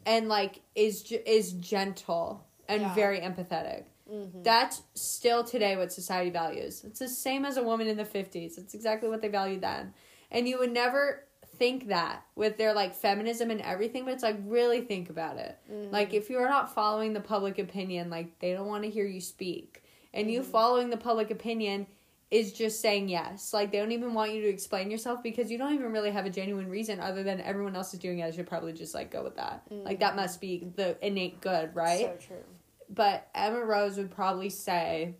and 0.06 0.28
like 0.28 0.60
is 0.74 1.10
is 1.10 1.52
gentle 1.52 2.46
and 2.68 2.82
Yeah. 2.82 2.94
very 2.94 3.20
empathetic. 3.20 3.84
Mm-hmm. 4.10 4.42
That's 4.42 4.82
still 4.94 5.44
today 5.44 5.76
what 5.76 5.92
society 5.92 6.30
values. 6.30 6.82
It's 6.84 6.98
the 7.00 7.08
same 7.08 7.44
as 7.44 7.56
a 7.56 7.62
woman 7.62 7.88
in 7.88 7.96
the 7.96 8.04
50s. 8.04 8.56
It's 8.56 8.74
exactly 8.74 9.08
what 9.08 9.20
they 9.20 9.28
valued 9.28 9.60
then. 9.60 9.92
And 10.30 10.48
you 10.48 10.58
would 10.58 10.72
never 10.72 11.24
think 11.58 11.88
that 11.88 12.22
with 12.34 12.56
their 12.56 12.72
like 12.72 12.94
feminism 12.94 13.50
and 13.50 13.60
everything, 13.60 14.04
but 14.04 14.14
it's 14.14 14.22
like 14.22 14.38
really 14.44 14.80
think 14.80 15.10
about 15.10 15.36
it. 15.36 15.58
Mm. 15.70 15.92
Like 15.92 16.14
if 16.14 16.30
you're 16.30 16.48
not 16.48 16.74
following 16.74 17.12
the 17.12 17.20
public 17.20 17.58
opinion, 17.58 18.10
like 18.10 18.38
they 18.38 18.52
don't 18.52 18.66
want 18.66 18.84
to 18.84 18.90
hear 18.90 19.06
you 19.06 19.20
speak. 19.20 19.82
And 20.14 20.30
you 20.30 20.40
mm. 20.40 20.44
following 20.44 20.90
the 20.90 20.96
public 20.96 21.30
opinion 21.30 21.86
is 22.30 22.52
just 22.52 22.80
saying 22.80 23.08
yes. 23.08 23.52
Like 23.52 23.72
they 23.72 23.78
don't 23.78 23.92
even 23.92 24.14
want 24.14 24.32
you 24.32 24.42
to 24.42 24.48
explain 24.48 24.90
yourself 24.90 25.22
because 25.22 25.50
you 25.50 25.58
don't 25.58 25.74
even 25.74 25.92
really 25.92 26.10
have 26.10 26.26
a 26.26 26.30
genuine 26.30 26.68
reason 26.68 27.00
other 27.00 27.22
than 27.22 27.40
everyone 27.40 27.74
else 27.74 27.92
is 27.92 28.00
doing 28.00 28.20
it. 28.20 28.24
I 28.24 28.30
should 28.30 28.46
probably 28.46 28.72
just 28.72 28.94
like 28.94 29.10
go 29.10 29.24
with 29.24 29.36
that. 29.36 29.62
Like 29.70 30.00
that 30.00 30.12
mm. 30.12 30.16
must 30.16 30.40
be 30.40 30.70
the 30.76 30.96
innate 31.04 31.40
good, 31.40 31.74
right? 31.74 32.20
So 32.20 32.26
true. 32.26 32.44
but 32.88 33.28
Emma 33.34 33.60
Rose 33.64 33.96
would 33.96 34.10
probably 34.10 34.50
say 34.50 35.14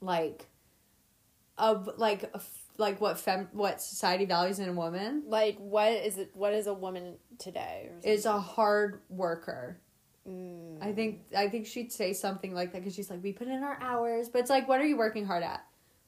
like 0.00 0.48
of 1.58 1.88
like 1.96 2.30
like 2.78 3.00
what 3.00 3.18
fem 3.18 3.48
what 3.52 3.80
society 3.80 4.24
values 4.24 4.58
in 4.58 4.68
a 4.68 4.72
woman 4.72 5.22
Like, 5.26 5.56
what 5.58 5.92
is 5.92 6.18
it? 6.18 6.30
What 6.34 6.54
is 6.54 6.66
a 6.66 6.74
woman 6.74 7.16
today? 7.38 7.90
is 8.02 8.26
a 8.26 8.38
hard 8.38 9.00
worker 9.08 9.78
mm. 10.28 10.82
I 10.82 10.92
think 10.92 11.20
I 11.36 11.48
think 11.48 11.66
she'd 11.66 11.92
say 11.92 12.12
something 12.12 12.54
like 12.54 12.72
that 12.72 12.80
because 12.80 12.94
she's 12.94 13.10
like, 13.10 13.22
we 13.22 13.32
put 13.32 13.48
in 13.48 13.62
our 13.62 13.78
hours, 13.80 14.28
but 14.28 14.40
it's 14.40 14.50
like, 14.50 14.68
what 14.68 14.80
are 14.80 14.86
you 14.86 14.96
working 14.96 15.26
hard 15.26 15.42
at? 15.42 15.64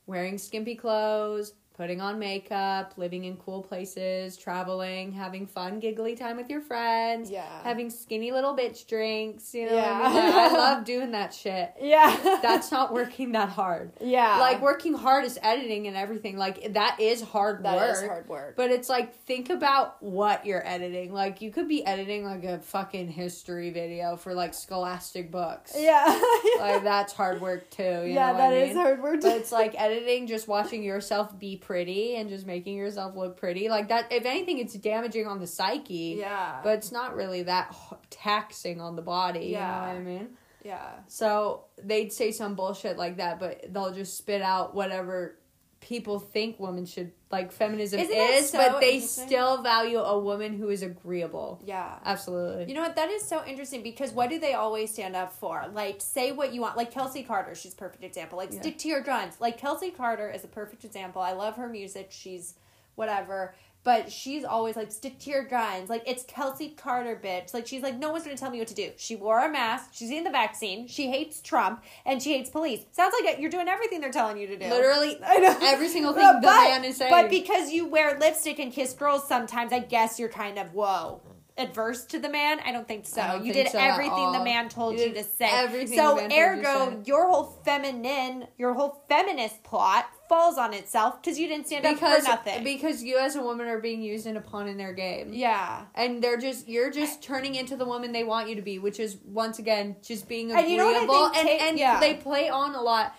Wearing 0.07 0.37
skimpy 0.37 0.75
clothes, 0.75 1.55
putting 1.77 2.01
on 2.01 2.21
makeup, 2.21 2.95
living 2.97 3.25
in 3.25 3.37
cool 3.37 3.61
places, 3.63 4.37
traveling, 4.37 5.11
having 5.11 5.45
fun, 5.45 5.81
giggly 5.81 6.15
time 6.15 6.37
with 6.37 6.49
your 6.49 6.61
friends, 6.61 7.31
Yeah. 7.31 7.45
having 7.65 7.91
skinny 7.91 8.31
little 8.31 8.57
bitch 8.57 8.87
drinks. 8.87 9.53
You 9.55 9.67
know, 9.67 9.75
what 9.75 9.85
I, 9.85 9.89
Yeah. 9.89 10.09
mean? 10.09 10.15
Like, 10.15 10.35
I 10.53 10.53
love 10.75 10.85
doing 10.85 11.11
that 11.11 11.35
shit. 11.35 11.73
Yeah. 11.81 12.39
That's 12.43 12.71
not 12.71 12.93
working 12.93 13.33
that 13.33 13.49
hard. 13.49 13.91
yeah. 14.01 14.39
Like 14.39 14.63
working 14.63 14.95
hard 14.95 15.25
is 15.25 15.37
editing 15.43 15.89
and 15.89 15.97
everything. 15.97 16.37
Like 16.37 16.75
that 16.75 17.01
is 17.01 17.21
hard 17.23 17.65
That 17.65 17.77
work. 17.77 17.91
is 17.97 18.03
hard 18.03 18.29
work. 18.29 18.57
But 18.57 18.71
it's 18.71 18.89
like 18.89 19.15
think 19.25 19.51
about 19.51 20.01
what 20.01 20.47
you're 20.47 20.65
editing. 20.65 21.13
Like 21.13 21.43
you 21.43 21.51
could 21.51 21.67
be 21.69 21.85
editing 21.85 22.25
like 22.25 22.45
a 22.45 22.61
fucking 22.61 23.09
history 23.09 23.71
video 23.71 24.17
for 24.17 24.33
like 24.33 24.55
scholastic 24.55 25.31
books. 25.33 25.75
yeah. 25.77 26.05
Like 26.59 26.85
that's 26.85 27.13
hard 27.13 27.41
work 27.41 27.69
too. 27.71 27.83
You 27.83 28.15
yeah, 28.15 28.31
know 28.33 28.39
that 28.39 28.53
I 28.53 28.57
is 28.57 28.77
hard 28.77 29.03
work. 29.03 29.21
But 29.23 29.37
it's 29.39 29.51
like 29.53 29.75
editing, 29.81 30.27
just 30.29 30.47
watching 30.47 30.83
yourself 30.85 31.37
be 31.39 31.57
pretty 31.65 32.17
and 32.17 32.29
just 32.29 32.47
making 32.47 32.77
yourself 32.77 33.17
look 33.17 33.37
pretty. 33.37 33.69
Like 33.69 33.89
that. 33.89 34.13
If 34.13 34.25
anything, 34.25 34.59
it's 34.59 34.75
damaging 34.75 35.27
on 35.27 35.41
the 35.41 35.47
psyche. 35.47 36.17
yeah. 36.19 36.61
But 36.63 36.79
it's 36.79 36.93
not 36.93 37.17
really 37.17 37.43
that 37.45 37.75
taxing 38.11 38.81
on 38.81 38.97
the 38.97 39.03
body. 39.03 39.47
Yeah. 39.47 39.93
You 39.93 39.99
know 39.99 40.05
what 40.05 40.11
I 40.13 40.19
mean? 40.19 40.29
yeah. 40.65 40.91
So 41.09 41.65
they'd 41.83 42.13
say 42.13 42.33
some 42.33 42.55
bullshit 42.55 42.97
like 42.97 43.19
that, 43.19 43.39
but 43.39 43.73
they'll 43.73 43.93
just 43.93 44.17
spit 44.17 44.43
out 44.43 44.75
whatever 44.75 45.39
people 45.85 46.19
think 46.19 46.59
women 46.59 46.87
should 46.87 47.13
like 47.31 47.53
feminism 47.53 48.01
Isn't 48.01 48.17
is, 48.17 48.51
so 48.51 48.57
but 48.57 48.81
they 48.81 49.01
still 49.01 49.63
value 49.63 49.99
a 49.99 50.19
woman 50.19 50.57
who 50.57 50.71
is 50.71 50.83
agreeable. 50.83 51.61
Yeah. 51.63 51.99
Absolutely. 52.07 52.65
You 52.69 52.75
know 52.75 52.81
what? 52.81 52.97
That 52.97 53.11
is 53.11 53.23
so 53.23 53.45
interesting 53.45 53.83
because 53.83 54.11
what 54.11 54.31
do 54.31 54.39
they 54.39 54.55
always 54.55 54.91
stand 54.91 55.15
up 55.15 55.35
for? 55.35 55.63
Like, 55.75 55.97
say 56.01 56.33
what 56.33 56.55
you 56.55 56.63
want. 56.63 56.79
Like 56.79 56.91
Kelsey 56.91 57.23
Carter, 57.23 57.55
she's 57.55 57.75
a 57.75 57.77
perfect 57.77 58.03
example. 58.03 58.39
Like, 58.39 58.51
Yeah. 58.51 58.61
stick 58.63 58.79
to 58.79 58.89
your 58.89 59.03
guns. 59.03 59.39
Like, 59.41 59.59
Kelsey 59.59 59.91
Carter 59.91 60.31
is 60.31 60.43
a 60.43 60.49
perfect 60.49 60.87
example. 60.87 61.21
I 61.21 61.33
love 61.33 61.57
her 61.57 61.69
music. 61.69 62.07
She's 62.09 62.55
whatever. 62.95 63.55
But 63.85 64.11
she's 64.11 64.45
always 64.45 64.77
like, 64.77 64.91
stick 64.91 65.19
to 65.21 65.31
your 65.31 65.45
guns. 65.45 65.91
Like, 65.91 66.03
it's 66.07 66.25
Kelsey 66.25 66.71
Carter, 66.71 67.21
bitch. 67.23 67.53
Like, 67.53 67.67
she's 67.67 67.83
like, 67.83 67.99
no 67.99 68.11
one's 68.11 68.25
to 68.25 68.35
tell 68.35 68.51
me 68.51 68.59
what 68.59 68.69
to 68.69 68.75
do. 68.75 68.93
She 68.97 69.15
wore 69.15 69.45
a 69.45 69.51
mask. 69.53 69.91
She's 69.93 70.11
in 70.11 70.25
the 70.25 70.31
vaccine. 70.31 70.89
She 70.89 71.11
hates 71.11 71.43
Trump. 71.43 71.85
And 72.07 72.23
she 72.23 72.33
hates 72.33 72.49
police. 72.49 72.81
Sounds 72.93 73.15
like 73.23 73.39
you're 73.39 73.51
doing 73.51 73.69
everything 73.69 74.01
they're 74.01 74.11
telling 74.11 74.39
you 74.39 74.47
to 74.47 74.57
do. 74.57 74.65
Literally 74.71 75.19
I 75.25 75.37
know. 75.37 75.59
every 75.63 75.89
single 75.89 76.15
thing 76.15 76.23
But- 76.23 76.41
the 76.41 76.47
man 76.47 76.85
is 76.85 76.97
saying. 76.97 77.11
But 77.11 77.29
because 77.29 77.73
you 77.73 77.87
wear 77.87 78.19
lipstick 78.19 78.59
and 78.59 78.73
kiss 78.73 78.95
girls 78.95 79.29
sometimes, 79.29 79.71
I 79.73 79.81
guess 79.81 80.19
you're 80.19 80.31
kind 80.31 80.59
of 80.59 80.73
whoa. 80.73 81.21
Adverse 81.57 82.05
to 82.07 82.19
the 82.19 82.29
man? 82.29 82.59
I 82.67 82.73
don't 82.73 82.87
think 82.89 83.07
so. 83.07 83.23
Don't 83.23 83.45
you 83.45 83.53
think 83.53 83.67
did 83.67 83.73
so 83.73 83.79
everything 83.79 84.33
the 84.33 84.43
man 84.43 84.69
told 84.69 84.99
You 84.99 85.07
you, 85.07 85.15
to 85.15 85.23
say. 85.23 85.49
everything 85.51 85.97
so 85.97 86.17
the 86.17 86.29
man 86.29 86.63
told 86.65 86.91
you 86.91 86.91
ergo, 86.91 87.03
your 87.07 87.29
whole 87.29 87.61
feminine, 87.65 88.49
your 88.59 88.75
whole 88.75 89.05
feminist 89.09 89.63
plot 89.63 90.07
falls 90.29 90.59
on 90.59 90.73
itself 90.75 91.21
because 91.23 91.39
you 91.39 91.47
didn't 91.47 91.67
stand 91.67 91.83
because 91.85 92.27
up 92.27 92.43
for 92.43 92.49
nothing. 92.51 92.65
because 92.65 93.05
you 93.05 93.19
as 93.19 93.37
a 93.37 93.43
woman 93.43 93.69
are 93.69 93.79
being 93.79 94.03
used 94.03 94.27
in 94.27 94.37
a 94.37 94.41
pawn 94.41 94.67
in 94.67 94.77
their 94.77 94.93
game. 94.93 95.33
yeah. 95.33 95.85
And 95.95 96.23
they're 96.23 96.39
just 96.39 96.67
you're 96.69 96.91
just 96.91 97.23
turning 97.23 97.55
into 97.55 97.77
the 97.77 97.85
woman 97.85 98.11
they 98.11 98.25
want 98.25 98.49
you 98.49 98.57
to 98.57 98.63
be, 98.63 98.79
which 98.81 98.99
is 98.99 99.19
once 99.25 99.59
again 99.61 99.97
just 100.03 100.29
being 100.29 100.51
agreeable. 100.51 100.63
And 100.65 100.71
you 100.73 100.79
know 100.79 100.87
what 100.87 100.97
I 100.97 101.35
think 101.35 101.51
and 101.51 101.61
ta- 101.61 101.67
and 101.67 101.79
yeah. 101.79 102.01
they 102.01 102.15
play 102.15 102.49
on 102.49 102.75
a 102.75 102.83
lot 102.83 103.15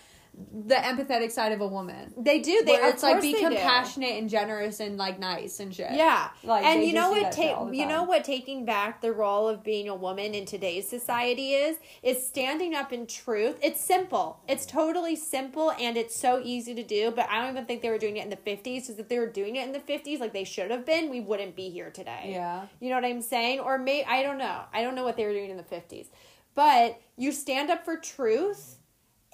the 0.68 0.76
empathetic 0.76 1.32
side 1.32 1.52
of 1.52 1.62
a 1.62 1.68
woman. 1.68 2.14
They 2.18 2.40
do. 2.40 2.64
They 2.66 2.74
it's 2.76 3.04
like 3.04 3.22
be 3.22 3.34
they 3.34 3.40
do. 3.40 3.48
compassionate 3.48 4.18
and 4.18 4.30
generous 4.30 4.80
and 4.80 4.98
like 4.98 5.20
nice 5.20 5.60
and 5.60 5.74
shit. 5.74 5.92
Yeah, 5.92 6.30
Like, 6.44 6.66
and 6.66 6.84
you 6.84 6.94
know 6.94 7.12
what? 7.12 7.22
that 7.24 7.36
shit 7.36 7.56
all 7.56 7.66
Ta- 7.68 7.72
you 7.72 7.86
know 7.86 8.04
what? 8.04 8.24
Taking 8.24 8.66
back 8.66 9.02
the 9.02 9.14
role 9.14 9.48
of 9.48 9.64
being 9.64 9.88
a 9.88 9.96
woman 9.96 10.34
in 10.34 10.46
today's 10.46 10.88
society 10.90 11.54
is 11.54 11.78
is 12.04 12.26
standing 12.26 12.76
up 12.76 12.92
in 12.92 13.08
truth. 13.08 13.58
It's 13.62 13.84
simple. 13.84 14.40
It's 14.48 14.66
totally 14.66 15.16
simple, 15.16 15.72
and 15.80 15.98
it's 15.98 16.16
so 16.16 16.42
easy 16.44 16.76
to 16.76 16.84
do. 16.84 17.12
But 17.12 17.30
I 17.30 17.42
don't 17.42 17.52
even 17.52 17.66
think 17.66 17.82
they 17.82 17.90
were 17.90 17.98
doing 17.98 18.18
it 18.18 18.24
in 18.24 18.30
the 18.30 18.36
fifties. 18.36 18.88
Because 18.88 19.00
if 19.00 19.08
they 19.08 19.20
were 19.20 19.30
doing 19.30 19.56
it 19.56 19.66
in 19.66 19.72
the 19.72 19.80
fifties, 19.80 20.20
like 20.20 20.34
they 20.34 20.44
should 20.44 20.72
have 20.72 20.86
been, 20.86 21.10
we 21.10 21.20
wouldn't 21.22 21.56
be 21.56 21.70
here 21.70 21.90
today. 21.92 22.32
Yeah. 22.32 22.66
You 22.80 22.90
know 22.90 22.96
what 22.96 23.06
I'm 23.06 23.22
saying? 23.22 23.60
Or 23.60 23.78
may 23.78 24.04
I 24.04 24.22
don't 24.24 24.38
know. 24.38 24.62
I 24.74 24.84
don't 24.84 24.96
know 24.96 25.04
what 25.04 25.16
they 25.18 25.26
were 25.26 25.34
doing 25.34 25.50
in 25.50 25.58
the 25.58 25.64
50s. 25.64 26.08
But 26.54 27.02
you 27.18 27.32
stand 27.32 27.70
up 27.70 27.84
for 27.84 27.98
truth 27.98 28.78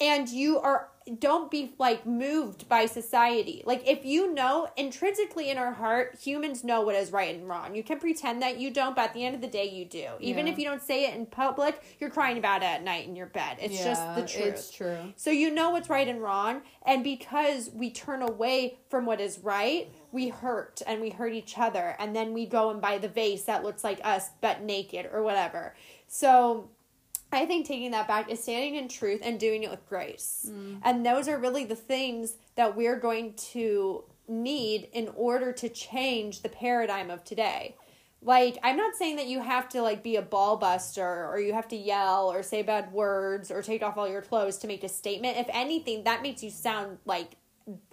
and 0.02 0.28
you 0.28 0.60
are 0.60 0.90
don't 1.18 1.50
be 1.50 1.74
like 1.80 2.06
moved 2.06 2.70
by 2.70 2.86
society. 2.86 3.64
Like 3.66 3.88
if 3.88 4.06
you 4.06 4.32
know 4.34 4.70
intrinsically 4.78 5.50
in 5.50 5.58
our 5.58 5.74
heart, 5.74 6.18
humans 6.22 6.64
know 6.64 6.82
what 6.82 6.96
is 6.96 7.12
right 7.12 7.36
and 7.36 7.50
wrong. 7.50 7.74
You 7.74 7.84
can 7.84 8.00
pretend 8.00 8.42
that 8.44 8.60
you 8.60 8.70
don't, 8.70 8.96
but 8.96 9.06
at 9.06 9.14
the 9.14 9.26
end 9.26 9.34
of 9.34 9.42
the 9.42 9.48
day 9.48 9.68
you 9.68 9.84
do. 9.84 10.10
Even 10.20 10.46
Yeah. 10.46 10.54
if 10.54 10.60
you 10.60 10.66
don't 10.66 10.82
say 10.82 11.06
it 11.06 11.16
in 11.16 11.26
public, 11.26 11.82
you're 12.00 12.12
crying 12.12 12.38
about 12.38 12.62
it 12.62 12.66
at 12.66 12.84
night 12.84 13.08
in 13.08 13.16
your 13.16 13.26
bed. 13.26 13.58
It's 13.60 13.84
just 13.84 14.16
the 14.16 14.22
truth. 14.28 14.54
It's 14.54 14.72
true. 14.72 15.14
So 15.16 15.32
you 15.32 15.50
know 15.50 15.72
what's 15.72 15.90
right 15.90 16.08
and 16.08 16.22
wrong, 16.22 16.62
and 16.86 17.04
because 17.04 17.72
we 17.74 17.90
turn 17.90 18.22
away 18.22 18.78
from 18.90 19.06
what 19.06 19.20
is 19.20 19.40
right, 19.40 19.92
we 20.12 20.28
hurt 20.30 20.84
and 20.86 21.02
we 21.02 21.10
hurt 21.10 21.34
each 21.34 21.58
other, 21.58 21.96
and 21.98 22.16
then 22.16 22.32
we 22.32 22.46
go 22.46 22.70
and 22.70 22.80
buy 22.80 23.00
the 23.00 23.10
vase 23.10 23.44
that 23.46 23.64
looks 23.64 23.84
like 23.84 24.00
us 24.04 24.30
but 24.40 24.62
naked 24.62 25.10
or 25.12 25.24
whatever. 25.24 25.76
So 26.08 26.70
I 27.32 27.46
think 27.46 27.66
taking 27.66 27.92
that 27.92 28.08
back 28.08 28.30
is 28.30 28.44
standing 28.44 28.76
in 28.76 28.88
truth 28.88 29.22
and 29.24 29.40
doing 29.40 29.64
it 29.64 29.72
with 29.72 29.88
grace. 29.88 30.48
Mm. 30.50 30.80
And 30.84 31.06
those 31.06 31.28
are 31.28 31.38
really 31.38 31.66
the 31.66 31.76
things 31.76 32.36
that 32.56 32.76
we're 32.76 33.00
going 33.00 33.34
to 33.52 34.04
need 34.28 34.90
in 34.94 35.10
order 35.16 35.52
to 35.52 35.70
change 35.70 36.42
the 36.42 36.50
paradigm 36.50 37.10
of 37.10 37.24
today. 37.24 37.76
Like, 38.24 38.58
I'm 38.64 38.78
not 38.78 38.96
saying 38.96 39.16
that 39.16 39.28
you 39.28 39.42
have 39.42 39.68
to 39.70 39.82
like 39.82 40.04
be 40.04 40.16
a 40.16 40.22
ball 40.22 40.58
buster 40.58 41.28
or 41.28 41.40
you 41.40 41.54
have 41.54 41.68
to 41.70 41.76
yell 41.76 42.32
or 42.32 42.44
say 42.44 42.62
bad 42.62 42.92
words 42.92 43.50
or 43.50 43.64
take 43.64 43.82
off 43.82 43.98
all 43.98 44.08
your 44.08 44.22
clothes 44.22 44.58
to 44.60 44.68
make 44.68 44.84
a 44.84 44.90
statement. 44.90 45.38
If 45.38 45.48
anything, 45.50 46.04
that 46.04 46.22
makes 46.22 46.44
you 46.44 46.52
sound 46.52 47.00
like 47.06 47.38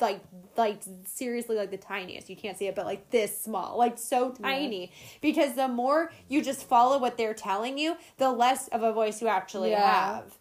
like 0.01 0.21
like 0.57 0.83
seriously 1.05 1.57
like 1.57 1.71
the 1.71 1.77
tiniest 1.77 2.29
you 2.29 2.37
can't 2.37 2.57
see 2.59 2.67
it 2.67 2.75
but 2.75 2.87
like 2.87 3.11
this 3.11 3.41
small 3.41 3.79
like 3.79 3.99
so 3.99 4.31
tiny 4.31 4.93
because 5.21 5.55
the 5.55 5.69
more 5.69 6.11
you 6.29 6.43
just 6.43 6.64
follow 6.64 6.99
what 6.99 7.17
they're 7.17 7.35
telling 7.35 7.79
you 7.79 7.97
the 8.19 8.31
less 8.31 8.69
of 8.69 8.83
a 8.83 8.93
voice 8.93 9.21
you 9.21 9.29
actually 9.29 9.71
Yeah. 9.71 10.14
have 10.17 10.38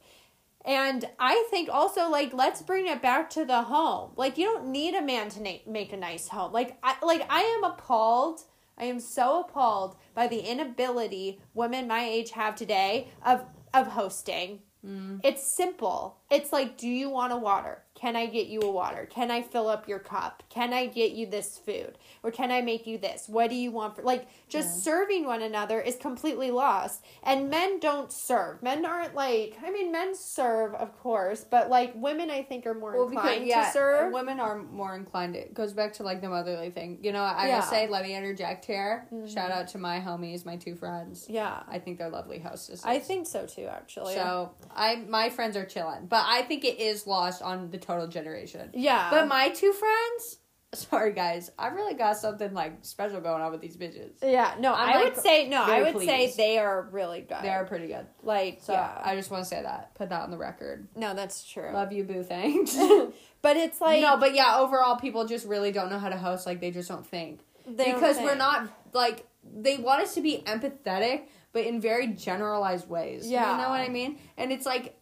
and 0.66 1.06
I 1.18 1.48
think 1.50 1.70
also 1.72 2.10
like 2.10 2.34
let's 2.34 2.62
bring 2.62 2.88
it 2.88 3.02
back 3.02 3.30
to 3.32 3.46
the 3.46 3.62
home. 3.64 4.12
Like 4.18 4.38
you 4.38 4.46
don't 4.46 4.68
need 4.68 4.96
a 4.96 5.02
man 5.02 5.30
to 5.30 5.42
na- 5.42 5.64
make 5.66 5.94
a 5.94 5.98
nice 5.98 6.28
home. 6.28 6.52
Like 6.52 6.78
I 6.84 6.96
like 7.02 7.26
I 7.30 7.42
am 7.42 7.64
appalled. 7.64 8.42
I 8.78 8.84
am 8.84 9.00
so 9.00 9.40
appalled 9.40 9.96
by 10.14 10.28
the 10.28 10.42
inability 10.42 11.40
women 11.54 11.88
my 11.88 12.04
age 12.04 12.32
have 12.32 12.56
today 12.56 13.08
of 13.26 13.46
of 13.74 13.88
hosting. 13.88 14.60
Mm. 14.86 15.22
It's 15.24 15.42
simple. 15.42 16.18
It's 16.30 16.52
like, 16.54 16.78
do 16.78 16.88
you 16.88 17.10
want 17.10 17.34
a 17.34 17.38
water? 17.38 17.84
Can 17.98 18.16
I 18.16 18.28
get 18.28 18.46
you 18.48 18.60
a 18.62 18.70
water? 18.72 19.08
Can 19.10 19.32
I 19.32 19.42
fill 19.42 19.68
up 19.68 19.88
your 19.88 19.98
cup? 19.98 20.44
Can 20.50 20.72
I 20.72 20.86
get 20.86 21.14
you 21.14 21.26
this 21.26 21.58
food? 21.58 21.98
Or 22.22 22.30
can 22.30 22.52
I 22.52 22.62
make 22.62 22.86
you 22.86 23.00
this? 23.00 23.28
What 23.28 23.50
do 23.50 23.56
you 23.56 23.72
want 23.72 23.96
for 23.96 24.04
like 24.04 24.28
just 24.50 24.84
serving 24.84 25.26
one 25.26 25.42
another 25.42 25.82
is 25.82 25.96
completely 25.96 26.52
lost. 26.52 27.04
And 27.24 27.50
men 27.50 27.80
don't 27.80 28.12
serve. 28.12 28.62
Men 28.62 28.86
aren't 28.86 29.16
like 29.16 29.58
I 29.66 29.72
mean 29.72 29.92
men 29.92 30.14
serve 30.16 30.76
of 30.76 30.96
course, 31.00 31.44
but 31.44 31.70
like 31.72 31.94
women 31.96 32.30
I 32.30 32.44
think 32.44 32.68
are 32.68 32.76
more 32.76 32.96
Well, 32.96 33.10
because 33.10 33.24
inclined 33.26 33.48
yeah, 33.48 33.66
to 33.66 33.72
serve. 33.72 34.14
women 34.14 34.40
are 34.40 34.58
more 34.62 34.96
inclined. 34.96 35.36
It 35.36 35.56
goes 35.56 35.74
back 35.74 35.94
to 35.94 36.04
like 36.04 36.22
the 36.22 36.30
motherly 36.30 36.70
thing. 36.70 37.00
You 37.02 37.14
know, 37.14 37.24
I 37.24 37.48
Yeah. 37.48 37.62
say, 37.62 37.88
let 37.88 38.04
me 38.04 38.16
interject 38.16 38.66
here. 38.66 39.08
Mm-hmm. 39.12 39.26
Shout 39.28 39.50
out 39.50 39.70
to 39.70 39.80
my 39.80 40.00
homies, 40.00 40.46
my 40.46 40.56
two 40.58 40.76
friends. 40.76 41.26
yeah. 41.28 41.64
I 41.68 41.80
think 41.80 41.98
they're 41.98 42.10
lovely 42.10 42.38
hostesses. 42.40 42.86
I 42.86 43.00
think 43.00 43.26
so 43.26 43.48
too 43.48 43.66
actually. 43.66 44.14
so. 44.14 44.52
I 44.76 44.98
my 45.10 45.30
friends 45.30 45.58
are 45.58 45.66
chilling, 45.66 46.06
but 46.06 46.24
I 46.28 46.44
think 46.44 46.64
it 46.64 46.80
is 46.80 47.08
lost 47.08 47.42
on 47.42 47.72
the 47.72 47.78
total 47.88 48.08
generation. 48.08 48.70
yeah. 48.74 49.10
But 49.10 49.28
my 49.28 49.50
two 49.50 49.72
friends, 49.74 50.38
sorry 50.74 51.14
guys, 51.14 51.50
I 51.58 51.68
really 51.68 51.94
got 51.94 52.18
something 52.18 52.54
like 52.54 52.80
special 52.82 53.22
going 53.22 53.42
on 53.42 53.52
with 53.52 53.62
these 53.62 53.78
bitches. 53.78 54.12
yeah, 54.22 54.56
no, 54.60 54.74
I'm, 54.74 54.90
i 54.90 54.96
like, 54.96 55.16
would 55.16 55.24
say 55.24 55.48
no, 55.48 55.64
I 55.64 55.92
would 55.92 56.06
say 56.06 56.34
they 56.36 56.60
are 56.60 56.88
really 56.92 57.22
good. 57.22 57.38
They 57.42 57.50
are 57.50 57.66
pretty 57.66 57.88
good. 57.88 58.06
like 58.24 58.60
So 58.62 58.74
yeah. 58.74 59.02
I 59.04 59.16
just 59.16 59.32
want 59.32 59.44
to 59.44 59.50
say 59.50 59.62
that. 59.62 59.96
Put 59.96 60.10
that 60.10 60.22
on 60.22 60.32
the 60.32 60.38
record. 60.38 60.88
no, 60.96 61.14
that's 61.14 61.44
true. 61.48 61.72
Love 61.72 61.92
you, 61.94 62.04
boo. 62.04 62.24
Thanks. 62.24 62.78
But 63.44 63.56
it's 63.56 63.80
like 63.80 64.02
no, 64.02 64.18
but 64.18 64.34
yeah, 64.34 64.58
overall, 64.58 64.98
people 64.98 65.26
just 65.26 65.48
really 65.48 65.72
don't 65.72 65.90
know 65.92 66.00
how 66.00 66.10
to 66.10 66.18
host. 66.18 66.46
Like 66.46 66.60
they 66.60 66.72
just 66.72 66.90
don't 66.90 67.06
think 67.06 67.40
They 67.68 67.86
don't 67.86 67.94
because 67.94 68.18
we're 68.18 68.36
not 68.36 68.68
like 68.94 69.26
they 69.44 69.78
want 69.78 70.02
us 70.02 70.16
to 70.16 70.22
be 70.22 70.44
empathetic, 70.46 71.22
but 71.54 71.66
in 71.66 71.80
very 71.80 72.08
generalized 72.08 72.90
ways. 72.90 73.30
Yeah. 73.30 73.52
you 73.52 73.64
know 73.64 73.70
what 73.70 73.80
I 73.80 73.90
mean. 73.90 74.18
And 74.38 74.52
it's 74.52 74.66
like, 74.66 74.97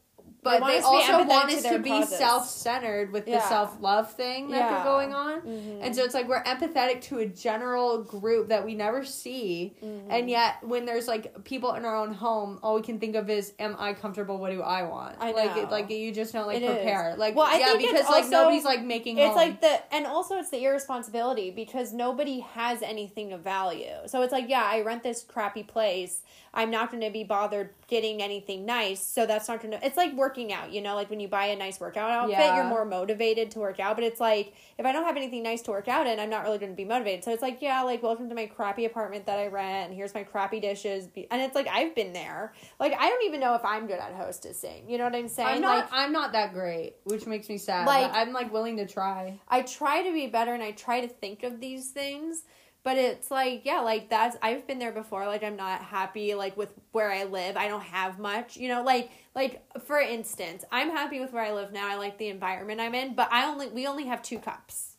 but 0.45 0.65
they, 0.65 0.79
to 0.79 0.85
also 0.85 1.23
want 1.25 1.51
us 1.51 1.63
their 1.63 1.73
to 1.73 1.79
be 1.79 1.89
self-centered 2.05 3.11
with 3.11 3.27
Yeah. 3.27 3.39
the 3.39 3.47
self-love 3.47 4.11
thing 4.13 4.49
that 4.51 4.57
Yeah. 4.57 4.69
they're 4.75 4.83
going 4.83 5.13
on. 5.13 5.41
Mhm. 5.41 5.79
And 5.81 5.95
so 5.95 6.03
it's 6.03 6.13
like 6.13 6.27
we're 6.27 6.43
empathetic 6.43 7.01
to 7.03 7.19
a 7.19 7.25
general 7.25 8.03
group 8.03 8.49
that 8.49 8.63
we 8.65 8.75
never 8.75 9.03
see, 9.03 9.73
Mm-hmm. 9.83 10.11
and 10.11 10.29
yet 10.29 10.55
when 10.63 10.85
there's 10.85 11.07
like 11.07 11.43
people 11.43 11.73
in 11.73 11.83
our 11.85 11.95
own 11.95 12.13
home, 12.13 12.59
all 12.63 12.75
we 12.75 12.81
can 12.81 12.99
think 12.99 13.15
of 13.15 13.29
is, 13.29 13.53
"Am 13.59 13.75
I 13.79 13.93
comfortable? 13.93 14.37
What 14.37 14.51
do 14.51 14.61
I 14.61 14.83
want?" 14.83 15.15
I 15.19 15.31
like 15.31 15.57
it, 15.57 15.69
like 15.71 15.89
you 15.89 16.11
just 16.11 16.33
don't 16.33 16.47
like 16.47 16.57
It 16.57 16.63
is. 16.63 16.69
prepare. 16.71 17.15
Like 17.17 17.35
Well, 17.35 17.47
I 17.47 17.57
yeah, 17.57 17.65
think 17.73 17.89
because 17.91 18.05
like 18.09 18.23
also- 18.25 18.29
nobody's 18.31 18.65
like 18.65 18.81
making. 18.83 19.17
It's 19.17 19.27
home. 19.29 19.35
like 19.37 19.61
the 19.61 19.81
and 19.93 20.05
also 20.05 20.37
it's 20.37 20.49
the 20.49 20.63
irresponsibility 20.63 21.51
because 21.51 21.93
nobody 21.93 22.39
has 22.41 22.81
anything 22.81 23.33
of 23.33 23.41
value. 23.41 23.93
So 24.07 24.21
it's 24.21 24.31
like, 24.31 24.49
yeah, 24.49 24.63
I 24.63 24.81
rent 24.81 25.03
this 25.03 25.23
crappy 25.23 25.63
place. 25.63 26.21
I'm 26.55 26.71
not 26.71 26.89
going 26.89 27.03
to 27.03 27.11
be 27.11 27.23
bothered 27.25 27.71
getting 27.87 28.21
anything 28.21 28.65
nice. 28.65 29.03
So 29.05 29.25
that's 29.25 29.47
not 29.47 29.61
going 29.61 29.71
to, 29.77 29.85
it's 29.85 29.97
like 29.97 30.13
working 30.15 30.53
out, 30.53 30.71
you 30.71 30.81
know, 30.81 30.95
like 30.95 31.09
when 31.09 31.19
you 31.19 31.27
buy 31.27 31.47
a 31.47 31.55
nice 31.55 31.79
workout 31.79 32.09
outfit, 32.09 32.37
Yeah. 32.37 32.55
you're 32.55 32.63
more 32.69 32.85
motivated 32.85 33.51
to 33.51 33.59
work 33.59 33.79
out. 33.79 33.95
But 33.95 34.05
it's 34.05 34.19
like, 34.21 34.53
if 34.77 34.85
I 34.85 34.91
don't 34.93 35.03
have 35.05 35.17
anything 35.17 35.43
nice 35.43 35.61
to 35.63 35.71
work 35.71 35.87
out 35.87 36.07
in, 36.07 36.19
I'm 36.19 36.29
not 36.29 36.43
really 36.45 36.57
going 36.57 36.71
to 36.71 36.75
be 36.75 36.85
motivated. 36.85 37.23
So 37.25 37.31
it's 37.31 37.41
like, 37.41 37.61
yeah, 37.61 37.81
like, 37.83 38.01
welcome 38.01 38.29
to 38.29 38.35
my 38.35 38.45
crappy 38.45 38.85
apartment 38.85 39.25
that 39.25 39.37
I 39.37 39.47
rent, 39.47 39.89
and 39.89 39.93
here's 39.95 40.13
my 40.13 40.23
crappy 40.23 40.59
dishes. 40.61 41.07
And 41.29 41.41
it's 41.41 41.55
like, 41.55 41.67
I've 41.67 41.93
been 41.93 42.13
there. 42.13 42.53
Like, 42.79 42.93
I 42.97 43.09
don't 43.09 43.23
even 43.25 43.39
know 43.41 43.55
if 43.55 43.65
I'm 43.65 43.85
good 43.85 43.99
at 43.99 44.13
hostessing. 44.17 44.89
You 44.89 44.97
know 44.97 45.03
what 45.03 45.15
I'm 45.15 45.27
saying? 45.27 45.49
I'm 45.49 45.61
not. 45.61 45.75
like, 45.75 45.89
I'm 45.91 46.11
not 46.13 46.31
that 46.31 46.53
great, 46.53 46.95
which 47.03 47.25
makes 47.27 47.49
me 47.49 47.57
sad. 47.57 47.85
Like- 47.85 48.11
but 48.11 48.17
I'm 48.17 48.31
like 48.33 48.51
willing 48.53 48.77
to 48.77 48.85
try. 48.87 49.39
I 49.49 49.61
try 49.61 50.03
to 50.03 50.13
be 50.13 50.27
better 50.27 50.53
and 50.53 50.63
I 50.63 50.71
try 50.71 51.01
to 51.01 51.07
think 51.07 51.43
of 51.43 51.59
these 51.59 51.89
things, 51.89 52.43
but 52.85 52.97
it's 52.99 53.31
like, 53.31 53.65
yeah, 53.65 53.79
like 53.79 54.09
that's 54.09 54.37
I've 54.43 54.67
been 54.67 54.77
there 54.77 54.91
before. 54.91 55.25
Like 55.25 55.43
I'm 55.43 55.55
not 55.55 55.81
happy 55.81 56.35
like 56.35 56.55
with 56.55 56.71
where 56.91 57.11
I 57.11 57.23
live. 57.23 57.57
I 57.57 57.67
don't 57.67 57.81
have 57.81 58.19
much, 58.19 58.57
you 58.57 58.69
know, 58.69 58.83
like 58.83 59.09
like 59.33 59.63
for 59.81 59.99
instance, 59.99 60.63
I'm 60.71 60.91
happy 60.91 61.19
with 61.19 61.33
where 61.33 61.43
I 61.43 61.51
live 61.51 61.73
now. 61.73 61.89
I 61.89 61.95
like 61.95 62.19
the 62.19 62.27
environment 62.29 62.79
I'm 62.79 62.93
in, 62.93 63.15
but 63.15 63.27
I 63.31 63.47
only 63.47 63.69
we 63.69 63.87
only 63.87 64.05
have 64.05 64.21
two 64.21 64.37
cups. 64.37 64.97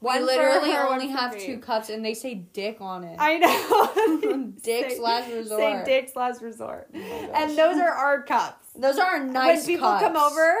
We 0.00 0.06
One 0.06 0.20
for 0.20 0.24
literally 0.24 0.72
her, 0.72 0.88
only 0.88 1.08
have 1.08 1.36
two 1.38 1.58
cups, 1.58 1.90
and 1.90 2.02
they 2.02 2.14
say 2.14 2.36
"dick" 2.36 2.78
on 2.80 3.04
it. 3.04 3.16
I 3.20 3.36
know. 3.36 4.52
Dick's 4.62 4.94
Say- 4.94 5.00
last 5.00 5.26
Say 5.26 5.36
resort. 5.36 5.84
Dick's 5.84 6.16
last 6.16 6.40
resort. 6.40 6.88
Oh 6.94 7.32
and 7.34 7.50
those 7.50 7.76
are 7.76 7.90
our 7.90 8.22
cups. 8.22 8.68
Those 8.74 8.96
are 8.96 9.04
our 9.04 9.24
nice. 9.26 9.58
when 9.58 9.66
people 9.66 9.90
come 9.98 10.16
over, 10.16 10.54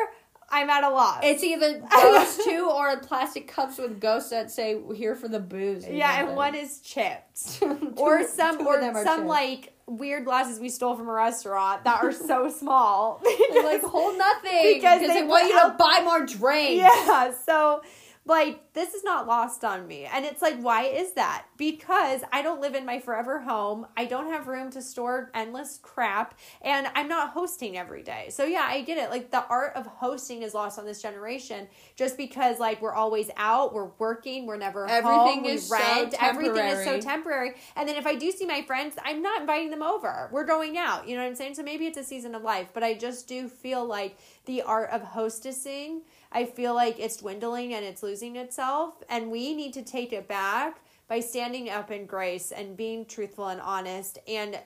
I'm 0.50 0.68
at 0.68 0.82
a 0.84 0.90
loss. 0.90 1.20
It's 1.22 1.44
either 1.44 1.80
those 2.02 2.44
two 2.44 2.68
or 2.70 2.98
plastic 3.00 3.46
cups 3.48 3.78
with 3.78 4.00
ghosts 4.00 4.30
that 4.30 4.50
say 4.50 4.80
"here 4.94 5.14
for 5.14 5.28
the 5.28 5.38
booze." 5.40 5.86
yeah, 5.88 6.20
and 6.26 6.36
one 6.36 6.54
is 6.54 6.80
chipped. 6.80 7.62
Or 7.96 8.26
some 8.26 8.66
or 8.66 8.80
them 8.80 8.96
are 8.96 9.04
some 9.04 9.20
chips. 9.20 9.28
like 9.28 9.72
weird 9.86 10.24
glasses 10.24 10.58
we 10.60 10.68
stole 10.68 10.94
from 10.96 11.08
a 11.08 11.12
restaurant 11.12 11.84
that 11.84 12.02
are 12.02 12.12
so 12.12 12.48
small. 12.50 13.20
Like 13.64 13.82
hold 13.82 14.16
nothing 14.18 14.74
Because 14.74 15.00
because 15.00 15.14
they 15.14 15.20
they, 15.22 15.26
want 15.26 15.48
you 15.48 15.60
to 15.60 15.74
buy 15.78 16.02
more 16.04 16.24
drinks. 16.24 16.74
yeah, 16.82 17.32
so 17.46 17.82
like 18.26 18.72
this 18.74 18.94
is 18.94 19.02
not 19.02 19.26
lost 19.26 19.64
on 19.64 19.86
me. 19.86 20.04
And 20.04 20.24
it's 20.24 20.42
like 20.42 20.60
why 20.60 20.84
is 20.84 21.14
that? 21.14 21.46
Because 21.56 22.20
I 22.32 22.42
don't 22.42 22.60
live 22.60 22.74
in 22.74 22.84
my 22.84 23.00
forever 23.00 23.40
home. 23.40 23.86
I 23.96 24.04
don't 24.04 24.30
have 24.30 24.46
room 24.46 24.70
to 24.72 24.82
store 24.82 25.30
endless 25.34 25.78
crap 25.82 26.38
and 26.62 26.86
I'm 26.94 27.08
not 27.08 27.30
hosting 27.30 27.78
every 27.78 28.02
day. 28.02 28.28
So 28.30 28.44
yeah, 28.44 28.66
I 28.68 28.82
get 28.82 28.98
it. 28.98 29.10
Like 29.10 29.30
the 29.30 29.44
art 29.46 29.74
of 29.74 29.86
hosting 29.86 30.42
is 30.42 30.54
lost 30.54 30.78
on 30.78 30.84
this 30.84 31.00
generation 31.00 31.66
just 31.96 32.16
because 32.16 32.60
like 32.60 32.82
we're 32.82 32.94
always 32.94 33.30
out, 33.36 33.72
we're 33.72 33.90
working, 33.98 34.46
we're 34.46 34.58
never 34.58 34.86
Everything 34.86 35.10
home, 35.10 35.42
we 35.42 35.52
is 35.52 35.68
so 35.68 35.76
rent, 35.76 36.14
everything 36.20 36.66
is 36.66 36.84
so 36.84 37.00
temporary. 37.00 37.54
And 37.74 37.88
then 37.88 37.96
if 37.96 38.06
I 38.06 38.14
do 38.14 38.30
see 38.30 38.46
my 38.46 38.62
friends, 38.62 38.96
I'm 39.02 39.22
not 39.22 39.40
inviting 39.40 39.70
them 39.70 39.82
over. 39.82 40.28
We're 40.30 40.46
going 40.46 40.76
out. 40.76 41.08
You 41.08 41.16
know 41.16 41.22
what 41.22 41.28
I'm 41.28 41.34
saying? 41.34 41.54
So 41.54 41.62
maybe 41.62 41.86
it's 41.86 41.98
a 41.98 42.04
season 42.04 42.34
of 42.34 42.42
life, 42.42 42.68
but 42.74 42.82
I 42.82 42.94
just 42.94 43.26
do 43.28 43.48
feel 43.48 43.84
like 43.84 44.18
the 44.46 44.62
art 44.62 44.90
of 44.90 45.02
hostessing, 45.02 46.00
I 46.32 46.44
feel 46.44 46.74
like 46.74 46.98
it's 46.98 47.16
dwindling 47.16 47.74
and 47.74 47.84
it's 47.84 48.02
losing 48.02 48.36
itself. 48.36 49.02
And 49.08 49.30
we 49.30 49.54
need 49.54 49.72
to 49.74 49.82
take 49.82 50.12
it 50.12 50.28
back 50.28 50.80
by 51.08 51.20
standing 51.20 51.68
up 51.68 51.90
in 51.90 52.06
grace 52.06 52.52
and 52.52 52.76
being 52.76 53.04
truthful 53.04 53.48
and 53.48 53.60
honest 53.60 54.18
and 54.28 54.58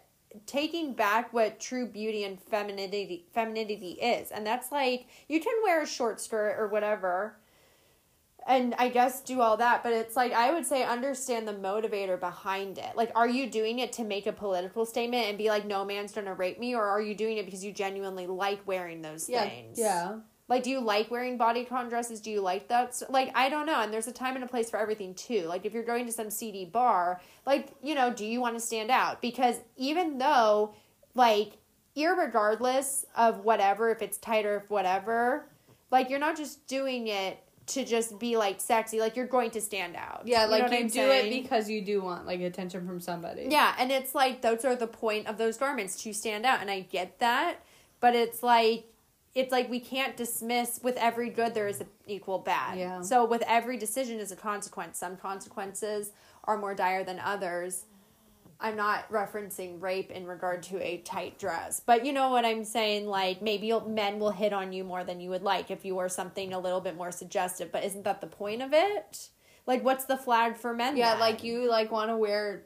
taking 0.47 0.93
back 0.93 1.33
what 1.33 1.61
true 1.61 1.87
beauty 1.87 2.25
and 2.25 2.41
femininity 2.41 3.27
femininity 3.33 3.93
is. 3.93 4.31
And 4.31 4.47
that's 4.47 4.73
like 4.73 5.07
you 5.29 5.41
can 5.41 5.55
wear 5.63 5.83
a 5.83 5.87
short 5.87 6.21
skirt 6.21 6.57
or 6.59 6.69
whatever 6.69 7.37
and 8.47 8.75
I 8.79 8.89
guess 8.89 9.23
do 9.23 9.41
all 9.41 9.57
that, 9.57 9.83
but 9.83 9.93
it's 9.93 10.17
like 10.17 10.33
I 10.33 10.53
would 10.53 10.67
say 10.67 10.85
understand 10.85 11.49
the 11.49 11.55
motivator 11.55 12.19
behind 12.19 12.79
it. 12.79 12.97
Like, 12.97 13.11
are 13.15 13.29
you 13.29 13.49
doing 13.49 13.79
it 13.79 13.93
to 13.95 14.05
make 14.05 14.27
a 14.27 14.33
political 14.33 14.85
statement 14.85 15.29
and 15.29 15.39
be 15.39 15.49
like, 15.49 15.65
no 15.65 15.85
man's 15.85 16.13
gonna 16.13 16.35
rape 16.35 16.59
me, 16.59 16.75
or 16.75 16.85
are 16.85 17.01
you 17.01 17.15
doing 17.15 17.39
it 17.39 17.47
because 17.47 17.65
you 17.65 17.73
genuinely 17.73 18.27
like 18.27 18.67
wearing 18.67 19.03
those 19.03 19.29
yeah, 19.29 19.49
things? 19.49 19.79
yeah. 19.79 20.19
Like, 20.47 20.63
do 20.63 20.71
you 20.71 20.81
like 20.81 21.11
wearing 21.11 21.39
bodycon 21.39 21.89
dresses? 21.89 22.21
Do 22.21 22.31
you 22.31 22.43
like 22.43 22.69
that? 22.69 23.01
Like, 23.09 23.31
I 23.35 23.49
don't 23.49 23.65
know. 23.65 23.81
And 23.81 23.93
there's 23.93 24.09
a 24.09 24.13
time 24.13 24.35
and 24.35 24.45
a 24.45 24.47
place 24.47 24.69
for 24.69 24.79
everything 24.79 25.15
too. 25.15 25.47
Like, 25.47 25.65
if 25.65 25.73
you're 25.73 25.85
going 25.85 26.05
to 26.05 26.13
some 26.13 26.29
seedy 26.29 26.67
bar, 26.67 27.23
like, 27.47 27.71
you 27.83 27.95
know, 27.95 28.13
do 28.13 28.27
you 28.27 28.43
want 28.43 28.55
to 28.55 28.61
stand 28.61 28.91
out? 28.91 29.23
Because 29.23 29.57
even 29.77 30.19
though, 30.19 30.75
like, 31.15 31.57
irregardless 31.97 33.07
of 33.17 33.45
whatever, 33.45 33.91
if 33.91 34.03
it's 34.03 34.19
tight 34.19 34.45
or 34.45 34.59
if 34.59 34.69
whatever, 34.69 35.49
like, 35.91 36.11
you're 36.11 36.19
not 36.19 36.37
just 36.37 36.67
doing 36.67 37.07
it 37.09 37.39
to 37.67 37.85
just 37.85 38.19
be 38.19 38.37
like 38.37 38.61
sexy. 38.61 39.01
Like, 39.01 39.17
you're 39.17 39.27
going 39.27 39.51
to 39.53 39.61
stand 39.61 39.97
out. 39.97 40.23
Yeah, 40.25 40.47
like 40.47 40.71
you 40.71 40.83
do 40.85 40.89
saying? 40.89 41.33
it 41.33 41.43
because 41.43 41.71
you 41.71 41.83
do 41.83 42.03
want 42.03 42.27
like 42.27 42.41
attention 42.41 42.87
from 42.87 43.01
somebody. 43.01 43.49
Yeah, 43.51 43.75
and 43.79 43.91
it's 43.91 44.15
like 44.15 44.43
those 44.43 44.65
are 44.65 44.77
the 44.77 44.87
point 44.87 45.27
of 45.27 45.39
those 45.39 45.57
garments 45.57 46.03
to 46.03 46.13
stand 46.13 46.45
out, 46.45 46.61
and 46.61 46.71
I 46.71 46.81
get 46.81 47.19
that, 47.21 47.57
but 48.01 48.15
it's 48.15 48.43
like 48.43 48.87
it's 49.35 49.51
like 49.51 49.69
we 49.69 49.81
can't 49.81 50.17
dismiss 50.17 50.81
with 50.83 50.97
every 50.97 51.29
good 51.29 51.55
there 51.55 51.67
is 51.67 51.81
an 51.81 51.89
equal 52.07 52.39
bad. 52.39 52.79
Yeah. 52.79 53.01
So 53.01 53.25
with 53.25 53.43
every 53.47 53.77
decision 53.77 54.21
is 54.21 54.31
a 54.31 54.37
consequence. 54.37 54.99
Some 54.99 55.17
consequences 55.17 56.13
are 56.45 56.57
more 56.57 56.75
dire 56.75 57.03
than 57.03 57.19
others. 57.19 57.85
I'm 58.65 58.77
not 58.77 59.13
referencing 59.13 59.83
rape 59.83 60.11
in 60.11 60.27
regard 60.27 60.63
to 60.65 60.83
a 60.83 60.97
tight 60.97 61.39
dress, 61.39 61.83
but 61.85 62.07
you 62.07 62.15
know 62.15 62.31
what 62.31 62.47
I'm 62.47 62.65
saying. 62.65 63.07
Like 63.07 63.43
maybe 63.43 63.71
men 63.87 64.19
will 64.19 64.31
hit 64.31 64.55
on 64.55 64.73
you 64.73 64.85
more 64.85 65.05
than 65.05 65.21
you 65.21 65.29
would 65.29 65.43
like 65.43 65.71
if 65.71 65.85
you 65.85 65.95
wore 65.95 66.09
something 66.09 66.55
a 66.55 66.59
little 66.59 66.81
bit 66.81 66.97
more 66.97 67.13
suggestive. 67.13 67.71
But 67.71 67.85
isn't 67.85 68.05
that 68.05 68.23
the 68.23 68.27
point 68.27 68.63
of 68.63 68.73
it? 68.73 69.29
Like, 69.67 69.85
what's 69.85 70.07
the 70.07 70.17
flag 70.17 70.57
for 70.57 70.73
men? 70.73 70.97
Yeah, 70.97 71.11
then? 71.11 71.21
like 71.21 71.45
you 71.45 71.69
like 71.69 71.93
want 71.93 72.09
to 72.09 72.17
wear 72.17 72.65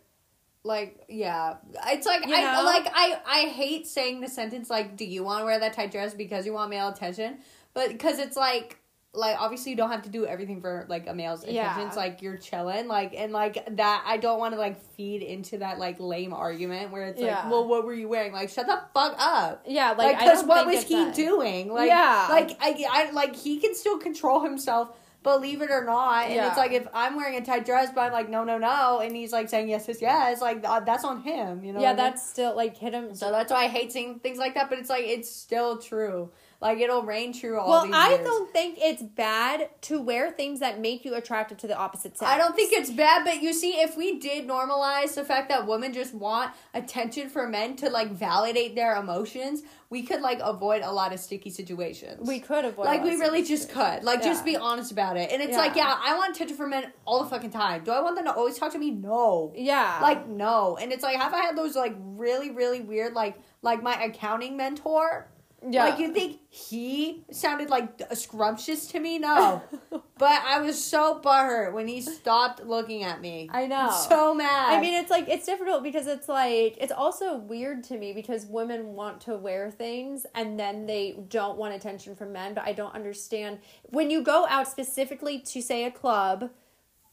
like 0.62 1.02
yeah. 1.08 1.56
It's 1.88 2.06
like 2.06 2.24
You 2.24 2.32
I 2.32 2.42
know? 2.42 2.64
like 2.64 2.86
I 2.94 3.20
I 3.26 3.48
hate 3.48 3.88
saying 3.88 4.20
the 4.20 4.28
sentence 4.28 4.70
like 4.70 4.96
do 4.96 5.04
you 5.04 5.24
want 5.24 5.40
to 5.40 5.46
wear 5.46 5.58
that 5.58 5.72
tight 5.72 5.90
dress 5.90 6.14
because 6.14 6.46
you 6.46 6.52
want 6.52 6.70
male 6.70 6.90
attention? 6.90 7.38
But 7.74 7.98
cuz 7.98 8.20
it's 8.20 8.36
like 8.36 8.78
like 9.14 9.36
obviously 9.40 9.70
you 9.70 9.76
don't 9.76 9.90
have 9.90 10.02
to 10.02 10.10
do 10.10 10.26
everything 10.26 10.60
for 10.60 10.84
like 10.88 11.06
a 11.08 11.14
male's 11.14 11.40
attention. 11.42 11.56
Yeah. 11.56 11.92
Like 11.96 12.20
you're 12.20 12.36
chilling 12.36 12.88
like 12.88 13.14
and 13.16 13.32
like 13.32 13.76
that 13.76 14.04
I 14.06 14.18
don't 14.18 14.38
want 14.38 14.52
to 14.54 14.60
like 14.60 14.80
feed 14.96 15.22
into 15.22 15.58
that 15.58 15.78
like 15.78 15.98
lame 15.98 16.32
argument 16.34 16.92
where 16.92 17.06
it's 17.08 17.20
Yeah. 17.20 17.42
like, 17.42 17.50
"Well, 17.50 17.66
what 17.66 17.84
were 17.86 17.94
you 17.94 18.08
wearing?" 18.08 18.32
Like 18.32 18.50
shut 18.50 18.66
the 18.66 18.80
fuck 18.92 19.16
up. 19.18 19.64
yeah, 19.66 19.90
like, 19.90 19.98
Like, 19.98 20.18
because 20.18 20.40
don't 20.40 20.48
what 20.48 20.66
was 20.66 20.82
he 20.84 21.08
a- 21.08 21.12
doing? 21.12 21.72
Like, 21.72 21.88
Yeah. 21.88 22.26
like 22.30 22.56
I, 22.60 22.84
I, 22.90 23.10
like 23.12 23.34
he 23.34 23.58
can 23.58 23.74
still 23.74 23.98
control 23.98 24.40
himself, 24.40 24.90
believe 25.22 25.62
it 25.62 25.70
or 25.70 25.84
not. 25.84 26.26
And 26.26 26.34
Yeah. 26.34 26.48
it's 26.48 26.58
like 26.58 26.72
if 26.72 26.86
I'm 26.92 27.16
wearing 27.16 27.36
a 27.36 27.44
tight 27.44 27.64
dress, 27.64 27.88
but 27.94 28.02
I'm 28.02 28.12
like, 28.12 28.28
no, 28.28 28.44
no, 28.44 28.58
no, 28.58 29.00
and 29.00 29.16
he's 29.16 29.32
like 29.32 29.48
saying 29.48 29.70
yes, 29.70 29.86
yes, 29.88 30.02
yes, 30.02 30.42
like 30.42 30.60
uh, 30.64 30.80
that's 30.80 31.04
on 31.04 31.22
him. 31.22 31.64
You 31.64 31.72
know? 31.72 31.80
yeah, 31.80 31.92
what 31.92 31.98
I 32.00 32.02
mean? 32.04 32.12
that's 32.12 32.28
still 32.28 32.54
like 32.54 32.76
hit 32.76 32.92
him. 32.92 33.14
so 33.14 33.30
that's 33.30 33.50
why 33.50 33.64
I 33.64 33.68
hate 33.68 33.90
seeing 33.90 34.18
things 34.20 34.36
like 34.38 34.54
that. 34.54 34.68
But 34.68 34.78
it's 34.80 34.90
like 34.90 35.06
it's 35.06 35.30
still 35.34 35.78
true. 35.78 36.30
Like 36.60 36.78
it'll 36.80 37.02
rain 37.04 37.32
true 37.32 37.56
all 37.58 37.68
well, 37.70 37.94
I 37.94 38.14
years. 38.14 38.24
don't 38.26 38.52
think 38.52 38.78
it's 38.80 39.00
bad 39.02 39.68
to 39.82 40.00
wear 40.00 40.32
things 40.32 40.58
that 40.58 40.80
make 40.80 41.04
you 41.04 41.14
attractive 41.14 41.58
to 41.58 41.68
the 41.68 41.76
opposite 41.76 42.18
sex. 42.18 42.28
I 42.28 42.36
don't 42.36 42.56
think 42.56 42.72
it's 42.72 42.90
bad, 42.90 43.24
but 43.24 43.40
you 43.40 43.52
see, 43.52 43.72
if 43.80 43.96
we 43.96 44.18
did 44.18 44.48
normalize 44.48 45.14
the 45.14 45.24
fact 45.24 45.50
that 45.50 45.68
women 45.68 45.92
just 45.92 46.14
want 46.14 46.52
attention 46.74 47.28
for 47.28 47.46
men 47.46 47.76
to 47.76 47.90
like 47.90 48.10
validate 48.10 48.74
their 48.74 48.96
emotions, 48.96 49.62
we 49.88 50.02
could 50.02 50.20
like 50.20 50.40
avoid 50.42 50.82
a 50.82 50.90
lot 50.90 51.12
of 51.12 51.20
sticky 51.20 51.50
situations. 51.50 52.26
we 52.26 52.40
could 52.40 52.64
avoid. 52.64 52.86
like 52.86 53.04
we 53.04 53.14
really 53.14 53.44
just 53.44 53.70
could 53.70 54.02
like 54.02 54.22
just 54.22 54.44
be 54.44 54.56
honest 54.56 54.90
about 54.90 55.16
it 55.16 55.30
and 55.32 55.40
it's 55.40 55.52
Yeah. 55.52 55.58
like 55.58 55.76
yeah 55.76 55.96
i 56.04 56.14
want 56.16 56.34
attention 56.34 56.56
from 56.56 56.70
men 56.70 56.92
all 57.06 57.22
the 57.24 57.30
fucking 57.30 57.50
time 57.50 57.84
do 57.84 57.90
i 57.90 58.00
want 58.00 58.16
them 58.16 58.26
to 58.26 58.32
always 58.34 58.58
talk 58.58 58.72
to 58.72 58.78
me 58.78 58.90
no 58.90 59.52
Yeah, 59.56 59.98
like 60.02 60.28
no 60.28 60.76
and 60.76 60.92
it's 60.92 61.02
like 61.02 61.16
have 61.16 61.32
i 61.32 61.38
had 61.40 61.56
those 61.56 61.74
like 61.74 61.94
really 61.98 62.50
really 62.50 62.80
weird 62.82 63.14
like 63.14 63.38
like 63.62 63.82
my 63.82 63.94
accounting 64.04 64.56
mentor 64.58 65.28
yeah. 65.68 65.84
like 65.84 65.98
you 65.98 66.12
think 66.12 66.38
he 66.50 67.24
sounded 67.30 67.70
like 67.70 68.00
scrumptious 68.14 68.86
to 68.86 69.00
me 69.00 69.18
no 69.18 69.62
but 70.18 70.42
i 70.46 70.60
was 70.60 70.82
so 70.82 71.20
butthurt 71.22 71.72
when 71.72 71.88
he 71.88 72.00
stopped 72.00 72.64
looking 72.64 73.02
at 73.02 73.20
me 73.20 73.48
I 73.52 73.66
know. 73.66 73.90
so 74.08 74.34
mad 74.34 74.78
I 74.78 74.80
mean, 74.80 74.94
it's 74.94 75.10
like 75.10 75.28
it's 75.28 75.46
difficult 75.46 75.82
because 75.82 76.06
it's 76.06 76.28
like 76.28 76.76
it's 76.80 76.92
also 76.92 77.36
weird 77.36 77.82
to 77.84 77.98
me 77.98 78.12
because 78.12 78.46
women 78.46 78.94
want 78.94 79.20
to 79.22 79.36
wear 79.36 79.70
things 79.70 80.26
and 80.34 80.58
then 80.58 80.86
they 80.86 81.18
don't 81.28 81.58
want 81.58 81.74
attention 81.74 82.14
from 82.14 82.32
men. 82.32 82.54
But 82.54 82.64
I 82.64 82.72
don't 82.72 82.94
understand 82.94 83.58
when 83.84 84.10
you 84.10 84.22
go 84.22 84.46
out 84.48 84.68
specifically 84.68 85.40
to 85.40 85.62
say 85.62 85.84
a 85.84 85.90
club, 85.90 86.50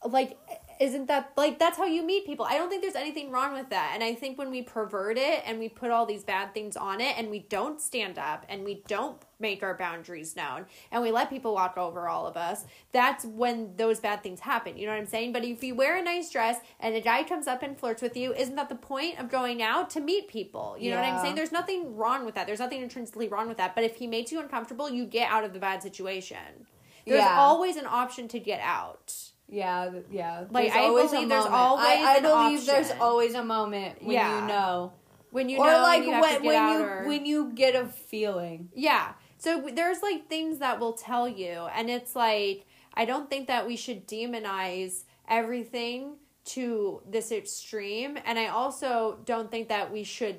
like 0.04 0.38
isn't 0.80 1.06
that 1.06 1.32
like 1.36 1.58
that's 1.58 1.78
how 1.78 1.86
you 1.86 2.02
meet 2.04 2.26
people? 2.26 2.46
I 2.48 2.58
don't 2.58 2.68
think 2.68 2.82
there's 2.82 2.94
anything 2.94 3.30
wrong 3.30 3.52
with 3.52 3.70
that. 3.70 3.92
And 3.94 4.02
I 4.04 4.14
think 4.14 4.38
when 4.38 4.50
we 4.50 4.62
pervert 4.62 5.16
it 5.18 5.42
and 5.46 5.58
we 5.58 5.68
put 5.68 5.90
all 5.90 6.06
these 6.06 6.24
bad 6.24 6.52
things 6.54 6.76
on 6.76 7.00
it 7.00 7.16
and 7.16 7.30
we 7.30 7.40
don't 7.48 7.80
stand 7.80 8.18
up 8.18 8.44
and 8.48 8.64
we 8.64 8.82
don't 8.86 9.20
make 9.38 9.62
our 9.62 9.76
boundaries 9.76 10.34
known 10.34 10.66
and 10.90 11.02
we 11.02 11.10
let 11.10 11.28
people 11.30 11.54
walk 11.54 11.76
over 11.76 12.08
all 12.08 12.26
of 12.26 12.36
us, 12.36 12.64
that's 12.92 13.24
when 13.24 13.76
those 13.76 14.00
bad 14.00 14.22
things 14.22 14.40
happen. 14.40 14.76
You 14.76 14.86
know 14.86 14.92
what 14.92 14.98
I'm 15.00 15.06
saying? 15.06 15.32
But 15.32 15.44
if 15.44 15.62
you 15.62 15.74
wear 15.74 15.96
a 15.98 16.02
nice 16.02 16.30
dress 16.30 16.58
and 16.80 16.94
a 16.94 17.00
guy 17.00 17.22
comes 17.22 17.46
up 17.46 17.62
and 17.62 17.78
flirts 17.78 18.02
with 18.02 18.16
you, 18.16 18.34
isn't 18.34 18.56
that 18.56 18.68
the 18.68 18.74
point 18.74 19.18
of 19.18 19.30
going 19.30 19.62
out 19.62 19.90
to 19.90 20.00
meet 20.00 20.28
people? 20.28 20.76
You 20.78 20.90
know 20.90 20.96
what 20.96 21.06
I'm 21.06 21.18
saying? 21.20 21.34
There's 21.34 21.52
nothing 21.52 21.96
wrong 21.96 22.24
with 22.24 22.34
that. 22.34 22.46
There's 22.46 22.60
nothing 22.60 22.82
intrinsically 22.82 23.28
wrong 23.28 23.48
with 23.48 23.56
that. 23.56 23.74
But 23.74 23.84
if 23.84 23.96
he 23.96 24.06
makes 24.06 24.30
you 24.32 24.40
uncomfortable, 24.40 24.90
you 24.90 25.06
get 25.06 25.30
out 25.30 25.44
of 25.44 25.52
the 25.52 25.58
bad 25.58 25.82
situation. 25.82 26.66
There's 27.06 27.22
Yeah. 27.22 27.38
always 27.38 27.76
an 27.76 27.86
option 27.86 28.28
to 28.28 28.40
get 28.40 28.60
out. 28.60 29.14
Yeah 29.48 29.90
yeah 30.10 30.44
Like, 30.50 30.72
There's 30.72 30.76
I 30.76 30.88
always 30.88 31.10
believe 31.10 31.28
there's 31.28 31.44
always 31.46 31.86
I, 31.86 32.14
I 32.16 32.20
believe 32.20 32.66
there's 32.66 32.90
always 33.00 33.34
a 33.34 33.44
moment 33.44 34.02
when 34.02 34.12
Yeah. 34.12 34.40
you 34.40 34.46
know 34.48 34.92
when 35.30 35.48
you 35.48 35.58
or 35.58 35.66
know 35.70 35.82
like 35.82 36.02
you 36.02 36.10
when 36.10 36.44
when 36.44 36.72
you 36.72 36.84
or- 36.84 37.04
when 37.06 37.26
you 37.26 37.52
get 37.52 37.74
a 37.74 37.86
feeling. 37.86 38.70
Yeah. 38.74 39.12
So 39.38 39.68
there's 39.72 40.00
like 40.02 40.28
things 40.28 40.58
that 40.60 40.80
will 40.80 40.94
tell 40.94 41.28
you, 41.28 41.68
and 41.74 41.90
it's 41.90 42.16
like 42.16 42.64
I 42.94 43.04
don't 43.04 43.28
think 43.28 43.48
that 43.48 43.66
we 43.66 43.76
should 43.76 44.08
demonize 44.08 45.04
everything 45.28 46.16
to 46.46 47.02
this 47.08 47.30
extreme, 47.32 48.16
and 48.24 48.38
I 48.38 48.46
also 48.46 49.18
don't 49.26 49.50
think 49.50 49.68
that 49.68 49.92
we 49.92 50.04
should 50.04 50.36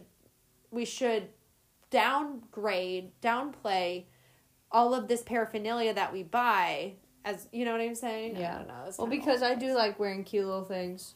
we 0.72 0.84
should 0.84 1.30
downgrade, 1.90 3.12
downplay 3.22 4.06
all 4.72 4.94
of 4.94 5.08
this 5.08 5.22
paraphernalia 5.22 5.94
that 5.94 6.12
we 6.12 6.24
buy. 6.24 6.94
As 7.28 7.48
you 7.52 7.66
know 7.66 7.74
what 7.74 7.82
I'm 7.82 7.96
saying? 7.96 8.38
I 8.38 8.40
Yeah. 8.40 8.58
don't 8.60 8.68
know. 8.70 8.84
It's 8.88 8.98
Well, 8.98 9.08
because 9.08 9.44
I 9.44 9.56
do 9.56 9.74
like 9.74 10.00
wearing 10.00 10.24
cute 10.24 10.46
little 10.46 10.64
things. 10.64 11.16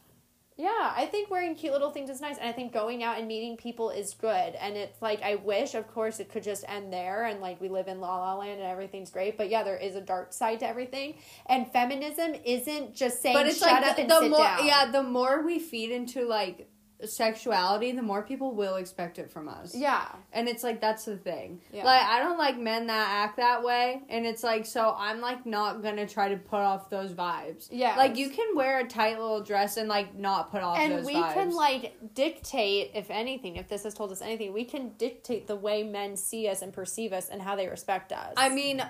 Yeah, 0.58 0.92
I 0.94 1.06
think 1.06 1.30
wearing 1.30 1.54
cute 1.54 1.72
little 1.72 1.90
things 1.90 2.10
is 2.10 2.20
nice, 2.20 2.36
and 2.36 2.46
I 2.46 2.52
think 2.52 2.74
going 2.74 3.02
out 3.02 3.18
and 3.18 3.26
meeting 3.26 3.56
people 3.56 3.88
is 3.88 4.12
good. 4.12 4.54
And 4.60 4.76
it's 4.76 5.00
like 5.00 5.22
I 5.22 5.36
wish, 5.36 5.74
of 5.74 5.88
course, 5.88 6.20
it 6.20 6.28
could 6.28 6.42
just 6.42 6.64
end 6.68 6.92
there, 6.92 7.24
and 7.24 7.40
like 7.40 7.58
we 7.62 7.68
live 7.70 7.88
in 7.88 8.00
La 8.02 8.18
La 8.18 8.34
Land 8.36 8.60
and 8.60 8.70
everything's 8.70 9.10
great. 9.10 9.38
But 9.38 9.48
yeah, 9.48 9.62
there 9.62 9.78
is 9.78 9.96
a 9.96 10.02
dark 10.02 10.34
side 10.34 10.60
to 10.60 10.68
everything, 10.68 11.14
and 11.46 11.72
feminism 11.72 12.34
isn't 12.44 12.94
just 12.94 13.22
saying 13.22 13.34
But 13.34 13.46
it's 13.46 13.58
shut 13.60 13.70
like 13.72 13.86
up 13.86 13.96
the, 13.96 14.02
and 14.02 14.10
the 14.10 14.20
sit 14.20 14.30
more 14.30 14.44
down. 14.44 14.66
yeah, 14.66 14.90
the 14.90 15.02
more 15.02 15.40
we 15.42 15.58
feed 15.58 15.90
into 15.90 16.26
like 16.26 16.68
sexuality, 17.06 17.92
the 17.92 18.02
more 18.02 18.22
people 18.22 18.54
will 18.54 18.76
expect 18.76 19.18
it 19.18 19.30
from 19.30 19.48
us. 19.48 19.74
yeah, 19.74 20.06
And 20.32 20.48
it's 20.48 20.62
like 20.62 20.80
that's 20.80 21.04
the 21.04 21.16
thing. 21.16 21.60
Yeah. 21.72 21.84
Like 21.84 22.02
I 22.02 22.18
don't 22.20 22.38
like 22.38 22.58
men 22.58 22.86
that 22.86 23.08
act 23.24 23.36
that 23.38 23.62
way, 23.62 24.02
and 24.08 24.26
it's 24.26 24.42
like 24.42 24.66
so 24.66 24.94
I'm 24.96 25.20
like 25.20 25.44
not 25.46 25.82
gonna 25.82 26.06
try 26.06 26.28
to 26.28 26.36
put 26.36 26.60
off 26.60 26.90
those 26.90 27.12
vibes. 27.12 27.68
Yeah. 27.70 27.96
Like 27.96 28.16
you 28.16 28.30
can 28.30 28.54
wear 28.54 28.80
a 28.80 28.86
tight 28.86 29.18
little 29.20 29.42
dress 29.42 29.76
and 29.76 29.88
like 29.88 30.14
not 30.16 30.50
put 30.50 30.62
off 30.62 30.76
those 30.78 30.86
vibes. 30.88 30.96
and 30.96 31.06
we 31.06 31.14
vibes. 31.14 31.34
can 31.34 31.50
like 31.54 32.14
dictate, 32.14 32.92
if 32.94 33.10
anything, 33.10 33.56
if 33.56 33.68
this 33.68 33.84
has 33.84 33.94
told 33.94 34.12
us 34.12 34.22
anything, 34.22 34.52
we 34.52 34.64
can 34.64 34.90
dictate 34.98 35.46
the 35.46 35.56
way 35.56 35.82
men 35.82 36.16
see 36.16 36.48
us 36.48 36.62
and 36.62 36.72
perceive 36.72 37.12
us 37.12 37.28
and 37.28 37.42
how 37.42 37.56
they 37.56 37.68
respect 37.68 38.12
us. 38.12 38.34
I 38.36 38.48
mean, 38.48 38.82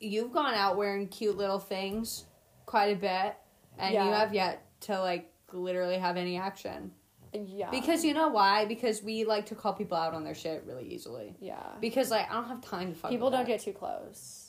you've 0.00 0.32
gone 0.32 0.54
out 0.54 0.76
wearing 0.76 1.08
cute 1.08 1.36
little 1.36 1.58
things 1.58 2.24
quite 2.66 2.96
a 2.96 2.96
bit, 2.96 3.36
and 3.78 3.94
you 3.94 4.00
have 4.00 4.32
yet 4.34 4.64
to 4.82 4.98
like 5.00 5.30
literally 5.52 5.98
have 5.98 6.16
any 6.16 6.36
action. 6.36 6.90
Yeah, 7.34 7.70
Because 7.70 8.04
you 8.04 8.14
know 8.14 8.28
why? 8.28 8.64
Because 8.64 9.02
we 9.02 9.24
like 9.24 9.46
to 9.46 9.54
call 9.54 9.72
people 9.74 9.96
out 9.96 10.14
on 10.14 10.24
their 10.24 10.34
shit 10.34 10.64
really 10.66 10.86
easily. 10.92 11.34
yeah, 11.40 11.62
Because 11.80 12.10
like 12.10 12.30
I 12.30 12.34
don't 12.34 12.48
have 12.48 12.60
time 12.60 12.92
to 12.92 12.98
fuck. 12.98 13.10
people 13.10 13.30
don't 13.30 13.40
that. 13.40 13.46
get 13.48 13.60
too 13.60 13.72
close. 13.72 14.40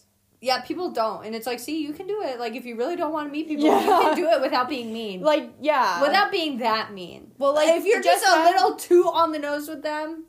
Yeah, 0.42 0.62
people 0.62 0.92
don't, 0.92 1.26
and 1.26 1.34
it's 1.34 1.48
like, 1.48 1.60
see, 1.60 1.82
you 1.82 1.94
can 1.94 2.06
do 2.08 2.22
it. 2.24 2.40
Like 2.40 2.54
if 2.56 2.66
you 2.66 2.76
really 2.76 2.96
don't 2.96 3.12
want 3.14 3.28
to 3.30 3.32
meet 3.32 3.48
people, 3.48 3.66
Yeah. 3.66 3.80
you 3.80 3.88
can 4.02 4.16
do 4.16 4.30
it 4.30 4.42
without 4.42 4.70
being 4.70 4.94
mean. 4.94 5.22
Like 5.32 5.50
yeah, 5.62 6.02
without 6.02 6.32
being 6.32 6.60
that 6.60 6.94
mean. 6.94 7.32
Well, 7.38 7.56
like, 7.56 7.70
if 7.70 7.86
you're 7.86 8.02
just, 8.02 8.22
just 8.24 8.36
a 8.36 8.38
have- 8.38 8.54
little 8.54 8.76
too 8.76 9.06
on 9.12 9.32
the 9.32 9.40
nose 9.40 9.68
with 9.68 9.82
them, 9.82 10.26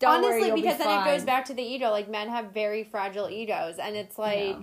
don't 0.00 0.24
honestly 0.24 0.50
worry, 0.50 0.60
because 0.60 0.76
be 0.78 0.84
then 0.84 1.00
it 1.00 1.04
goes 1.12 1.24
back 1.24 1.46
to 1.46 1.54
the 1.54 1.62
ego 1.62 1.90
like 1.90 2.10
men 2.10 2.28
have 2.28 2.52
very 2.52 2.84
fragile 2.84 3.30
egos 3.30 3.78
and 3.78 3.96
it's 3.96 4.18
like 4.18 4.38
Yeah. 4.48 4.60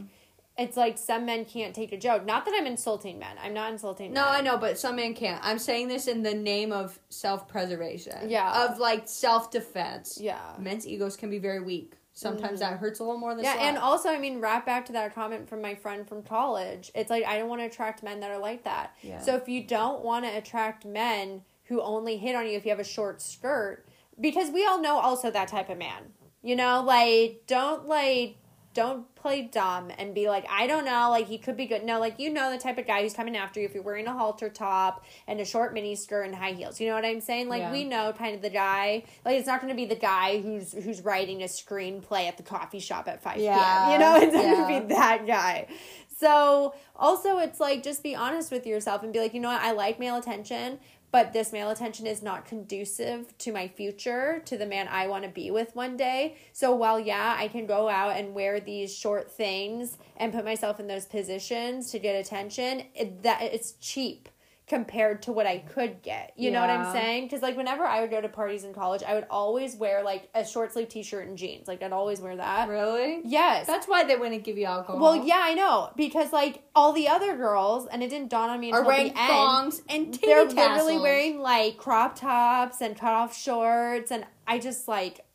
It's 0.57 0.75
like 0.77 0.97
some 0.97 1.25
men 1.25 1.45
can't 1.45 1.73
take 1.73 1.91
a 1.93 1.97
joke 1.97 2.25
not 2.25 2.43
that 2.45 2.53
i'm 2.57 2.67
insulting 2.67 3.17
men 3.17 3.35
i'm 3.41 3.53
not 3.53 3.71
insulting 3.71 4.11
No, 4.13 4.25
men. 4.25 4.33
I 4.35 4.41
know, 4.41 4.57
but 4.57 4.77
some 4.77 4.97
men 4.97 5.13
can't. 5.13 5.39
I'm 5.43 5.57
saying 5.59 5.87
this 5.87 6.07
in 6.07 6.23
the 6.23 6.33
name 6.33 6.71
of 6.73 6.99
self 7.09 7.47
preservation. 7.47 8.29
Yeah. 8.29 8.65
Of 8.65 8.77
like 8.79 9.07
self 9.07 9.49
defense. 9.51 10.17
yeah 10.21 10.35
Mm-hmm. 10.53 10.63
Men's 10.63 10.87
egos 10.87 11.15
can 11.15 11.29
be 11.29 11.39
very 11.39 11.61
weak. 11.61 11.93
Sometimes 12.13 12.59
that 12.59 12.77
hurts 12.77 12.99
a 12.99 13.03
little 13.03 13.17
more 13.19 13.33
than 13.33 13.43
yeah 13.45 13.55
and 13.67 13.77
also 13.77 14.09
i 14.09 14.19
mean 14.19 14.41
wrap 14.41 14.65
back 14.65 14.85
to 14.87 14.91
that 14.91 15.15
comment 15.15 15.47
from 15.47 15.61
my 15.61 15.73
friend 15.73 16.07
from 16.07 16.21
college 16.21 16.91
it's 16.93 17.09
like 17.09 17.23
i 17.25 17.37
don't 17.39 17.47
want 17.47 17.61
to 17.61 17.65
attract 17.65 18.03
men 18.03 18.19
that 18.19 18.29
are 18.29 18.37
like 18.37 18.63
that 18.65 18.95
Yeah. 19.01 19.19
so 19.21 19.35
if 19.37 19.47
you 19.47 19.63
don't 19.63 20.03
want 20.03 20.25
to 20.25 20.37
attract 20.37 20.85
men 20.85 21.41
who 21.63 21.81
only 21.81 22.17
hit 22.17 22.35
on 22.35 22.45
you 22.45 22.51
if 22.57 22.65
you 22.65 22.69
have 22.71 22.79
a 22.81 22.83
short 22.83 23.21
skirt 23.21 23.85
because 24.19 24.51
we 24.51 24.65
all 24.67 24.79
know 24.81 24.99
also 24.99 25.31
that 25.31 25.47
type 25.47 25.69
of 25.69 25.77
man 25.79 26.11
you 26.43 26.55
know 26.55 26.83
like 26.85 27.43
don't 27.47 27.87
like 27.87 28.35
don't 28.73 29.13
play 29.15 29.41
dumb 29.43 29.91
and 29.97 30.15
be 30.15 30.29
like, 30.29 30.45
I 30.49 30.65
don't 30.65 30.85
know, 30.85 31.09
like 31.09 31.27
he 31.27 31.37
could 31.37 31.57
be 31.57 31.65
good. 31.65 31.83
No, 31.83 31.99
like 31.99 32.19
you 32.19 32.29
know 32.29 32.51
the 32.51 32.57
type 32.57 32.77
of 32.77 32.87
guy 32.87 33.01
who's 33.01 33.13
coming 33.13 33.35
after 33.35 33.59
you 33.59 33.65
if 33.65 33.73
you're 33.73 33.83
wearing 33.83 34.07
a 34.07 34.13
halter 34.13 34.49
top 34.49 35.03
and 35.27 35.39
a 35.41 35.45
short 35.45 35.73
mini 35.73 35.95
skirt 35.95 36.23
and 36.23 36.33
high 36.35 36.53
heels. 36.53 36.79
You 36.79 36.87
know 36.87 36.95
what 36.95 37.05
I'm 37.05 37.19
saying? 37.21 37.49
Like 37.49 37.61
Yeah. 37.61 37.71
we 37.71 37.83
know 37.83 38.13
kind 38.17 38.35
of 38.35 38.41
the 38.41 38.49
guy. 38.49 39.03
Like 39.25 39.35
it's 39.37 39.47
not 39.47 39.61
going 39.61 39.71
to 39.73 39.75
be 39.77 39.85
the 39.85 39.95
guy 39.99 40.39
who's 40.41 40.71
who's 40.71 41.01
writing 41.01 41.41
a 41.43 41.47
screenplay 41.47 42.27
at 42.27 42.37
the 42.37 42.43
coffee 42.43 42.79
shop 42.79 43.07
at 43.07 43.21
5 43.21 43.37
Yeah. 43.37 43.55
p.m. 43.57 43.91
You 43.91 43.99
know, 43.99 44.15
it's 44.25 44.33
not 44.33 44.43
going 44.67 44.81
to 44.81 44.87
be 44.87 44.93
that 44.93 45.27
guy. 45.27 45.67
So 46.17 46.75
also 46.95 47.39
it's 47.39 47.59
like 47.59 47.83
just 47.83 48.03
be 48.03 48.15
honest 48.15 48.51
with 48.51 48.65
yourself 48.67 49.03
and 49.03 49.11
be 49.11 49.19
like, 49.19 49.33
you 49.33 49.39
know 49.39 49.49
what, 49.49 49.61
I 49.61 49.71
like 49.71 49.99
male 49.99 50.17
attention, 50.17 50.79
but 51.11 51.33
this 51.33 51.51
male 51.51 51.69
attention 51.69 52.07
is 52.07 52.21
not 52.21 52.45
conducive 52.45 53.37
to 53.39 53.51
my 53.51 53.67
future, 53.67 54.41
to 54.45 54.57
the 54.57 54.65
man 54.65 54.87
I 54.87 55.07
want 55.07 55.23
to 55.25 55.29
be 55.29 55.51
with 55.51 55.75
one 55.75 55.97
day. 55.97 56.37
So 56.53 56.73
while 56.73 56.99
yeah, 56.99 57.35
I 57.37 57.47
can 57.49 57.65
go 57.65 57.89
out 57.89 58.15
and 58.15 58.33
wear 58.33 58.59
these 58.59 58.95
short 58.95 59.29
things 59.29 59.97
and 60.17 60.33
put 60.33 60.45
myself 60.45 60.79
in 60.79 60.87
those 60.87 61.05
positions 61.05 61.91
to 61.91 61.99
get 61.99 62.15
attention, 62.15 62.83
it, 62.95 63.23
that 63.23 63.41
it's 63.41 63.73
cheap 63.73 64.29
compared 64.71 65.21
to 65.23 65.33
what 65.33 65.45
I 65.45 65.57
could 65.57 66.01
get. 66.01 66.31
You 66.37 66.49
know 66.49 66.61
what 66.61 66.69
I'm 66.69 66.93
saying? 66.93 67.27
Cuz 67.27 67.41
like 67.41 67.57
whenever 67.57 67.83
I 67.83 67.99
would 67.99 68.09
go 68.09 68.21
to 68.21 68.29
parties 68.29 68.63
in 68.63 68.73
college, 68.73 69.03
I 69.03 69.13
would 69.15 69.25
always 69.29 69.75
wear 69.75 70.01
like 70.01 70.29
a 70.33 70.45
short 70.45 70.71
sleeve 70.71 70.87
t-shirt 70.87 71.27
and 71.27 71.37
jeans. 71.37 71.67
Like 71.67 71.83
I'd 71.83 71.91
always 71.91 72.21
wear 72.21 72.37
that. 72.37 72.69
really? 72.69 73.19
Yes. 73.25 73.67
That's 73.67 73.85
why 73.85 74.05
they 74.05 74.15
wouldn't 74.15 74.45
give 74.45 74.57
you 74.57 74.63
alcohol. 74.65 75.01
Well, 75.01 75.25
yeah, 75.25 75.41
I 75.43 75.55
know 75.55 75.89
because 75.97 76.31
like 76.31 76.63
all 76.73 76.93
the 76.93 77.09
other 77.09 77.35
girls, 77.35 77.85
and 77.87 78.01
it 78.01 78.09
didn't 78.09 78.29
dawn 78.29 78.49
on 78.49 78.61
me 78.61 78.71
Are 78.71 78.79
until 78.79 78.87
wearing 78.87 79.13
the 79.13 79.19
end. 79.19 79.27
thongs 79.29 79.81
and 79.89 80.13
They're 80.13 80.45
literally 80.45 80.97
wearing 80.99 81.39
like 81.41 81.75
crop 81.75 82.15
tops 82.15 82.79
and 82.81 82.97
cut 82.97 83.11
off 83.11 83.35
shorts, 83.37 84.09
and 84.09 84.25
I 84.47 84.57
just 84.57 84.87
like, 84.87 85.25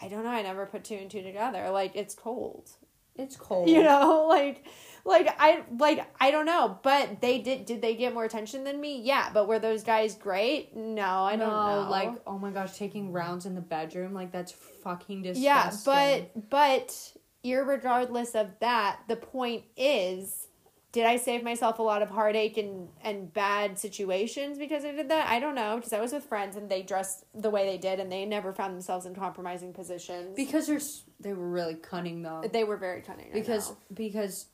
I 0.00 0.08
don't 0.08 0.24
know. 0.24 0.30
I 0.30 0.40
never 0.40 0.64
put 0.64 0.84
two 0.84 0.94
and 0.94 1.10
two 1.10 1.20
together. 1.22 1.68
Like 1.68 1.92
it's 1.94 2.14
cold, 2.14 2.70
It's 3.14 3.36
cold. 3.36 3.68
you 3.74 3.82
know. 3.82 4.26
Like, 4.26 4.64
like 5.04 5.34
I 5.38 5.64
like 5.78 6.06
I 6.20 6.30
don't 6.30 6.46
know. 6.46 6.78
But 6.82 7.20
they 7.20 7.38
did. 7.38 7.64
Did 7.66 7.82
they 7.82 7.94
get 7.94 8.14
more 8.14 8.24
attention 8.24 8.64
than 8.64 8.80
me? 8.80 9.00
Yeah. 9.02 9.30
But 9.32 9.48
were 9.48 9.58
those 9.58 9.82
guys 9.82 10.14
great? 10.14 10.76
No, 10.76 11.24
I 11.24 11.36
don't 11.36 11.48
know. 11.48 11.88
like 11.90 12.12
oh 12.26 12.38
my 12.38 12.50
gosh, 12.50 12.76
taking 12.76 13.12
rounds 13.12 13.46
in 13.46 13.54
the 13.54 13.60
bedroom, 13.60 14.14
like 14.14 14.32
that's 14.32 14.52
fucking 14.52 15.22
disgusting. 15.22 15.42
Yeah, 15.42 15.70
but 15.84 16.50
but 16.50 17.12
irregardless 17.44 18.34
of 18.40 18.50
that, 18.60 19.00
the 19.08 19.16
point 19.16 19.64
is, 19.76 20.48
did 20.92 21.06
I 21.06 21.16
save 21.16 21.42
myself 21.42 21.78
a 21.78 21.82
lot 21.82 22.02
of 22.02 22.10
heartache 22.10 22.58
and 22.58 22.88
and 23.02 23.32
bad 23.32 23.78
situations 23.78 24.58
because 24.58 24.84
I 24.84 24.92
did 24.92 25.08
that? 25.08 25.28
I 25.28 25.40
don't 25.40 25.54
know 25.54 25.76
because 25.76 25.92
I 25.92 26.00
was 26.00 26.12
with 26.12 26.24
friends 26.24 26.56
and 26.56 26.68
they 26.68 26.82
dressed 26.82 27.24
the 27.34 27.50
way 27.50 27.66
they 27.66 27.78
did 27.78 28.00
and 28.00 28.10
they 28.10 28.26
never 28.26 28.52
found 28.52 28.74
themselves 28.74 29.06
in 29.06 29.14
compromising 29.14 29.72
positions. 29.72 30.34
because 30.36 30.66
they're 30.66 30.80
they 31.20 31.32
were 31.32 31.48
really 31.48 31.74
cunning 31.74 32.22
though. 32.22 32.42
they 32.52 32.64
were 32.64 32.76
very 32.76 33.02
cunning. 33.02 33.30
Because 33.32 33.72
because 33.92 34.46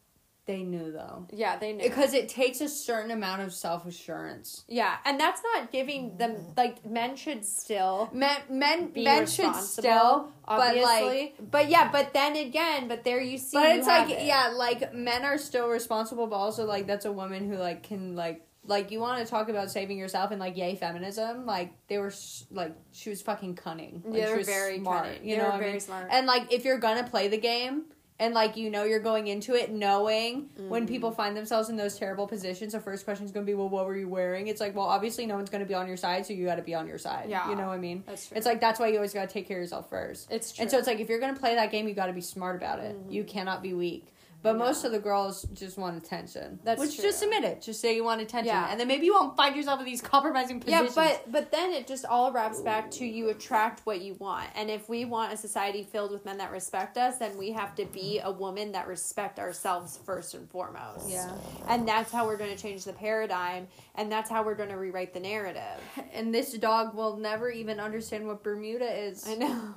they 0.46 0.62
knew 0.62 0.92
though. 0.92 1.26
yeah, 1.32 1.56
they 1.56 1.72
knew. 1.72 1.82
Because 1.82 2.14
it 2.14 2.28
takes 2.28 2.60
a 2.60 2.68
certain 2.68 3.10
amount 3.10 3.42
of 3.42 3.52
self 3.52 3.84
assurance. 3.86 4.64
yeah, 4.68 4.96
and 5.04 5.18
that's 5.18 5.42
not 5.54 5.72
giving 5.72 6.16
them 6.18 6.32
mm. 6.32 6.56
like 6.56 6.86
men 6.86 7.16
should 7.16 7.44
still 7.44 8.08
Men 8.12 8.38
men 8.48 8.88
be 8.92 9.04
men 9.04 9.26
should 9.26 9.46
responsible, 9.46 9.82
still, 9.82 10.32
but 10.46 10.76
like 10.76 11.34
but 11.50 11.68
yeah, 11.68 11.90
but 11.90 12.12
then 12.14 12.36
again, 12.36 12.88
but 12.88 13.04
there 13.04 13.20
you 13.20 13.38
see. 13.38 13.56
but 13.56 13.68
you 13.72 13.78
it's 13.78 13.86
like 13.86 14.10
it. 14.10 14.24
yeah, 14.24 14.52
like 14.54 14.94
men 14.94 15.24
are 15.24 15.38
still 15.38 15.68
responsible, 15.68 16.26
but 16.26 16.36
also 16.36 16.64
like 16.64 16.86
that's 16.86 17.04
a 17.04 17.12
woman 17.12 17.48
who 17.50 17.56
like 17.56 17.82
can 17.82 18.14
like 18.16 18.42
like 18.68 18.90
you 18.90 18.98
want 18.98 19.24
to 19.24 19.30
talk 19.30 19.48
about 19.48 19.70
saving 19.70 19.96
yourself 19.96 20.32
and 20.32 20.40
like 20.40 20.56
yay 20.56 20.74
feminism 20.74 21.46
like 21.46 21.72
they 21.86 21.98
were 21.98 22.08
s- 22.08 22.44
like 22.50 22.74
she 22.90 23.10
was 23.10 23.22
fucking 23.22 23.54
cunning 23.54 24.02
like, 24.04 24.18
Yeah, 24.18 24.20
they 24.22 24.26
she 24.26 24.32
were 24.32 24.38
was 24.38 24.46
very 24.48 24.78
smart 24.80 25.04
cunning. 25.04 25.24
you 25.24 25.36
They 25.36 25.42
know 25.42 25.46
were 25.46 25.52
what 25.52 25.62
I 25.62 25.70
mean? 25.70 25.80
smart. 25.80 26.08
and 26.10 26.26
like 26.26 26.52
if 26.52 26.64
you're 26.64 26.78
gonna 26.78 27.04
play 27.04 27.28
the 27.28 27.38
game 27.38 27.84
and 28.18 28.32
like 28.32 28.56
you 28.56 28.70
know 28.70 28.84
you're 28.84 28.98
going 29.00 29.26
into 29.26 29.54
it 29.54 29.70
knowing 29.70 30.48
when 30.68 30.86
people 30.86 31.10
Mm. 31.12 31.16
find 31.16 31.36
themselves 31.36 31.68
in 31.68 31.76
those 31.76 31.98
terrible 31.98 32.26
positions 32.26 32.72
the 32.72 32.80
first 32.80 33.04
question 33.04 33.26
is 33.26 33.32
going 33.32 33.44
to 33.44 33.50
be 33.50 33.54
well 33.54 33.68
what 33.68 33.84
were 33.86 33.96
you 33.96 34.08
wearing? 34.08 34.46
It's 34.48 34.60
like 34.60 34.74
well 34.74 34.86
obviously 34.86 35.26
no 35.26 35.34
one's 35.36 35.50
going 35.50 35.60
to 35.62 35.66
be 35.68 35.74
on 35.74 35.86
your 35.86 35.96
side 35.98 36.24
so 36.26 36.32
you 36.32 36.46
got 36.46 36.54
to 36.56 36.62
be 36.62 36.74
on 36.74 36.86
your 36.86 36.98
side. 36.98 37.26
Yeah. 37.28 37.48
you 37.50 37.56
know 37.56 37.66
what 37.66 37.74
i 37.74 37.78
mean? 37.78 38.04
That's 38.06 38.26
true. 38.28 38.36
it's 38.36 38.46
like 38.46 38.60
that's 38.60 38.80
why 38.80 38.88
you 38.88 38.96
always 38.96 39.12
got 39.14 39.28
to 39.28 39.32
take 39.32 39.46
care 39.46 39.58
of 39.58 39.62
yourself 39.62 39.90
first. 39.90 40.30
It's 40.30 40.52
true 40.52 40.62
and 40.62 40.70
so 40.70 40.78
it's 40.78 40.86
like 40.86 41.00
if 41.00 41.08
you're 41.08 41.20
going 41.20 41.34
to 41.34 41.40
play 41.40 41.54
that 41.56 41.70
game 41.70 41.86
you 41.88 41.94
got 41.94 42.06
to 42.06 42.12
be 42.12 42.20
smart 42.22 42.56
about 42.56 42.78
it. 42.80 42.96
You 43.10 43.24
cannot 43.24 43.62
be 43.62 43.74
weak 43.74 44.06
but 44.46 44.50
Mm-hmm. 44.56 44.58
Most 44.66 44.84
of 44.84 44.92
the 44.92 44.98
girls 45.00 45.42
just 45.54 45.76
want 45.76 45.96
attention. 45.96 46.60
That's 46.64 46.80
which 46.80 46.94
true. 46.94 47.04
just 47.04 47.22
admit 47.22 47.44
it. 47.44 47.62
Just 47.62 47.80
say 47.80 47.94
you 47.96 48.04
want 48.04 48.20
attention, 48.20 48.46
Yeah. 48.54 48.68
and 48.70 48.78
then 48.78 48.86
maybe 48.88 49.04
you 49.06 49.12
won't 49.12 49.36
find 49.36 49.54
yourself 49.56 49.80
in 49.80 49.86
these 49.86 50.00
compromising 50.00 50.62
Yeah, 50.66 50.82
positions. 50.82 50.96
Yeah, 50.96 51.18
but 51.24 51.32
but 51.32 51.50
then 51.50 51.72
it 51.72 51.86
just 51.86 52.04
all 52.04 52.30
wraps 52.32 52.60
back 52.60 52.90
to 52.92 53.04
you 53.04 53.28
attract 53.30 53.80
what 53.84 54.00
you 54.02 54.14
want. 54.14 54.48
And 54.54 54.70
if 54.70 54.88
we 54.88 55.04
want 55.04 55.32
a 55.32 55.36
society 55.36 55.82
filled 55.82 56.12
with 56.12 56.24
men 56.24 56.38
that 56.38 56.52
respect 56.52 56.96
us, 56.96 57.18
then 57.18 57.36
we 57.36 57.50
have 57.52 57.74
to 57.74 57.84
be 57.86 58.20
a 58.22 58.30
woman 58.30 58.72
that 58.72 58.86
respect 58.86 59.38
ourselves 59.38 59.98
first 60.06 60.34
and 60.34 60.48
foremost. 60.48 61.10
Yeah. 61.10 61.32
And 61.68 61.86
that's 61.86 62.12
how 62.12 62.26
we're 62.26 62.36
going 62.38 62.54
to 62.56 62.60
change 62.62 62.84
the 62.84 62.92
paradigm 62.92 63.66
and 63.96 64.10
that's 64.12 64.30
how 64.30 64.42
we're 64.44 64.54
going 64.54 64.68
to 64.70 64.76
rewrite 64.78 65.12
the 65.12 65.20
narrative. 65.20 65.80
and 66.12 66.32
this 66.34 66.52
dog 66.54 66.94
will 66.94 67.16
never 67.16 67.50
even 67.50 67.80
understand 67.80 68.26
what 68.26 68.42
Bermuda 68.44 68.90
is. 69.06 69.26
I 69.26 69.34
know. 69.34 69.74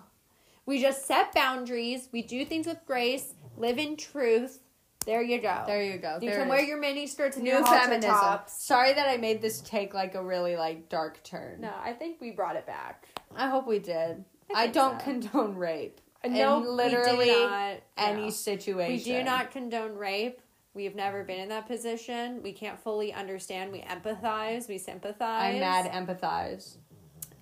We 0.66 0.80
just 0.80 1.08
set 1.08 1.34
boundaries, 1.34 2.10
we 2.12 2.22
do 2.22 2.46
things 2.46 2.68
with 2.68 2.78
grace, 2.86 3.34
live 3.60 3.78
in 3.78 3.96
truth, 3.98 4.60
There 5.06 5.22
you 5.22 5.40
go. 5.42 5.64
There 5.68 5.84
you 5.84 5.98
go. 5.98 6.18
you 6.22 6.30
There 6.30 6.40
can 6.40 6.48
wear 6.50 6.62
is. 6.62 6.68
your 6.68 6.80
mini 6.80 7.06
skirts 7.08 7.36
and 7.38 7.46
new 7.46 7.64
feminism. 7.64 8.10
tops. 8.12 8.64
Sorry 8.64 8.94
that 8.94 9.08
I 9.10 9.18
made 9.18 9.42
this 9.42 9.62
take 9.62 9.94
like 9.94 10.16
a 10.16 10.24
really 10.24 10.56
like 10.56 10.90
dark 10.90 11.22
turn. 11.24 11.62
No, 11.62 11.72
I 11.84 11.94
think 11.94 12.20
we 12.22 12.32
brought 12.32 12.56
it 12.56 12.66
back. 12.66 13.08
I 13.36 13.48
hope 13.50 13.68
we 13.68 13.80
did. 13.80 14.24
I 14.54 14.64
I, 14.64 14.68
don't 14.68 15.00
so. 15.00 15.04
condone 15.06 15.56
rape. 15.56 16.02
Uh, 16.24 16.30
no, 16.30 16.58
in 16.64 16.76
literally 16.76 17.30
any 17.32 17.82
any. 17.98 18.32
situation. 18.32 18.94
We 18.94 19.04
do 19.04 19.24
not 19.24 19.52
condone 19.52 19.96
rape. 19.96 20.42
We've 20.74 20.96
never 20.96 21.24
been 21.24 21.40
in 21.40 21.50
that 21.50 21.66
position. 21.68 22.42
We 22.44 22.52
can't 22.52 22.80
fully 22.80 23.14
understand. 23.14 23.72
We 23.72 23.82
empathize. 23.82 24.68
We 24.68 24.78
sympathize. 24.78 25.54
I'm 25.56 25.60
mad. 25.60 25.92
Empathize. 25.92 26.78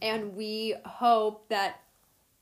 and 0.02 0.36
we 0.36 0.76
hope 0.86 1.50
that. 1.50 1.80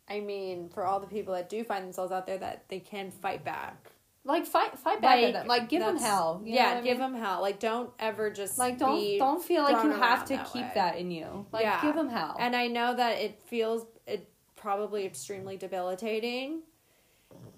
I 0.09 0.19
mean, 0.19 0.69
for 0.69 0.85
all 0.85 0.99
the 0.99 1.07
people 1.07 1.33
that 1.33 1.49
do 1.49 1.63
find 1.63 1.83
themselves 1.83 2.11
out 2.11 2.27
there, 2.27 2.37
that 2.37 2.65
they 2.69 2.79
can 2.79 3.11
fight 3.11 3.43
back. 3.43 3.91
Like 4.23 4.45
fight, 4.47 4.77
fight 4.79 5.01
back 5.01 5.19
at 5.21 5.33
them. 5.33 5.47
Like 5.47 5.69
give 5.69 5.81
them 5.81 5.97
hell. 5.97 6.41
yeah, 6.43 6.81
give 6.81 6.97
mean? 6.97 7.13
them 7.13 7.21
hell. 7.21 7.41
Like 7.41 7.59
don't 7.59 7.91
ever 7.99 8.31
just 8.31 8.57
Like 8.57 8.79
don't 8.79 9.17
don't 9.19 9.43
feel 9.43 9.61
like 9.63 9.83
you 9.83 9.91
have 9.91 10.25
to 10.25 10.37
that 10.37 10.51
keep 10.51 10.63
way. 10.63 10.71
that 10.73 10.97
in 10.97 11.11
you. 11.11 11.45
Like 11.51 11.63
Yeah. 11.63 11.79
give 11.81 11.93
them 11.95 12.09
hell. 12.09 12.35
And 12.39 12.55
I 12.55 12.65
know 12.67 12.95
that 12.95 13.19
it 13.19 13.39
feels 13.45 13.85
it 14.07 14.27
probably 14.55 15.05
extremely 15.05 15.57
debilitating. 15.57 16.61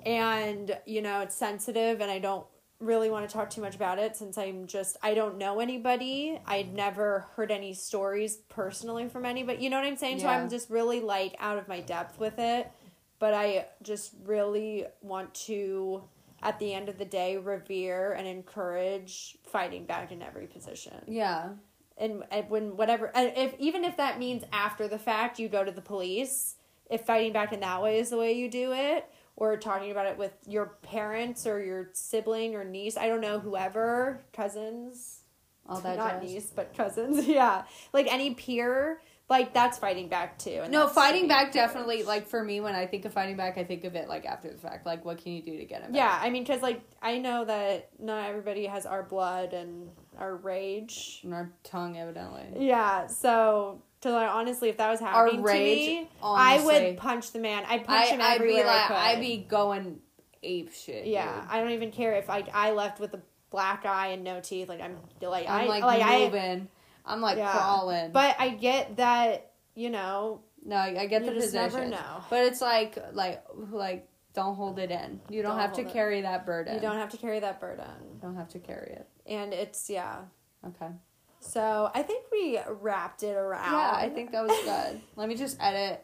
And, 0.06 0.78
you 0.86 1.02
know, 1.02 1.22
it's 1.22 1.36
sensitive 1.36 2.02
and 2.02 2.10
I 2.12 2.20
don't 2.20 2.46
really 2.80 3.10
want 3.10 3.28
to 3.28 3.34
talk 3.34 3.50
too 3.50 3.62
much 3.62 3.76
about 3.76 3.98
it 3.98 4.16
since 4.16 4.38
I'm 4.38 4.68
just 4.68 4.98
I 5.02 5.14
don't 5.14 5.38
know 5.38 5.60
anybody. 5.60 6.40
I'd 6.46 6.74
never 6.74 7.26
heard 7.36 7.52
any 7.52 7.74
stories 7.74 8.38
personally 8.50 9.10
from 9.10 9.26
anybody. 9.26 9.64
You 9.64 9.70
know 9.70 9.78
what 9.78 9.88
I'm 9.88 9.98
saying? 9.98 10.20
So 10.20 10.28
I'm 10.28 10.50
just 10.50 10.70
really 10.70 11.00
like 11.00 11.36
out 11.40 11.58
of 11.58 11.68
my 11.68 11.80
depth 11.82 12.20
with 12.20 12.38
it. 12.38 12.72
But 13.20 13.34
I 13.34 13.66
just 13.82 14.14
really 14.26 14.86
want 15.02 15.34
to 15.34 16.04
at 16.44 16.60
the 16.60 16.74
end 16.74 16.90
of 16.90 16.98
the 16.98 17.06
day 17.06 17.38
revere 17.38 18.14
and 18.14 18.28
encourage 18.28 19.38
fighting 19.44 19.86
back 19.86 20.12
in 20.12 20.22
every 20.22 20.46
position 20.46 20.94
yeah. 21.08 21.50
and, 21.98 22.24
and 22.30 22.50
when 22.50 22.78
whatever 22.78 23.12
and 23.16 23.34
if 23.36 23.56
even 23.60 23.84
if 23.84 23.98
that 23.98 24.20
means 24.20 24.44
after 24.52 24.88
the 24.88 25.00
fact 25.00 25.40
you 25.40 25.50
go 25.50 25.64
to 25.64 25.72
the 25.72 25.82
police 25.82 26.56
if 26.90 27.02
fighting 27.02 27.34
back 27.34 27.52
in 27.52 27.60
that 27.60 27.82
way 27.82 27.98
is 28.00 28.10
the 28.12 28.18
way 28.18 28.34
you 28.34 28.50
do 28.50 28.72
it 28.72 29.10
or 29.38 29.56
talking 29.56 29.92
about 29.92 30.06
it 30.08 30.18
with 30.18 30.34
your 30.46 30.66
parents 30.82 31.48
or 31.48 31.62
your 31.64 31.90
sibling 31.94 32.56
or 32.56 32.64
niece 32.66 32.98
i 32.98 33.08
don't 33.08 33.22
know 33.22 33.40
whoever 33.40 34.20
cousins 34.34 35.22
All 35.70 35.80
that 35.82 35.98
not 35.98 36.22
jazz. 36.22 36.32
niece 36.32 36.52
but 36.56 36.76
cousins 36.76 37.26
yeah 37.40 37.64
like 37.94 38.12
any 38.12 38.34
peer 38.34 39.00
like 39.30 39.54
that's 39.54 39.78
fighting 39.78 40.08
back 40.08 40.38
too 40.40 40.62
and 40.64 40.72
No, 40.72 40.88
fighting 40.88 41.28
back 41.28 41.52
definitely. 41.52 42.04
Like 42.04 42.30
for 42.30 42.42
me, 42.42 42.62
when 42.62 42.76
I 42.76 42.86
think 42.86 43.04
of 43.04 43.12
fighting 43.12 43.36
back, 43.36 43.58
I 43.58 43.66
think 43.66 43.84
of 43.84 43.94
it 43.94 44.08
like 44.08 44.26
after 44.26 44.50
the 44.50 44.58
fact. 44.58 44.86
Like 44.86 45.04
what 45.04 45.18
can 45.22 45.34
you 45.34 45.42
do 45.42 45.58
to 45.58 45.66
get 45.66 45.82
it? 45.82 45.88
Back? 45.92 45.96
yeah 45.98 46.18
i 46.22 46.30
mean 46.30 46.44
because 46.44 46.62
like 46.62 46.82
i 47.02 47.18
know 47.18 47.44
that 47.44 47.90
not 48.00 48.30
everybody 48.30 48.66
has 48.68 48.86
our 48.86 49.04
blood 49.04 49.52
and 49.52 49.90
our 50.18 50.34
rage 50.38 51.20
And 51.26 51.34
our 51.34 51.52
tongue, 51.64 51.98
evidently. 51.98 52.46
Yeah, 52.68 53.08
so 53.08 53.82
to 54.08 54.14
like 54.14 54.30
honestly, 54.30 54.70
if 54.70 54.78
that 54.78 54.90
was 54.90 55.00
happening 55.00 55.42
rage, 55.44 55.86
to 55.86 55.92
me, 56.04 56.10
honestly. 56.22 56.76
I 56.76 56.90
would 56.90 56.98
punch 56.98 57.32
the 57.32 57.40
man. 57.40 57.64
I'd 57.68 57.86
punch 57.86 58.08
I, 58.08 58.14
him 58.16 58.22
I'd 58.22 58.42
be 58.42 58.54
like, 58.64 58.66
I 58.68 58.88
could. 58.88 58.96
I'd 58.98 59.20
be 59.20 59.38
going 59.38 60.00
ape 60.44 60.74
shit. 60.74 61.06
yeah, 61.08 61.42
dude. 61.42 61.50
I 61.50 61.62
don't 61.62 61.72
even 61.72 61.92
care 61.92 62.14
if 62.16 62.28
like 62.28 62.48
I 62.54 62.72
left 62.72 63.00
with 63.00 63.14
a 63.14 63.22
black 63.50 63.86
eye 63.86 64.08
and 64.10 64.24
no 64.24 64.40
teeth. 64.42 64.70
Like 64.70 64.82
I'm 64.82 64.98
like 65.22 65.48
I'm 65.48 65.62
I 65.62 65.66
like, 65.68 65.84
like 65.84 66.02
I. 66.04 66.20
moving. 66.26 66.68
I'm 67.06 67.22
like 67.22 67.38
Yeah. 67.38 67.52
crawling. 67.52 68.12
But 68.12 68.36
I 68.40 68.50
get 68.50 68.98
that 68.98 69.52
you 69.76 69.90
know. 69.90 70.42
no, 70.66 70.76
I 70.76 71.06
get 71.06 71.26
the 71.26 71.32
position. 71.32 71.96
But 72.30 72.46
it's 72.46 72.60
like, 72.62 72.98
like, 73.14 73.44
like, 73.72 74.08
don't 74.34 74.56
hold 74.56 74.80
it 74.80 74.92
in. 74.92 75.22
You 75.30 75.42
don't, 75.42 75.52
Don't 75.52 75.60
have 75.62 75.74
to 75.74 75.82
it. 75.82 75.90
carry 75.94 76.22
that 76.22 76.46
burden. 76.46 76.74
You 76.76 76.82
don't 76.82 76.98
have 76.98 77.10
to 77.10 77.18
carry 77.18 77.40
that 77.40 77.60
burden, 77.60 77.86
You 78.14 78.20
don't 78.22 78.36
have 78.36 78.50
to 78.50 78.60
carry 78.60 78.92
it. 78.92 79.08
and 79.26 79.54
it's 79.54 79.90
yeah. 79.90 80.18
Okay. 80.66 80.92
So 81.40 81.90
I 81.94 82.02
think 82.04 82.26
we 82.32 82.60
wrapped 82.82 83.24
it 83.24 83.36
around. 83.36 83.72
Yeah, 83.72 83.92
I 83.96 84.10
think 84.10 84.32
that 84.32 84.46
was 84.46 84.58
good. 84.64 85.02
Let 85.16 85.30
me 85.30 85.36
just 85.36 85.58
edit. 85.60 86.04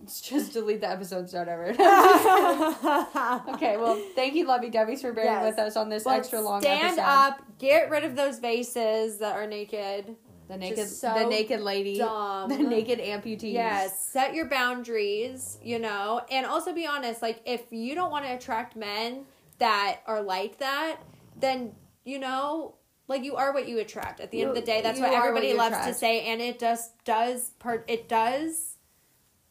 Let's 0.00 0.20
just 0.20 0.52
delete 0.52 0.80
the 0.80 0.88
episode 0.88 1.28
start 1.28 1.48
over. 1.48 1.70
okay, 3.54 3.76
well, 3.76 4.00
thank 4.14 4.34
you, 4.34 4.46
Lovey 4.46 4.70
Dubbies, 4.70 5.00
for 5.00 5.12
bearing 5.12 5.30
Yes. 5.30 5.44
with 5.44 5.58
us 5.58 5.76
on 5.76 5.88
this 5.88 6.06
extra 6.06 6.40
long 6.40 6.60
stand 6.60 6.98
episode. 6.98 7.02
up, 7.02 7.42
get 7.58 7.90
rid 7.90 8.04
of 8.04 8.14
those 8.14 8.38
vases 8.38 9.18
that 9.18 9.34
are 9.34 9.46
naked. 9.46 10.14
The 10.46 10.56
naked, 10.56 10.88
so 10.88 11.12
the 11.14 11.26
naked 11.26 11.60
lady, 11.60 11.98
dumb. 11.98 12.48
the 12.48 12.56
naked 12.58 13.00
amputees. 13.00 13.52
Yes, 13.52 14.06
set 14.06 14.34
your 14.34 14.48
boundaries, 14.48 15.58
you 15.62 15.78
know, 15.78 16.22
and 16.30 16.46
also 16.46 16.72
be 16.72 16.86
honest. 16.86 17.20
Like, 17.20 17.42
if 17.44 17.64
you 17.70 17.94
don't 17.94 18.10
want 18.10 18.24
to 18.24 18.30
attract 18.34 18.74
men 18.76 19.24
that 19.58 19.98
are 20.06 20.22
like 20.22 20.58
that, 20.58 21.00
then, 21.38 21.72
you 22.04 22.18
know, 22.18 22.76
like 23.08 23.24
you 23.24 23.36
are 23.36 23.52
what 23.52 23.66
you 23.66 23.78
attract. 23.78 24.20
At 24.20 24.30
the 24.30 24.42
end 24.42 24.50
of 24.50 24.54
the 24.54 24.62
day, 24.62 24.82
that's 24.82 25.00
what 25.00 25.10
what 25.10 25.18
everybody 25.18 25.48
you 25.48 25.56
loves 25.56 25.78
to 25.86 25.94
say, 25.94 26.26
and 26.26 26.40
it 26.40 26.58
just 26.58 27.02
does 27.04 27.50
part. 27.58 27.84
It 27.88 28.08
does 28.08 28.76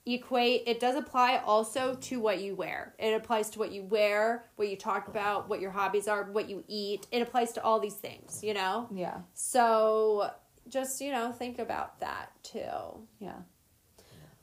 equate. 0.06 0.64
It 0.68 0.80
does 0.80 0.96
apply 0.96 1.42
also 1.46 1.96
to 1.96 2.20
what 2.20 2.40
you 2.40 2.56
wear. 2.56 2.94
It 3.00 3.14
applies 3.14 3.50
to 3.52 3.60
what 3.60 3.72
you 3.72 3.84
wear, 3.84 4.46
what 4.56 4.70
you 4.70 4.78
talk 4.78 5.08
about, 5.08 5.50
what 5.50 5.60
your 5.60 5.72
hobbies 5.72 6.08
are, 6.08 6.24
what 6.32 6.50
you 6.50 6.64
eat. 6.68 7.08
It 7.12 7.22
applies 7.22 7.52
to 7.54 7.64
all 7.64 7.80
these 7.80 7.96
things, 7.96 8.42
you 8.44 8.54
know. 8.54 8.88
Yeah. 8.94 9.18
So 9.34 10.32
just 10.70 11.02
you 11.02 11.12
know, 11.12 11.32
think 11.32 11.60
about 11.60 12.00
that 12.00 12.32
too. 12.44 13.02
Yeah. 13.20 13.40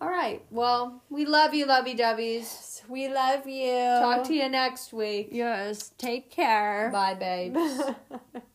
All 0.00 0.08
right. 0.08 0.44
Well, 0.50 1.02
we 1.08 1.24
love 1.24 1.54
you, 1.54 1.66
Lovey 1.66 1.94
Dubbies. 1.94 2.82
We 2.88 3.08
love 3.08 3.46
you. 3.46 3.78
Talk 4.00 4.24
to 4.24 4.34
you 4.34 4.48
next 4.48 4.92
week. 4.92 5.28
Yes. 5.30 5.92
Take 5.96 6.30
care. 6.30 6.90
Bye, 6.92 7.14
babes. 7.14 7.80